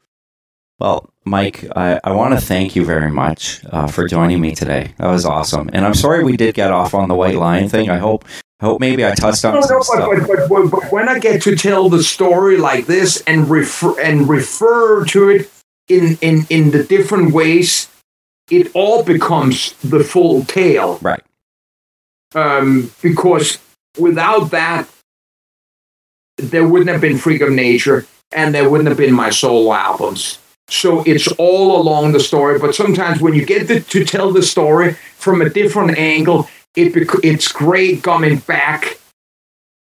Well, 0.85 1.09
Mike, 1.25 1.65
I, 1.75 1.99
I 2.05 2.13
want 2.13 2.39
to 2.39 2.41
thank 2.45 2.77
you 2.77 2.85
very 2.85 3.11
much 3.11 3.65
uh, 3.71 3.87
for 3.87 4.07
joining 4.07 4.39
me 4.39 4.55
today. 4.55 4.93
That 4.99 5.07
was 5.07 5.25
awesome, 5.25 5.71
and 5.73 5.83
I'm 5.83 5.95
sorry 5.95 6.23
we 6.23 6.37
did 6.37 6.55
get 6.55 6.73
off 6.73 6.93
on 6.93 7.09
the 7.09 7.15
White 7.15 7.37
Lion 7.37 7.71
thing. 7.71 7.89
I 7.89 7.97
hope, 7.97 8.27
I 8.61 8.67
hope 8.67 8.81
maybe 8.81 9.03
I 9.03 9.15
touched 9.15 9.47
on 9.47 9.55
No, 9.55 9.63
some 9.63 9.77
no, 9.79 9.83
stuff. 9.83 10.11
but, 10.11 10.27
but, 10.29 10.47
but, 10.51 10.71
but 10.71 10.93
when 10.93 11.09
I 11.09 11.21
get 11.21 11.41
to 11.45 11.57
tell 11.57 11.89
the 11.89 12.03
story 12.03 12.59
like 12.59 12.85
this 12.85 13.23
and 13.27 13.49
refer 13.49 13.99
and 13.99 14.29
refer 14.29 15.07
to 15.07 15.31
it 15.31 15.51
in, 15.89 16.19
in, 16.21 16.47
in 16.51 16.71
the 16.71 16.85
different 16.85 17.33
ways, 17.33 17.89
it 18.51 18.71
all 18.75 19.03
becomes 19.03 19.73
the 19.81 20.05
full 20.05 20.45
tale. 20.45 20.99
Right. 21.01 21.23
Um, 22.35 22.93
because 23.01 23.57
without 23.99 24.51
that, 24.51 24.87
there 26.37 26.69
wouldn't 26.69 26.91
have 26.91 27.01
been 27.01 27.17
Freak 27.17 27.41
of 27.41 27.53
Nature 27.53 28.05
and 28.33 28.55
there 28.55 28.69
wouldn't 28.69 28.91
have 28.91 28.99
been 28.99 29.15
my 29.15 29.31
solo 29.31 29.73
albums. 29.73 30.41
So 30.69 31.03
it's 31.05 31.29
all 31.33 31.81
along 31.81 32.13
the 32.13 32.21
story. 32.21 32.59
But 32.59 32.75
sometimes 32.75 33.21
when 33.21 33.35
you 33.35 33.45
get 33.45 33.69
to, 33.69 33.81
to 33.81 34.05
tell 34.05 34.33
the 34.33 34.43
story 34.43 34.95
from 35.17 35.43
a 35.43 35.49
different 35.49 35.99
angle, 35.99 36.49
it 36.75 36.93
it's 37.23 37.53
great 37.53 38.03
coming 38.03 38.39
back 38.39 38.99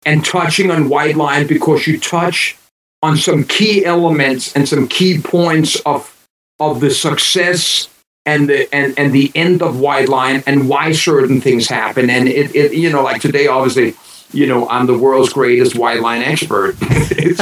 and 0.05 0.24
touching 0.24 0.72
on 0.72 0.89
White 0.89 1.16
Lion 1.16 1.47
because 1.47 1.88
you 1.88 1.99
touch 1.99 2.57
on 3.01 3.18
some 3.18 3.43
key 3.43 3.86
elements 3.86 4.55
and 4.55 4.68
some 4.68 4.88
key 4.88 5.20
points 5.20 5.80
of 5.82 6.11
of 6.59 6.80
the 6.80 6.89
success 6.89 7.89
and 8.26 8.49
the 8.49 8.74
and, 8.74 8.97
and 8.97 9.13
the 9.13 9.32
end 9.36 9.61
of 9.61 9.80
White 9.80 10.09
Lion 10.09 10.43
and 10.47 10.68
why 10.68 10.91
certain 10.91 11.41
things 11.41 11.68
happen. 11.68 12.09
And 12.09 12.28
it, 12.28 12.55
it 12.55 12.74
you 12.74 12.89
know, 12.89 13.03
like 13.03 13.22
today, 13.22 13.47
obviously, 13.47 13.95
you 14.36 14.45
know, 14.45 14.67
I'm 14.69 14.86
the 14.86 14.97
world's 14.97 15.31
greatest 15.33 15.75
White 15.75 16.01
Lion 16.01 16.23
expert. 16.23 16.75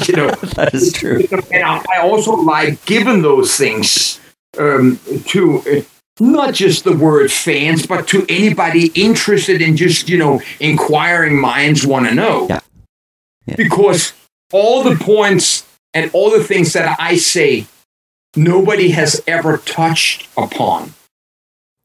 You 0.08 0.16
know, 0.16 0.28
that 0.56 0.74
is 0.74 0.92
true. 0.94 1.26
and 1.52 1.64
I, 1.64 1.84
I 1.96 2.02
also 2.02 2.34
like 2.34 2.84
giving 2.86 3.22
those 3.22 3.56
things 3.56 4.20
um, 4.58 5.00
to 5.28 5.60
uh, 5.60 5.82
not 6.20 6.54
just 6.54 6.84
the 6.84 6.96
word 6.96 7.32
fans, 7.32 7.86
but 7.86 8.08
to 8.10 8.26
anybody 8.30 8.88
interested 8.96 9.62
in 9.62 9.78
just 9.78 10.10
you 10.10 10.18
know 10.18 10.42
inquiring 10.60 11.40
minds 11.40 11.86
want 11.86 12.08
to 12.08 12.14
know. 12.16 12.48
Yeah. 12.50 12.60
Yeah. 13.46 13.56
Because 13.58 14.14
all 14.52 14.84
the 14.84 14.96
points 14.96 15.66
and 15.94 16.12
all 16.14 16.32
the 16.32 16.44
things 16.44 16.74
that 16.74 16.96
I 17.00 17.18
say, 17.18 17.68
nobody 18.36 18.90
has 18.90 19.22
ever 19.28 19.58
touched 19.58 20.28
upon. 20.38 20.94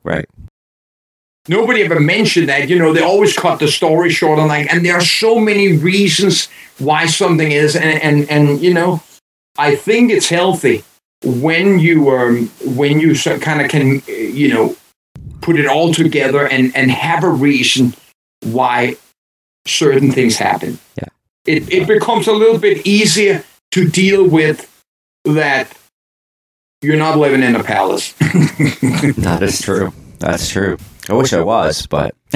Right. 0.03 0.27
Nobody 1.49 1.83
ever 1.83 1.99
mentioned 1.99 2.49
that. 2.49 2.69
You 2.69 2.79
know, 2.79 2.93
they 2.93 3.03
always 3.03 3.37
cut 3.37 3.59
the 3.59 3.69
story 3.69 4.11
short 4.11 4.39
and 4.39 4.49
like, 4.49 4.73
and 4.73 4.85
there 4.85 4.97
are 4.97 5.05
so 5.05 5.39
many 5.39 5.77
reasons 5.77 6.49
why 6.79 7.07
something 7.07 7.51
is, 7.51 7.75
and 7.75 8.01
and 8.03 8.31
and 8.31 8.61
you 8.61 8.73
know, 8.73 9.03
I 9.59 9.75
think 9.75 10.11
it's 10.11 10.29
healthy 10.29 10.85
when 11.25 11.79
you 11.79 12.11
um 12.11 12.51
when 12.65 13.01
you 13.01 13.15
kind 13.41 13.61
of 13.61 13.71
can 13.71 14.03
you 14.07 14.49
know 14.53 14.77
put 15.41 15.59
it 15.59 15.67
all 15.67 15.93
together 15.93 16.47
and 16.47 16.75
and 16.77 16.91
have 16.91 17.25
a 17.25 17.29
reason 17.29 17.95
why 18.45 18.97
certain 19.67 20.13
things 20.13 20.37
happen. 20.37 20.79
Yeah. 20.97 21.09
It 21.47 21.73
it 21.73 21.89
becomes 21.89 22.27
a 22.27 22.33
little 22.33 22.59
bit 22.59 22.87
easier 22.87 23.45
to 23.73 23.89
deal 23.89 24.29
with 24.29 24.71
that. 25.25 25.73
You're 26.81 26.97
not 26.97 27.19
living 27.19 27.43
in 27.43 27.57
a 27.57 27.65
palace. 27.65 28.15
That 29.19 29.41
is 29.43 29.61
true. 29.61 29.93
That's 30.21 30.49
true. 30.49 30.79
I 31.09 31.15
wish 31.15 31.33
I 31.33 31.41
was, 31.41 31.87
but 31.87 32.15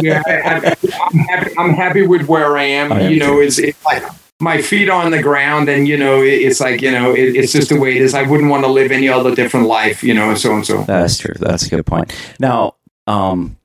yeah, 0.00 0.22
I, 0.26 0.76
am 1.10 1.18
happy. 1.18 1.54
I'm 1.58 1.70
happy 1.74 2.06
with 2.06 2.28
where 2.28 2.56
I 2.56 2.64
am. 2.64 2.92
I 2.92 3.00
am 3.00 3.12
you 3.12 3.18
know, 3.18 3.40
it's, 3.40 3.58
it's 3.58 3.82
like 3.84 4.02
my 4.40 4.60
feet 4.60 4.88
on 4.88 5.10
the 5.10 5.22
ground, 5.22 5.68
and 5.68 5.86
you 5.88 5.96
know, 5.96 6.22
it, 6.22 6.34
it's 6.34 6.60
like 6.60 6.80
you 6.82 6.90
know, 6.90 7.12
it, 7.12 7.36
it's 7.36 7.52
just 7.52 7.68
the 7.68 7.78
way 7.78 7.96
it 7.96 8.02
is. 8.02 8.14
I 8.14 8.22
wouldn't 8.22 8.50
want 8.50 8.64
to 8.64 8.70
live 8.70 8.90
any 8.90 9.08
other 9.08 9.34
different 9.34 9.66
life. 9.66 10.02
You 10.02 10.14
know, 10.14 10.30
and 10.30 10.38
so 10.38 10.54
and 10.54 10.66
so. 10.66 10.82
that's 10.82 11.18
true. 11.18 11.34
That's 11.38 11.66
a 11.66 11.70
good 11.70 11.86
point. 11.86 12.14
Now, 12.38 12.76
um, 13.06 13.56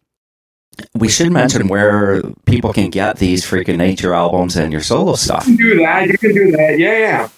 we 0.94 1.10
should 1.10 1.32
mention 1.32 1.68
where 1.68 2.22
people 2.46 2.74
can 2.74 2.90
get 2.90 3.18
these 3.18 3.46
Freak 3.46 3.70
of 3.70 3.78
Nature 3.78 4.14
albums 4.14 4.56
and 4.56 4.72
your 4.72 4.82
solo 4.82 5.16
stuff. 5.16 5.48
You 5.48 5.58
can 5.58 5.66
do 5.66 5.78
that. 5.80 6.08
You 6.08 6.18
can 6.18 6.34
do 6.34 6.52
that. 6.52 6.80
Yeah, 6.80 6.98
yeah. 6.98 7.30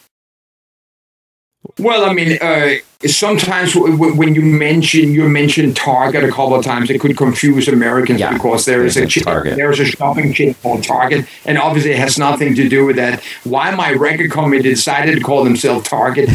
Well, 1.80 2.06
I 2.10 2.14
mean, 2.14 2.38
uh, 2.42 2.76
sometimes 3.06 3.76
when 3.76 4.36
you 4.36 4.42
mention 4.42 5.14
you 5.14 5.28
mention 5.28 5.74
Target 5.74 6.24
a 6.24 6.30
couple 6.30 6.56
of 6.56 6.64
times, 6.64 6.90
it 6.90 7.00
could 7.00 7.18
confuse 7.18 7.68
Americans 7.68 8.20
Yeah, 8.20 8.34
because 8.34 8.66
there 8.66 8.86
is 8.86 8.98
a 8.98 9.02
there's 9.02 9.18
a 9.18 9.56
there 9.56 9.72
is 9.72 9.80
a 9.80 9.86
shopping 9.86 10.34
chain 10.34 10.54
called 10.56 10.84
Target, 10.84 11.28
and 11.46 11.58
obviously 11.58 11.92
it 11.92 12.00
has 12.00 12.18
nothing 12.18 12.56
to 12.56 12.68
do 12.68 12.86
with 12.86 12.96
that. 12.98 13.24
Why 13.44 13.72
my 13.72 13.94
record 13.94 14.32
company 14.32 14.62
decided 14.62 15.16
to 15.16 15.22
call 15.22 15.44
themselves 15.44 15.88
Target 15.88 16.30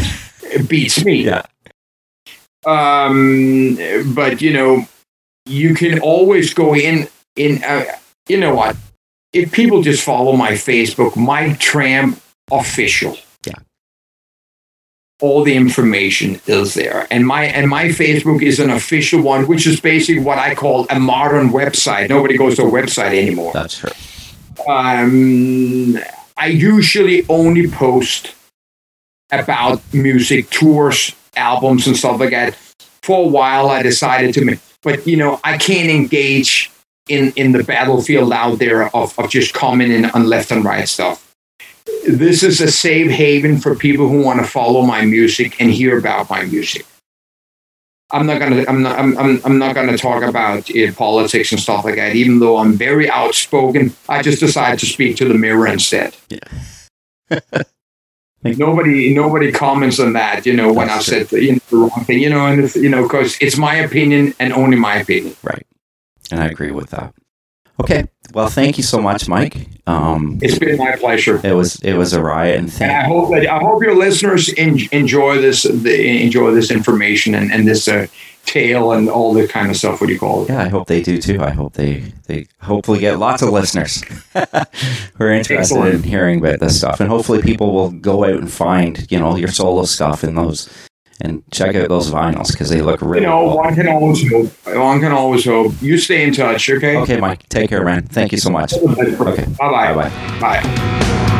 it 0.49 0.67
beats 0.67 1.03
me. 1.03 1.25
Yeah. 1.25 1.43
Um, 2.65 3.77
but 4.13 4.41
you 4.41 4.53
know, 4.53 4.87
you 5.45 5.73
can 5.73 5.99
always 5.99 6.53
go 6.53 6.75
in 6.75 7.07
in. 7.35 7.63
Uh, 7.63 7.85
you 8.27 8.37
know 8.37 8.53
what? 8.53 8.75
If 9.33 9.51
people 9.51 9.81
just 9.81 10.03
follow 10.03 10.35
my 10.35 10.51
Facebook, 10.51 11.15
Mike 11.15 11.59
Tramp 11.59 12.21
official. 12.51 13.17
All 15.21 15.43
the 15.43 15.53
information 15.55 16.39
is 16.47 16.75
there, 16.75 17.05
and 17.11 17.27
my 17.27 17.45
and 17.45 17.69
my 17.69 17.85
Facebook 17.89 18.41
is 18.41 18.59
an 18.59 18.69
official 18.69 19.21
one, 19.21 19.47
which 19.47 19.67
is 19.67 19.81
basically 19.81 20.23
what 20.23 20.37
I 20.37 20.55
call 20.55 20.87
a 20.89 20.97
modern 20.97 21.49
website. 21.49 22.07
Nobody 22.07 22.37
goes 22.37 22.55
to 22.55 22.63
a 22.63 22.71
website 22.71 23.17
anymore. 23.21 23.51
That's 23.53 23.79
true. 23.79 23.91
Um, 24.65 25.99
I 26.37 26.47
usually 26.47 27.25
only 27.27 27.67
post 27.69 28.33
about 29.31 29.81
music, 29.93 30.49
tours, 30.49 31.13
albums, 31.35 31.85
and 31.85 31.97
stuff 31.97 32.19
like 32.19 32.31
that. 32.31 32.55
For 33.01 33.25
a 33.25 33.27
while, 33.27 33.69
I 33.69 33.83
decided 33.83 34.33
to, 34.35 34.45
make, 34.45 34.59
but 34.83 35.05
you 35.05 35.17
know, 35.17 35.39
I 35.43 35.57
can't 35.57 35.89
engage 35.89 36.71
in 37.09 37.33
in 37.35 37.51
the 37.51 37.63
battlefield 37.63 38.31
out 38.31 38.59
there 38.59 38.95
of, 38.95 39.17
of 39.19 39.29
just 39.29 39.53
commenting 39.53 40.05
on 40.05 40.25
left 40.25 40.51
and 40.51 40.63
right 40.63 40.87
stuff. 40.87 41.28
This 42.07 42.43
is 42.43 42.61
a 42.61 42.71
safe 42.71 43.11
haven 43.11 43.59
for 43.59 43.75
people 43.75 44.07
who 44.07 44.21
want 44.23 44.39
to 44.39 44.45
follow 44.45 44.81
my 44.81 45.05
music 45.05 45.59
and 45.61 45.69
hear 45.69 45.97
about 45.97 46.29
my 46.29 46.43
music. 46.43 46.85
I'm 48.11 48.25
not 48.25 48.39
gonna. 48.39 48.65
I'm 48.67 48.81
not. 48.81 48.97
I'm. 48.97 49.17
I'm, 49.17 49.41
I'm 49.45 49.59
not 49.59 49.75
gonna 49.75 49.97
talk 49.97 50.23
about 50.23 50.69
uh, 50.75 50.91
politics 50.93 51.51
and 51.51 51.61
stuff 51.61 51.85
like 51.85 51.95
that. 51.95 52.15
Even 52.15 52.39
though 52.39 52.57
I'm 52.57 52.73
very 52.73 53.09
outspoken, 53.09 53.93
I 54.07 54.23
just 54.23 54.39
decided 54.39 54.79
to 54.79 54.87
speak 54.87 55.15
to 55.17 55.25
the 55.25 55.35
mirror 55.35 55.67
instead. 55.67 56.15
Yeah. 56.29 57.39
nobody. 58.43 59.13
Nobody 59.13 59.51
comments 59.51 59.99
on 59.99 60.13
that. 60.13 60.47
You 60.47 60.53
know, 60.53 60.73
when 60.73 60.89
I 60.89 60.99
said 60.99 61.31
you 61.31 61.53
know, 61.53 61.59
the 61.69 61.77
wrong 61.77 62.03
thing. 62.05 62.19
You 62.19 62.31
know, 62.31 62.47
and 62.47 62.63
it's, 62.63 62.75
you 62.75 62.89
know, 62.89 63.03
because 63.03 63.37
it's 63.41 63.57
my 63.57 63.75
opinion 63.75 64.33
and 64.39 64.53
only 64.53 64.77
my 64.77 64.95
opinion. 64.95 65.35
Right. 65.43 65.67
And 66.31 66.39
I 66.39 66.47
agree 66.47 66.71
with 66.71 66.89
that. 66.89 67.13
Okay. 67.79 68.07
Well, 68.33 68.47
thank 68.47 68.77
you 68.77 68.83
so 68.83 68.99
much, 69.01 69.27
Mike. 69.27 69.67
Um, 69.87 70.37
It's 70.41 70.59
been 70.59 70.77
my 70.77 70.95
pleasure. 70.97 71.39
it 71.43 71.53
was 71.53 71.77
it 71.81 71.93
was 71.93 72.13
a 72.13 72.21
riot, 72.21 72.59
and 72.59 72.71
And 72.81 72.91
I 72.91 73.03
hope 73.07 73.31
that 73.31 73.47
I 73.47 73.57
hope 73.59 73.81
your 73.81 73.95
listeners 73.95 74.53
en- 74.57 74.87
enjoy 74.91 75.41
this 75.41 75.63
the, 75.63 76.21
enjoy 76.23 76.51
this 76.51 76.69
information 76.69 77.33
and, 77.33 77.51
and 77.51 77.67
this 77.67 77.87
uh, 77.87 78.05
tale 78.45 78.91
and 78.91 79.09
all 79.09 79.33
the 79.33 79.47
kind 79.47 79.71
of 79.71 79.77
stuff. 79.77 79.99
What 79.99 80.07
do 80.07 80.13
you 80.13 80.19
call 80.19 80.43
it? 80.43 80.49
Yeah, 80.49 80.61
I 80.61 80.69
hope 80.69 80.87
they 80.87 81.01
do 81.01 81.17
too. 81.19 81.41
I 81.41 81.49
hope 81.49 81.73
they 81.73 82.03
they 82.27 82.45
hopefully 82.61 82.99
get 82.99 83.17
lots 83.17 83.41
of 83.41 83.49
listeners 83.49 84.03
who 84.33 85.23
are 85.23 85.31
interested 85.31 85.57
Excellent. 85.77 85.95
in 85.95 86.03
hearing 86.03 86.39
about 86.39 86.59
this 86.59 86.77
stuff, 86.77 86.99
and 86.99 87.09
hopefully 87.09 87.41
people 87.41 87.71
will 87.73 87.89
go 87.91 88.23
out 88.25 88.37
and 88.39 88.51
find 88.51 89.07
you 89.11 89.19
know 89.19 89.35
your 89.37 89.49
solo 89.51 89.85
stuff 89.85 90.23
and 90.23 90.37
those 90.37 90.69
and 91.21 91.43
check 91.51 91.75
out 91.75 91.89
those 91.89 92.09
vinyls 92.11 92.51
because 92.51 92.69
they 92.69 92.81
look 92.81 93.01
really 93.01 93.21
You 93.21 93.27
know, 93.27 93.55
one 93.55 93.75
can 93.75 93.87
always 93.87 94.29
hope. 94.29 94.51
One 94.65 94.99
can 94.99 95.11
always 95.11 95.45
hope. 95.45 95.73
You 95.81 95.97
stay 95.97 96.23
in 96.23 96.33
touch, 96.33 96.69
okay? 96.69 96.97
Okay, 96.97 97.19
Mike. 97.19 97.47
Take 97.49 97.69
care, 97.69 97.83
man. 97.83 98.05
Thank 98.07 98.31
you 98.31 98.37
so 98.37 98.49
much. 98.49 98.73
Okay. 98.73 99.15
Okay. 99.17 99.45
Bye 99.57 99.71
bye. 99.71 99.93
Bye 99.93 100.09
bye. 100.39 100.61
Bye. 100.61 101.35